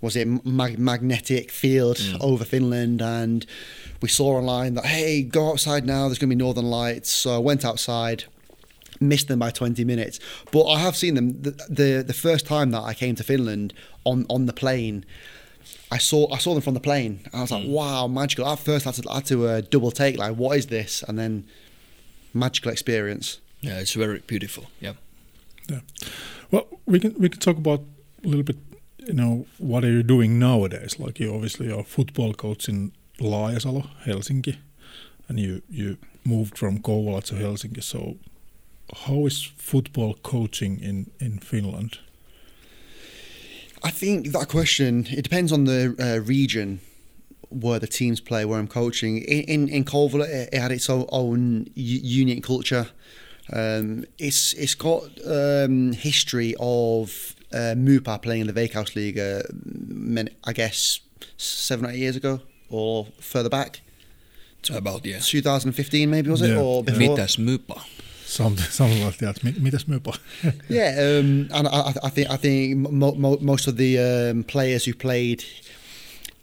was 0.00 0.16
it 0.16 0.26
mag- 0.44 0.80
magnetic 0.80 1.52
field 1.52 2.00
over 2.20 2.44
Finland, 2.44 3.00
and 3.00 3.46
we 4.02 4.08
saw 4.08 4.38
online 4.38 4.74
that 4.74 4.86
hey, 4.86 5.22
go 5.22 5.50
outside 5.50 5.86
now. 5.86 6.08
There's 6.08 6.18
going 6.18 6.30
to 6.30 6.34
be 6.36 6.42
northern 6.42 6.64
lights. 6.68 7.08
So 7.10 7.36
I 7.36 7.38
went 7.38 7.64
outside. 7.64 8.24
Missed 9.02 9.28
them 9.28 9.38
by 9.38 9.50
20 9.50 9.84
minutes, 9.84 10.18
but 10.50 10.66
I 10.66 10.80
have 10.80 10.94
seen 10.94 11.14
them. 11.14 11.40
The, 11.40 11.52
the 11.70 12.04
the 12.06 12.12
first 12.12 12.46
time 12.46 12.70
that 12.72 12.82
I 12.82 12.92
came 12.92 13.14
to 13.14 13.22
Finland 13.22 13.72
on 14.04 14.26
on 14.28 14.44
the 14.44 14.52
plane, 14.52 15.06
I 15.90 15.98
saw 15.98 16.32
I 16.32 16.38
saw 16.38 16.54
them 16.54 16.62
from 16.62 16.74
the 16.74 16.80
plane. 16.80 17.20
I 17.32 17.40
was 17.42 17.50
like, 17.50 17.64
wow, 17.66 18.06
magical. 18.06 18.46
At 18.46 18.58
first, 18.58 18.86
I 18.86 18.90
had 18.90 19.02
to, 19.02 19.10
I 19.10 19.14
had 19.16 19.26
to 19.26 19.46
uh, 19.46 19.60
double 19.70 19.90
take, 19.90 20.18
like, 20.18 20.36
what 20.36 20.56
is 20.56 20.66
this? 20.66 21.02
And 21.06 21.18
then 21.18 21.44
magical 22.34 22.70
experience. 22.70 23.40
Yeah, 23.60 23.78
it's 23.78 23.94
very 23.94 24.20
beautiful. 24.26 24.64
Yeah. 24.80 24.94
Yeah. 25.68 25.80
Well, 26.50 26.66
we 26.86 26.98
can 27.00 27.14
we 27.18 27.28
can 27.28 27.40
talk 27.40 27.56
about 27.56 27.82
a 28.24 28.28
little 28.28 28.42
bit. 28.42 28.56
You 28.98 29.14
know, 29.14 29.46
what 29.58 29.84
are 29.84 29.90
you 29.90 30.02
doing 30.02 30.38
nowadays? 30.38 30.98
Like 30.98 31.18
you 31.20 31.34
obviously 31.34 31.72
are 31.72 31.84
football 31.84 32.34
coach 32.34 32.68
in 32.68 32.92
Laajasalo, 33.18 33.88
Helsinki, 34.04 34.56
and 35.28 35.38
you 35.38 35.62
you 35.68 35.96
moved 36.24 36.58
from 36.58 36.78
Kouvola 36.80 37.22
to 37.24 37.34
Helsinki. 37.34 37.82
So, 37.82 38.16
how 39.06 39.26
is 39.26 39.42
football 39.56 40.14
coaching 40.22 40.78
in 40.80 41.10
in 41.18 41.38
Finland? 41.38 41.98
I 43.82 43.90
think 43.90 44.32
that 44.32 44.48
question 44.48 45.06
it 45.10 45.22
depends 45.22 45.52
on 45.52 45.64
the 45.64 45.94
uh, 45.98 46.24
region 46.26 46.80
where 47.50 47.78
the 47.80 47.86
teams 47.86 48.20
play, 48.20 48.44
where 48.44 48.58
I'm 48.58 48.68
coaching. 48.68 49.18
In 49.18 49.42
in, 49.44 49.68
in 49.68 49.84
Kouvola, 49.84 50.28
it, 50.28 50.50
it 50.52 50.60
had 50.60 50.72
its 50.72 50.88
own, 50.90 51.06
own 51.10 51.66
unique 51.74 52.44
culture. 52.44 52.88
Um, 53.52 54.04
it's 54.18 54.52
it's 54.54 54.74
got 54.74 55.04
um, 55.26 55.92
history 55.92 56.54
of 56.60 57.34
uh, 57.52 57.74
Mupa 57.76 58.20
playing 58.22 58.42
in 58.42 58.46
the 58.46 58.52
Veikkausliiga, 58.52 59.42
many, 59.88 60.30
I 60.44 60.52
guess 60.52 61.00
seven 61.36 61.86
or 61.86 61.90
eight 61.90 61.98
years 61.98 62.16
ago 62.16 62.40
or 62.68 63.06
further 63.20 63.48
back. 63.48 63.80
About 64.72 65.06
yeah. 65.06 65.18
2015 65.20 66.10
maybe 66.10 66.30
was 66.30 66.42
it 66.42 66.50
Yeah. 66.50 66.60
or 66.60 66.84
before? 66.84 67.16
Mitäs 67.16 67.38
mypa? 67.38 67.82
Something 68.30 68.64
something 68.70 69.02
like 69.04 69.18
that. 69.18 69.42
Yeah, 70.68 70.90
um, 70.98 71.48
and 71.52 71.66
I, 71.68 71.92
I- 72.04 72.10
think 72.10 72.30
I 72.30 72.36
think 72.36 72.76
mo- 73.02 73.14
mo- 73.14 73.38
most 73.40 73.66
of 73.66 73.76
the 73.76 73.98
um, 73.98 74.44
players 74.44 74.84
who 74.84 74.94
played 74.94 75.44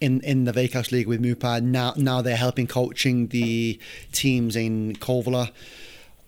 in 0.00 0.20
in 0.20 0.44
the 0.44 0.52
Veikkaus 0.52 0.92
League 0.92 1.08
with 1.08 1.20
Mupa 1.22 1.60
now 1.62 1.92
now 1.96 2.22
they're 2.22 2.36
helping 2.36 2.66
coaching 2.66 3.28
the 3.28 3.78
teams 4.12 4.54
in 4.56 4.94
Kouvola. 4.96 5.50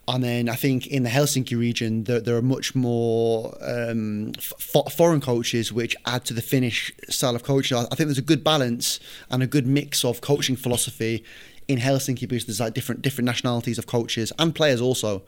And 0.09 0.25
then 0.25 0.49
I 0.49 0.57
think 0.57 0.89
in 0.89 1.05
the 1.05 1.11
Helsinki 1.11 1.57
region, 1.57 2.03
there, 2.05 2.19
there 2.21 2.37
are 2.37 2.43
much 2.43 2.75
more 2.75 3.55
um, 3.63 4.33
f- 4.39 4.93
foreign 4.93 5.21
coaches 5.21 5.73
which 5.73 5.95
add 6.05 6.25
to 6.25 6.35
the 6.35 6.43
Finnish 6.43 6.93
style 7.09 7.37
of 7.37 7.45
coaching. 7.45 7.77
I 7.79 7.83
think 7.95 8.09
there's 8.09 8.19
a 8.19 8.23
good 8.23 8.43
balance 8.43 8.99
and 9.31 9.41
a 9.41 9.47
good 9.47 9.69
mix 9.69 10.05
of 10.05 10.21
coaching 10.21 10.57
philosophy 10.57 11.23
in 11.71 11.79
Helsinki 11.79 12.29
because 12.29 12.47
there's 12.47 12.61
like 12.61 12.75
different 12.75 13.03
different 13.03 13.27
nationalities 13.27 13.79
of 13.79 13.87
coaches 13.87 14.33
and 14.39 14.55
players 14.55 14.81
also. 14.81 15.23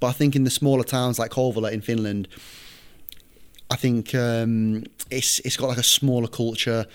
But 0.00 0.08
I 0.08 0.12
think 0.12 0.34
in 0.34 0.44
the 0.44 0.50
smaller 0.50 0.82
towns 0.82 1.18
like 1.18 1.30
Kouvola 1.30 1.70
in 1.70 1.80
Finland, 1.80 2.26
I 3.70 3.76
think 3.76 4.14
um, 4.14 4.84
it's 5.10 5.38
it's 5.40 5.56
got 5.56 5.68
like 5.68 5.78
a 5.78 5.84
smaller 5.84 6.26
culture, 6.26 6.86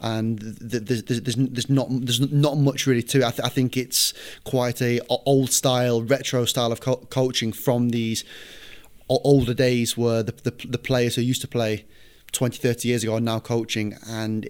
and 0.00 0.38
there's, 0.40 1.04
there's, 1.04 1.36
there's 1.36 1.70
not 1.70 1.86
there's 1.90 2.20
not 2.32 2.58
much 2.58 2.86
really 2.86 3.02
to 3.04 3.18
it. 3.18 3.24
I, 3.24 3.30
th- 3.30 3.46
I 3.46 3.48
think 3.48 3.76
it's 3.76 4.12
quite 4.44 4.82
a 4.82 5.00
old 5.08 5.52
style, 5.52 6.02
retro 6.02 6.44
style 6.44 6.72
of 6.72 6.80
co- 6.80 7.06
coaching 7.10 7.52
from 7.52 7.90
these 7.90 8.24
older 9.08 9.54
days 9.54 9.96
where 9.96 10.24
the, 10.24 10.32
the 10.32 10.66
the 10.66 10.78
players 10.78 11.14
who 11.14 11.22
used 11.22 11.40
to 11.42 11.48
play 11.48 11.86
20, 12.32 12.58
30 12.58 12.88
years 12.88 13.02
ago 13.04 13.14
are 13.14 13.20
now 13.20 13.38
coaching, 13.38 13.96
and 14.08 14.48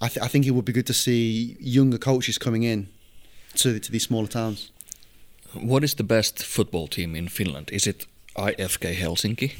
I, 0.00 0.08
th- 0.08 0.24
I 0.24 0.28
think 0.28 0.46
it 0.46 0.52
would 0.52 0.64
be 0.64 0.72
good 0.72 0.86
to 0.86 0.94
see 0.94 1.56
younger 1.58 1.98
coaches 1.98 2.38
coming 2.38 2.62
in 2.62 2.88
to 3.62 3.78
to 3.78 3.90
these 3.92 4.04
smaller 4.06 4.28
towns. 4.28 4.70
What 5.54 5.82
is 5.84 5.94
the 5.94 6.04
best 6.04 6.42
football 6.44 6.88
team 6.88 7.16
in 7.16 7.28
Finland? 7.28 7.70
Is 7.70 7.86
it 7.86 8.06
IFK 8.36 8.94
Helsinki? 8.94 9.52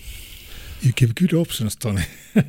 You 0.80 0.92
give 0.92 1.14
good 1.14 1.32
options, 1.32 1.76
Toni. 1.76 2.02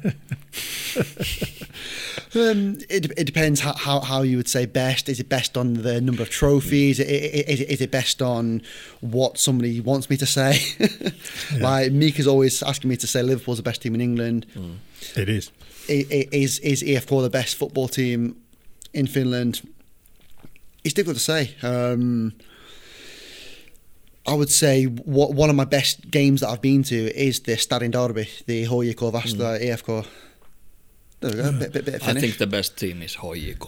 Um, 2.35 2.77
it, 2.89 3.11
it 3.17 3.23
depends 3.25 3.59
how, 3.61 3.73
how, 3.73 4.01
how 4.01 4.21
you 4.21 4.37
would 4.37 4.47
say 4.47 4.67
best. 4.67 5.09
Is 5.09 5.19
it 5.19 5.29
best 5.29 5.57
on 5.57 5.73
the 5.73 5.99
number 5.99 6.21
of 6.21 6.29
trophies? 6.29 6.99
Is 6.99 7.07
it, 7.09 7.49
is 7.49 7.59
it, 7.61 7.69
is 7.69 7.81
it 7.81 7.89
best 7.91 8.21
on 8.21 8.61
what 9.01 9.39
somebody 9.39 9.81
wants 9.81 10.09
me 10.11 10.17
to 10.17 10.25
say? 10.27 10.59
Like 11.59 11.91
Meek 11.91 12.19
is 12.19 12.27
always 12.27 12.61
asking 12.61 12.89
me 12.89 12.97
to 12.97 13.07
say 13.07 13.23
Liverpool's 13.23 13.57
the 13.57 13.63
best 13.63 13.81
team 13.81 13.95
in 13.95 14.01
England. 14.01 14.45
It 15.15 15.27
is. 15.29 15.51
I- 15.89 16.05
I- 16.11 16.27
Is 16.31 16.59
is 16.59 16.83
IFK 16.83 17.21
the 17.23 17.29
best 17.31 17.55
football 17.55 17.87
team 17.87 18.35
in 18.93 19.07
Finland? 19.07 19.61
It's 20.83 20.93
difficult 20.93 21.17
to 21.17 21.23
say. 21.23 21.55
Um, 21.61 22.33
I 24.27 24.33
would 24.33 24.49
say 24.49 24.85
what, 24.85 25.33
one 25.33 25.49
of 25.49 25.55
my 25.55 25.65
best 25.65 26.11
games 26.11 26.41
that 26.41 26.49
I've 26.49 26.61
been 26.61 26.83
to 26.83 26.95
is 26.95 27.39
the 27.41 27.53
Stadin 27.53 27.91
Derby, 27.91 28.29
the 28.45 28.65
HJK 28.65 29.11
Vasta 29.11 29.37
IFK. 29.37 30.05
There 31.21 31.31
we 31.31 31.37
go, 31.37 31.51
bit, 31.59 31.73
bit, 31.73 31.85
bit 31.85 31.95
of 31.95 32.07
I 32.07 32.13
think 32.13 32.37
the 32.37 32.47
best 32.47 32.77
team 32.77 33.01
is 33.01 33.15
HJK. 33.15 33.67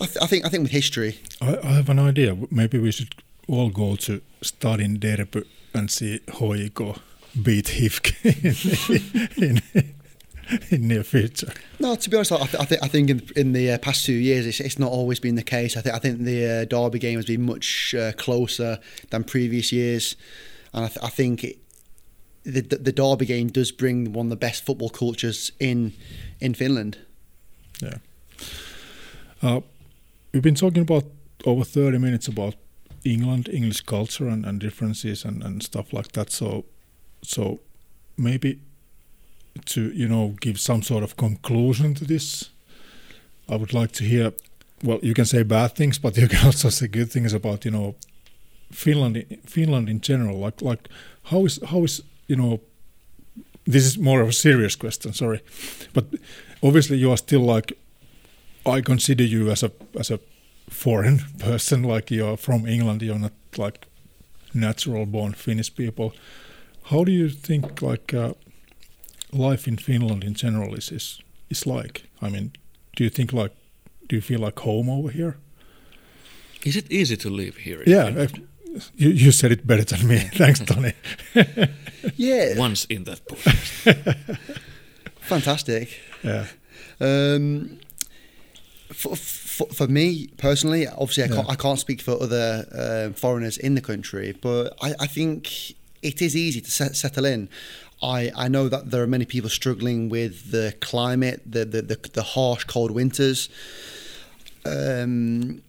I, 0.00 0.06
th- 0.06 0.18
I 0.20 0.26
think 0.26 0.44
I 0.44 0.48
think 0.48 0.62
with 0.62 0.72
history, 0.72 1.18
I, 1.40 1.58
I 1.62 1.72
have 1.72 1.88
an 1.88 1.98
idea. 1.98 2.36
Maybe 2.50 2.78
we 2.78 2.90
should 2.90 3.14
all 3.48 3.70
go 3.70 3.96
to 3.96 4.20
Stadin 4.42 4.98
Derby 4.98 5.44
and 5.72 5.90
see 5.90 6.20
Hoiko 6.26 6.98
beat 7.42 7.66
HIFK 7.66 8.14
in, 9.38 9.42
in, 9.42 9.62
in 9.74 9.94
near 10.70 11.02
future. 11.02 11.52
no. 11.80 11.96
To 11.96 12.10
be 12.10 12.16
honest, 12.16 12.32
I, 12.32 12.46
th- 12.46 12.60
I 12.60 12.64
think 12.64 12.82
I 12.82 12.88
think 12.88 13.10
in, 13.10 13.28
in 13.36 13.52
the 13.52 13.72
uh, 13.72 13.78
past 13.78 14.04
two 14.04 14.12
years, 14.12 14.46
it's, 14.46 14.60
it's 14.60 14.78
not 14.78 14.92
always 14.92 15.20
been 15.20 15.34
the 15.34 15.42
case. 15.42 15.76
I 15.76 15.80
think 15.80 15.94
I 15.94 15.98
think 15.98 16.20
the 16.20 16.46
uh, 16.46 16.64
Derby 16.64 16.98
game 16.98 17.16
has 17.18 17.26
been 17.26 17.42
much 17.42 17.94
uh, 17.94 18.12
closer 18.12 18.78
than 19.10 19.24
previous 19.24 19.72
years, 19.72 20.16
and 20.72 20.84
I, 20.84 20.88
th- 20.88 21.04
I 21.04 21.08
think 21.08 21.44
it, 21.44 21.58
the 22.44 22.62
the 22.62 22.92
Derby 22.92 23.26
game 23.26 23.48
does 23.48 23.72
bring 23.72 24.12
one 24.12 24.26
of 24.26 24.30
the 24.30 24.36
best 24.36 24.64
football 24.64 24.90
cultures 24.90 25.52
in 25.58 25.92
in 26.40 26.54
Finland. 26.54 26.98
Yeah. 27.82 27.98
Uh, 29.42 29.60
we've 30.32 30.42
been 30.42 30.54
talking 30.54 30.82
about 30.82 31.04
over 31.44 31.64
30 31.64 31.98
minutes 31.98 32.28
about 32.28 32.54
England, 33.04 33.48
English 33.48 33.82
culture 33.82 34.28
and, 34.28 34.44
and 34.44 34.60
differences 34.60 35.24
and, 35.24 35.42
and 35.42 35.62
stuff 35.62 35.92
like 35.92 36.12
that. 36.12 36.32
So, 36.32 36.64
so 37.22 37.60
maybe 38.16 38.60
to, 39.66 39.92
you 39.92 40.08
know, 40.08 40.34
give 40.40 40.58
some 40.58 40.82
sort 40.82 41.02
of 41.02 41.16
conclusion 41.16 41.94
to 41.94 42.04
this, 42.04 42.50
I 43.48 43.56
would 43.56 43.72
like 43.72 43.92
to 43.92 44.04
hear, 44.04 44.32
well, 44.82 44.98
you 45.02 45.14
can 45.14 45.24
say 45.24 45.42
bad 45.42 45.74
things, 45.74 45.98
but 45.98 46.16
you 46.16 46.28
can 46.28 46.44
also 46.46 46.70
say 46.70 46.88
good 46.88 47.10
things 47.10 47.32
about, 47.32 47.64
you 47.64 47.70
know, 47.70 47.94
Finland, 48.72 49.24
Finland 49.46 49.88
in 49.88 50.00
general. 50.00 50.38
Like, 50.38 50.62
like 50.62 50.88
how 51.24 51.44
is, 51.44 51.60
how 51.66 51.84
is, 51.84 52.02
you 52.26 52.36
know, 52.36 52.60
this 53.66 53.84
is 53.84 53.98
more 53.98 54.20
of 54.20 54.28
a 54.28 54.32
serious 54.32 54.76
question, 54.76 55.12
sorry, 55.12 55.40
but 55.92 56.04
obviously 56.62 56.96
you 56.96 57.10
are 57.10 57.16
still 57.16 57.40
like 57.40 57.76
I 58.64 58.80
consider 58.80 59.24
you 59.24 59.50
as 59.50 59.62
a 59.62 59.70
as 59.98 60.10
a 60.10 60.18
foreign 60.68 61.18
person, 61.38 61.82
like 61.82 62.10
you're 62.10 62.36
from 62.36 62.66
England, 62.66 63.02
you're 63.02 63.18
not 63.18 63.32
like 63.56 63.86
natural 64.54 65.06
born 65.06 65.32
Finnish 65.32 65.74
people. 65.74 66.12
How 66.84 67.04
do 67.04 67.12
you 67.12 67.28
think 67.28 67.82
like 67.82 68.14
uh, 68.14 68.34
life 69.32 69.68
in 69.68 69.76
Finland 69.78 70.24
in 70.24 70.34
general 70.34 70.74
is, 70.74 70.90
is 70.90 71.20
is 71.50 71.66
like? 71.66 72.02
I 72.22 72.28
mean, 72.30 72.50
do 72.96 73.04
you 73.04 73.10
think 73.10 73.32
like 73.32 73.52
do 74.08 74.16
you 74.16 74.22
feel 74.22 74.40
like 74.40 74.60
home 74.60 74.88
over 74.92 75.10
here? 75.10 75.36
Is 76.64 76.76
it 76.76 76.90
easy 76.90 77.16
to 77.16 77.30
live 77.30 77.56
here? 77.56 77.82
in 77.82 77.90
Yeah, 77.92 78.26
you, 78.96 79.10
you 79.10 79.32
said 79.32 79.52
it 79.52 79.66
better 79.66 79.84
than 79.84 80.06
me. 80.06 80.18
Thanks, 80.34 80.60
Toni. 80.66 80.92
Yeah, 82.16 82.58
Once 82.58 82.84
in 82.86 83.04
that 83.04 83.20
podcast. 83.26 84.38
fantastic. 85.20 86.00
Yeah, 86.22 86.46
Um, 87.00 87.78
for, 88.92 89.16
for, 89.16 89.66
for 89.74 89.86
me 89.88 90.28
personally, 90.36 90.86
obviously, 90.86 91.24
I 91.24 91.28
can't, 91.28 91.46
Yeah. 91.46 91.52
I 91.52 91.56
can't 91.56 91.78
speak 91.78 92.00
for 92.02 92.20
other 92.22 92.66
uh, 92.72 93.12
foreigners 93.18 93.58
in 93.58 93.74
the 93.74 93.80
country, 93.80 94.32
but 94.40 94.74
I, 94.82 94.94
I 95.00 95.06
think 95.06 95.72
it 96.02 96.22
is 96.22 96.34
easy 96.36 96.60
to 96.60 96.70
set, 96.70 96.96
settle 96.96 97.24
in. 97.24 97.48
I, 98.02 98.30
I 98.36 98.48
know 98.48 98.68
that 98.68 98.90
there 98.90 99.02
are 99.02 99.06
many 99.06 99.24
people 99.24 99.48
struggling 99.48 100.08
with 100.08 100.50
the 100.50 100.74
climate, 100.80 101.40
the, 101.46 101.64
the, 101.64 101.82
the, 101.82 101.96
the 102.12 102.22
harsh, 102.22 102.64
cold 102.64 102.90
winters. 102.90 103.48
Um, 104.66 105.62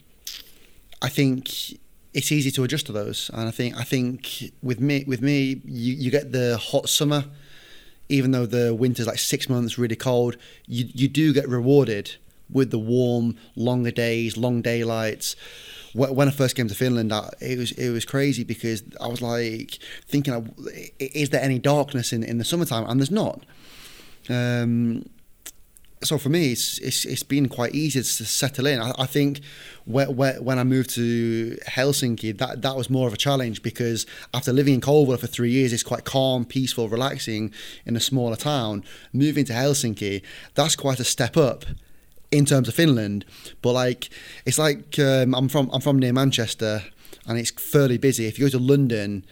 I 1.00 1.08
think 1.08 1.72
it's 2.12 2.32
easy 2.32 2.50
to 2.50 2.64
adjust 2.64 2.86
to 2.86 2.92
those, 2.92 3.30
and 3.32 3.48
I 3.48 3.50
think 3.50 3.76
I 3.76 3.84
think 3.84 4.52
with 4.62 4.80
me 4.80 5.04
with 5.06 5.22
me 5.22 5.60
you, 5.64 5.94
you 5.94 6.10
get 6.10 6.32
the 6.32 6.58
hot 6.58 6.88
summer, 6.88 7.24
even 8.08 8.32
though 8.32 8.46
the 8.46 8.74
winter's 8.74 9.06
like 9.06 9.18
six 9.18 9.48
months 9.48 9.78
really 9.78 9.96
cold, 9.96 10.36
you 10.66 10.86
you 10.92 11.08
do 11.08 11.32
get 11.32 11.48
rewarded 11.48 12.16
with 12.50 12.70
the 12.70 12.78
warm, 12.78 13.36
longer 13.54 13.90
days, 13.90 14.36
long 14.36 14.62
daylights. 14.62 15.36
Wh- 15.98 16.14
When 16.18 16.28
I 16.28 16.30
first 16.30 16.54
came 16.56 16.68
to 16.68 16.74
Finland, 16.74 17.12
I, 17.12 17.30
it 17.40 17.58
was 17.58 17.70
it 17.72 17.90
was 17.90 18.04
crazy 18.04 18.44
because 18.44 18.82
I 19.00 19.08
was 19.08 19.20
like 19.20 19.78
thinking, 20.12 20.32
is 20.98 21.28
there 21.30 21.42
any 21.42 21.58
darkness 21.58 22.12
in 22.12 22.22
in 22.22 22.38
the 22.38 22.44
summertime? 22.44 22.84
And 22.88 23.00
there's 23.00 23.10
not. 23.24 23.38
Um, 24.28 25.08
so 26.02 26.16
for 26.18 26.28
me, 26.28 26.52
it's, 26.52 26.78
it's 26.78 27.04
it's 27.04 27.24
been 27.24 27.48
quite 27.48 27.74
easy 27.74 28.00
to 28.00 28.24
settle 28.24 28.66
in. 28.66 28.78
I, 28.80 28.92
I 28.98 29.06
think 29.06 29.40
whe- 29.84 30.12
whe- 30.18 30.40
when 30.40 30.58
I 30.58 30.64
moved 30.64 30.90
to 30.90 31.56
Helsinki, 31.66 32.38
that 32.38 32.62
that 32.62 32.76
was 32.76 32.88
more 32.88 33.08
of 33.08 33.14
a 33.14 33.16
challenge 33.16 33.62
because 33.62 34.06
after 34.32 34.52
living 34.52 34.74
in 34.74 34.80
Kouvola 34.80 35.18
for 35.18 35.26
three 35.26 35.50
years, 35.50 35.72
it's 35.72 35.82
quite 35.82 36.04
calm, 36.04 36.44
peaceful, 36.44 36.88
relaxing 36.88 37.52
in 37.84 37.96
a 37.96 38.00
smaller 38.00 38.36
town. 38.36 38.84
Moving 39.12 39.44
to 39.46 39.52
Helsinki, 39.52 40.22
that's 40.54 40.76
quite 40.76 41.00
a 41.00 41.04
step 41.04 41.36
up 41.36 41.64
in 42.30 42.44
terms 42.44 42.68
of 42.68 42.74
Finland. 42.74 43.24
But 43.62 43.72
like, 43.72 44.10
it's 44.44 44.58
like 44.58 44.98
um, 44.98 45.34
I'm 45.34 45.48
from 45.48 45.70
I'm 45.72 45.80
from 45.80 45.98
near 45.98 46.12
Manchester, 46.12 46.84
and 47.26 47.38
it's 47.38 47.50
fairly 47.50 47.98
busy. 47.98 48.26
If 48.26 48.38
you 48.38 48.46
go 48.46 48.50
to 48.58 48.64
London, 48.64 49.24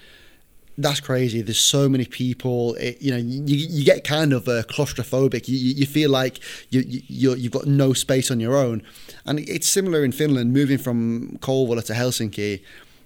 that's 0.79 1.01
crazy. 1.01 1.43
There's 1.43 1.59
so 1.59 1.89
many 1.89 2.05
people. 2.05 2.75
It, 2.75 3.01
you 3.01 3.11
know, 3.11 3.17
you, 3.17 3.57
you 3.57 3.85
get 3.85 4.05
kind 4.05 4.33
of 4.33 4.49
uh, 4.49 4.63
claustrophobic. 4.65 5.49
You, 5.49 5.57
you 5.57 5.87
feel 5.87 6.11
like 6.11 6.39
you, 6.71 6.83
you 6.87 7.35
you've 7.35 7.53
got 7.53 7.67
no 7.67 7.93
space 7.93 8.31
on 8.31 8.41
your 8.41 8.57
own, 8.57 8.83
and 9.25 9.41
it's 9.41 9.69
similar 9.69 10.05
in 10.05 10.13
Finland. 10.13 10.53
Moving 10.53 10.79
from 10.79 11.39
Kouvola 11.41 11.85
to 11.85 11.93
Helsinki, 11.93 12.63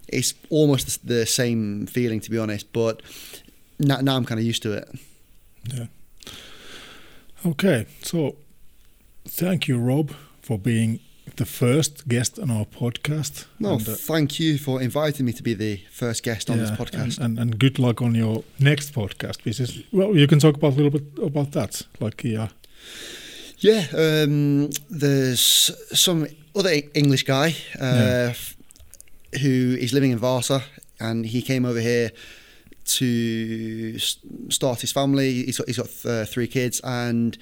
it's 0.09 0.34
almost 0.51 1.07
the 1.07 1.26
same 1.26 1.86
feeling, 1.86 2.20
to 2.20 2.30
be 2.30 2.38
honest. 2.38 2.72
But 2.72 3.03
now, 3.78 4.01
now 4.01 4.16
I'm 4.16 4.24
kind 4.24 4.41
of 4.41 4.47
used 4.47 4.62
to 4.62 4.72
it. 4.72 4.88
yeah. 5.72 5.86
Okay, 7.47 7.86
so 8.03 8.36
thank 9.26 9.68
you, 9.68 9.78
Rob, 9.78 10.12
for 10.42 10.58
being 10.58 11.00
the 11.36 11.46
first 11.46 12.08
guest 12.08 12.38
on 12.38 12.50
our 12.50 12.64
podcast. 12.64 13.46
No, 13.58 13.74
And, 13.74 13.88
uh, 13.88 13.92
thank 13.94 14.40
you 14.40 14.58
for 14.58 14.82
inviting 14.82 15.26
me 15.26 15.32
to 15.32 15.42
be 15.42 15.54
the 15.54 15.80
first 15.90 16.22
guest 16.22 16.50
on 16.50 16.58
this 16.58 16.70
podcast. 16.70 17.18
And, 17.18 17.38
and, 17.38 17.38
and 17.38 17.58
good 17.58 17.78
luck 17.78 18.02
on 18.02 18.14
your 18.14 18.42
next 18.58 18.92
podcast. 18.92 19.44
Which 19.44 19.60
is 19.60 19.82
well, 19.92 20.16
you 20.16 20.26
can 20.26 20.38
talk 20.38 20.56
about 20.56 20.72
a 20.72 20.76
little 20.76 20.90
bit 20.90 21.04
about 21.24 21.52
that. 21.52 21.82
Like, 22.00 22.24
yeah, 22.24 22.48
Yeah, 23.58 23.84
um, 23.92 24.70
there's 24.90 25.70
some 25.92 26.26
other 26.56 26.82
English 26.94 27.24
guy 27.24 27.54
uh, 27.80 28.32
Yeah. 28.32 28.34
who 29.40 29.76
is 29.78 29.92
living 29.92 30.10
in 30.12 30.18
Vasa, 30.18 30.62
and 30.98 31.26
he 31.26 31.42
came 31.42 31.64
over 31.64 31.80
here 31.80 32.10
to 32.84 33.98
start 34.48 34.80
his 34.80 34.92
family. 34.92 35.44
He's 35.44 35.58
got, 35.58 35.66
he's 35.68 35.76
got 35.76 35.90
uh, 36.04 36.24
three 36.24 36.48
kids, 36.48 36.80
and 36.82 37.38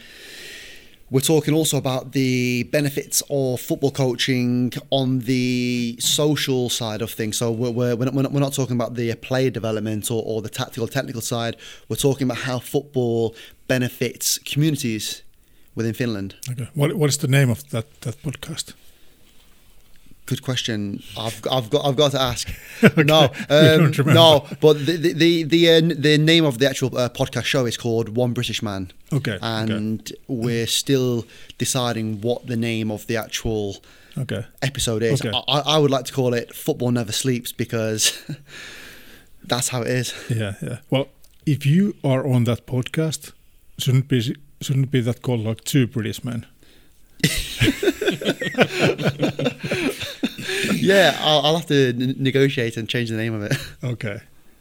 we're 1.11 1.21
talking 1.21 1.55
also 1.55 1.77
about 1.79 2.13
the 2.13 2.65
benefits 2.65 3.23
of 3.31 3.61
football 3.61 3.91
coaching 3.91 4.73
on 4.91 5.21
the 5.21 5.97
social 6.01 6.69
side 6.69 7.01
of 7.03 7.11
things. 7.11 7.37
So 7.39 7.51
we're, 7.51 7.71
we're, 7.71 7.97
we're, 7.97 8.05
not, 8.07 8.33
we're 8.33 8.41
not- 8.41 8.53
talking 8.53 8.77
about 8.77 8.95
the 8.95 9.15
player 9.15 9.51
development 9.51 10.11
or, 10.11 10.23
or 10.25 10.43
the 10.43 10.49
tactical, 10.49 10.89
technical 10.89 11.21
side. 11.21 11.57
We're 11.89 11.97
talking 11.97 12.27
about 12.27 12.39
how 12.39 12.59
football 12.59 13.35
benefits 13.69 14.39
communities 14.39 15.23
within 15.75 15.95
Finland. 15.95 16.35
okay. 16.51 16.69
What 16.75 16.95
what 16.97 17.09
is 17.09 17.19
the 17.19 17.29
name 17.29 17.51
of 17.51 17.69
that 17.71 17.87
that 18.01 18.21
podcast? 18.23 18.75
Good 20.31 20.43
question. 20.43 21.03
I've 21.24 21.41
I've 21.51 21.68
got 21.70 21.81
I've 21.87 21.97
got 21.97 22.11
to 22.12 22.20
ask. 22.20 22.47
Okay. 22.85 23.03
No, 23.03 23.22
um, 23.59 23.93
no. 24.20 24.47
But 24.61 24.74
the 24.87 24.97
the 25.05 25.12
the 25.22 25.43
the, 25.55 25.62
uh, 25.70 25.81
the 26.09 26.16
name 26.33 26.45
of 26.51 26.59
the 26.61 26.68
actual 26.70 26.91
uh, 26.97 27.09
podcast 27.09 27.47
show 27.53 27.66
is 27.66 27.76
called 27.76 28.07
One 28.24 28.33
British 28.35 28.62
Man. 28.62 28.93
Okay, 29.12 29.33
okay. 29.33 29.39
And 29.43 30.12
we're 30.29 30.68
still 30.68 31.24
deciding 31.64 32.20
what 32.20 32.47
the 32.47 32.57
name 32.57 32.93
of 32.93 33.07
the 33.09 33.16
actual 33.16 33.76
Okay. 34.16 34.45
episode 34.62 35.03
is. 35.03 35.20
Okay. 35.20 35.37
I, 35.49 35.59
I 35.74 35.79
would 35.79 35.91
like 35.91 36.05
to 36.07 36.12
call 36.12 36.35
it 36.35 36.55
Football 36.55 36.93
Never 36.93 37.12
Sleeps 37.12 37.51
because 37.53 38.12
that's 39.45 39.68
how 39.68 39.83
it 39.83 39.89
is. 39.89 40.14
Yeah, 40.29 40.55
yeah. 40.62 40.79
Well, 40.91 41.09
if 41.47 41.66
you 41.66 41.95
are 42.05 42.26
on 42.26 42.45
that 42.45 42.66
podcast, 42.66 43.33
shouldn't 43.79 44.07
be 44.09 44.37
shouldn't 44.61 44.91
be 44.91 45.01
that 45.01 45.22
called 45.22 45.41
like 45.41 45.64
two 45.64 45.87
British 45.87 46.22
men? 46.24 46.47
yeah, 50.75 51.16
I'll, 51.21 51.41
I'll 51.47 51.57
have 51.57 51.66
to 51.66 51.89
n- 51.89 52.14
negotiate 52.19 52.77
and 52.77 52.89
change 52.89 53.11
the 53.11 53.16
name 53.16 53.35
of 53.35 53.43
it. 53.43 53.57
Okay. 53.85 54.21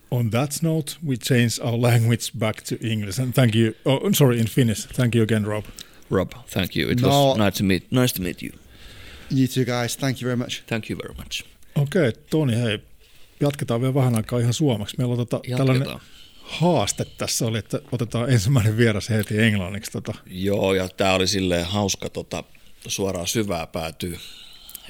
On 0.10 0.30
that 0.30 0.64
note, 0.64 0.98
we 1.04 1.18
change 1.18 1.60
our 1.60 1.78
language 1.78 2.32
back 2.34 2.64
to 2.64 2.78
English. 2.80 3.20
And 3.20 3.36
thank 3.36 3.54
you. 3.56 3.74
Oh, 3.86 3.98
I'm 3.98 4.14
sorry, 4.14 4.40
in 4.40 4.48
Finnish. 4.48 4.86
Thank 4.86 5.16
you 5.16 5.24
again, 5.24 5.46
Rob. 5.46 5.66
Rob, 6.10 6.34
thank 6.48 6.76
you. 6.76 6.90
It 6.90 7.02
No. 7.02 7.10
was 7.10 7.38
nice 7.38 7.58
to 7.58 7.64
meet. 7.64 7.92
Nice 7.92 8.14
to 8.14 8.22
meet 8.22 8.42
you. 8.42 8.52
You 9.30 9.48
two 9.48 9.66
guys, 9.66 9.98
thank 9.98 10.22
you 10.22 10.26
very 10.28 10.38
much. 10.38 10.64
Thank 10.68 10.90
you 10.90 10.96
very 10.96 11.14
much. 11.18 11.44
Okei, 11.76 12.08
okay, 12.08 12.12
Toni, 12.30 12.56
hei. 12.56 12.80
Jatketaan 13.40 13.82
vielä 13.82 13.94
vähän 13.94 14.16
aikaa 14.16 14.40
ihan 14.40 14.54
suomeksi. 14.54 14.98
Meillä 14.98 15.12
on 15.12 15.18
tota, 15.18 15.40
tällainen 15.58 15.76
Jatketaan. 15.76 16.02
Haaste 16.48 17.06
tässä 17.06 17.46
oli, 17.46 17.58
että 17.58 17.82
otetaan 17.92 18.30
ensimmäinen 18.30 18.78
vieras 18.78 19.10
heti 19.10 19.40
englanniksi. 19.42 19.92
Tota. 19.92 20.14
Joo, 20.26 20.74
ja 20.74 20.90
tämä 20.90 21.14
oli 21.14 21.28
silleen 21.28 21.66
hauska 21.66 22.10
tota, 22.10 22.44
suoraan 22.88 23.28
syvää 23.28 23.68
päätyy. 23.68 24.18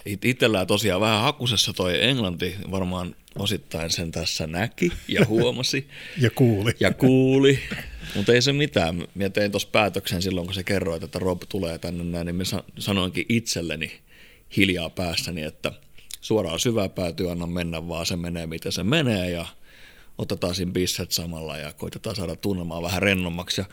It- 0.05 0.25
Itsellään 0.25 0.67
tosiaan 0.67 1.01
vähän 1.01 1.21
hakusessa 1.21 1.73
toi 1.73 2.03
englanti, 2.03 2.55
varmaan 2.71 3.15
osittain 3.39 3.89
sen 3.89 4.11
tässä 4.11 4.47
näki 4.47 4.91
ja 5.07 5.25
huomasi 5.25 5.87
Ja 6.21 6.29
kuuli. 6.29 6.71
ja 6.79 6.93
kuuli. 6.93 7.59
Mutta 8.15 8.33
ei 8.33 8.41
se 8.41 8.53
mitään. 8.53 9.07
Mä 9.15 9.29
tein 9.29 9.51
tuossa 9.51 9.69
päätöksen 9.71 10.21
silloin, 10.21 10.47
kun 10.47 10.53
se 10.53 10.63
kerroit, 10.63 11.03
että 11.03 11.19
Rob 11.19 11.41
tulee 11.49 11.77
tänne 11.77 12.03
näin, 12.03 12.25
niin 12.25 12.35
mä 12.35 12.43
sa- 12.43 12.63
sanoinkin 12.79 13.25
itselleni 13.29 13.99
hiljaa 14.57 14.89
päässäni, 14.89 15.41
että 15.43 15.71
suoraan 16.21 16.59
syvää 16.59 16.89
päätyy, 16.89 17.31
anna 17.31 17.47
mennä 17.47 17.87
vaan, 17.87 18.05
se 18.05 18.15
menee 18.15 18.47
mitä 18.47 18.71
se 18.71 18.83
menee 18.83 19.29
ja 19.29 19.45
otetaan 20.17 20.55
siinä 20.55 20.71
bisset 20.71 21.11
samalla 21.11 21.57
ja 21.57 21.73
koitetaan 21.73 22.15
saada 22.15 22.35
tunnelmaa 22.35 22.81
vähän 22.81 23.01
rennommaksi. 23.01 23.61
Ja 23.61 23.65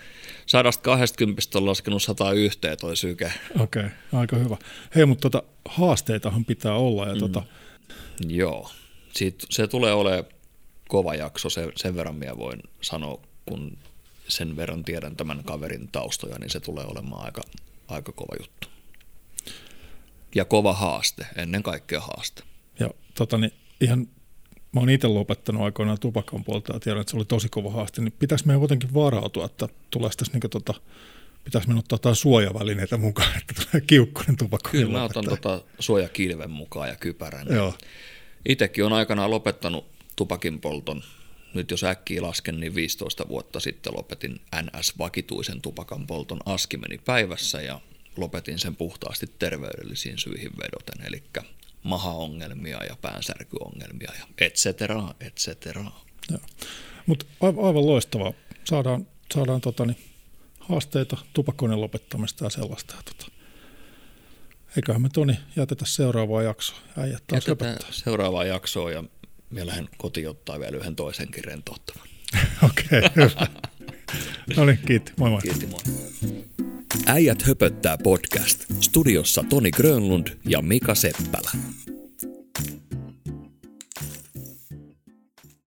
120 0.47 1.42
on 1.55 1.66
laskenut 1.66 2.03
101 2.03 2.59
toi 2.80 2.97
syke. 2.97 3.32
Okei, 3.61 3.82
okay, 3.84 3.90
aika 4.12 4.36
hyvä. 4.36 4.57
Hei, 4.95 5.07
mutta 5.07 5.30
tota, 5.30 5.49
haasteitahan 5.68 6.45
pitää 6.45 6.74
olla. 6.74 7.09
Ja 7.09 7.16
tota, 7.16 7.42
Joo, 8.28 8.70
Siitä, 9.14 9.47
se 9.51 9.66
tulee 9.66 9.92
olemaan 9.92 10.24
kova 10.88 11.14
jakso, 11.14 11.51
se, 11.51 11.72
sen 11.76 11.97
verran 11.97 12.14
minä 12.14 12.36
voin 12.36 12.62
sanoa, 12.80 13.20
kun 13.47 13.78
sen 14.28 14.57
verran 14.57 14.84
tiedän 14.84 15.16
tämän 15.16 15.45
kaverin 15.45 15.88
taustoja, 15.92 16.38
niin 16.38 16.51
se 16.51 16.61
tulee 16.61 16.84
olemaan 16.84 17.24
aika, 17.24 17.42
aika 17.88 18.12
kova 18.12 18.36
juttu. 18.40 18.68
Ja 20.34 20.45
kova 20.45 20.72
haaste, 20.72 21.26
ennen 21.36 21.62
kaikkea 21.62 22.01
haaste. 22.01 22.42
ja 22.80 22.90
tota, 23.14 23.38
niin 23.38 23.53
ihan, 23.80 24.09
mä 24.75 24.81
oon 24.81 24.91
itse 24.91 25.09
lopettanut 25.09 25.62
aikoinaan 25.62 26.01
tupakan 26.01 26.45
puolta 26.45 26.72
ja 26.72 26.81
tiedän, 26.81 27.01
että 27.01 27.11
se 27.11 27.16
oli 27.16 27.25
tosi 27.25 27.49
kova 27.49 27.70
haaste. 27.70 28.03
Niin 28.03 28.14
pitäisi 28.18 28.47
meidän 28.47 28.62
jotenkin 28.62 28.95
varautua, 28.95 29.45
että 29.45 29.68
tulee 29.91 30.11
tässä 30.16 30.33
niin 30.33 30.51
tota, 30.51 30.75
pitäisi 31.45 31.68
meidän 31.68 31.79
ottaa 31.79 31.95
jotain 31.95 32.16
suojavälineitä 32.16 32.97
mukaan, 32.97 33.39
että 33.39 33.55
tulee 33.55 33.85
kiukkunen 33.87 34.37
tupakka. 34.37 34.70
Kyllä 34.70 34.99
mä 34.99 35.05
otan 35.05 35.25
tota 35.25 35.62
suojakilven 35.79 36.51
mukaan 36.51 36.89
ja 36.89 36.97
kypärän. 36.97 37.47
Joo, 37.51 37.75
Itsekin 38.49 38.85
on 38.85 38.93
aikanaan 38.93 39.31
lopettanut 39.31 39.87
tupakin 40.16 40.61
polton. 40.61 41.03
Nyt 41.55 41.70
jos 41.70 41.85
äkkiä 41.85 42.22
lasken, 42.22 42.61
niin 42.61 42.75
15 42.75 43.29
vuotta 43.29 43.61
sitten 43.61 43.95
lopetin 43.97 44.41
NS-vakituisen 44.57 45.61
tupakan 45.62 46.07
polton. 46.07 46.41
Aski 46.47 46.77
meni 46.77 46.99
päivässä 46.99 47.62
ja 47.62 47.81
lopetin 48.16 48.59
sen 48.59 48.77
puhtaasti 48.77 49.27
terveydellisiin 49.39 50.18
syihin 50.18 50.51
vedoten, 50.59 51.07
eli 51.07 51.22
mahaongelmia 51.85 52.85
ja 52.85 52.97
päänsärkyongelmia 53.03 54.12
ja 54.18 54.26
et 54.39 54.55
cetera, 54.55 55.14
et 55.20 55.37
cetera. 55.37 55.85
Mutta 57.07 57.26
aivan 57.41 57.87
loistavaa. 57.87 58.32
Saadaan, 58.64 59.07
saadaan 59.35 59.61
tota, 59.61 59.87
niin, 59.87 59.99
haasteita 60.61 61.16
tupakoinnin 61.32 61.80
lopettamista 61.80 62.45
ja 62.45 62.51
sellaista. 62.51 62.95
Tota, 63.05 63.32
eiköhän 64.76 65.03
me 65.03 65.09
Toni 65.09 65.39
jätetä 65.57 65.85
seuraavaa 65.87 66.43
jaksoa. 66.43 66.78
Äijät 66.99 67.24
taas 67.26 67.49
Jätetään 67.49 67.78
seuraavaa 67.91 68.45
jaksoa 68.45 68.91
ja 68.91 69.05
mä 69.51 69.66
lähden 69.66 69.89
kotiin 69.97 70.28
ottaa 70.28 70.61
vielä 70.61 70.76
yhden 70.76 70.97
toisenkin 70.97 71.45
rentouttavan. 71.45 72.09
Okei, 72.68 73.03
hyvä. 73.16 73.47
No 74.57 74.64
niin, 74.64 74.78
kiitti. 74.86 75.12
Moi 75.18 75.30
moi. 75.30 75.40
Kiitti 75.40 75.66
moi. 75.66 75.80
Äijät 77.07 77.42
höpöttää 77.42 77.98
podcast. 77.98 78.64
Studiossa 78.80 79.44
Toni 79.48 79.70
Grönlund 79.70 80.26
ja 80.48 80.62
Mika 80.62 80.94
Seppälä. 80.94 81.50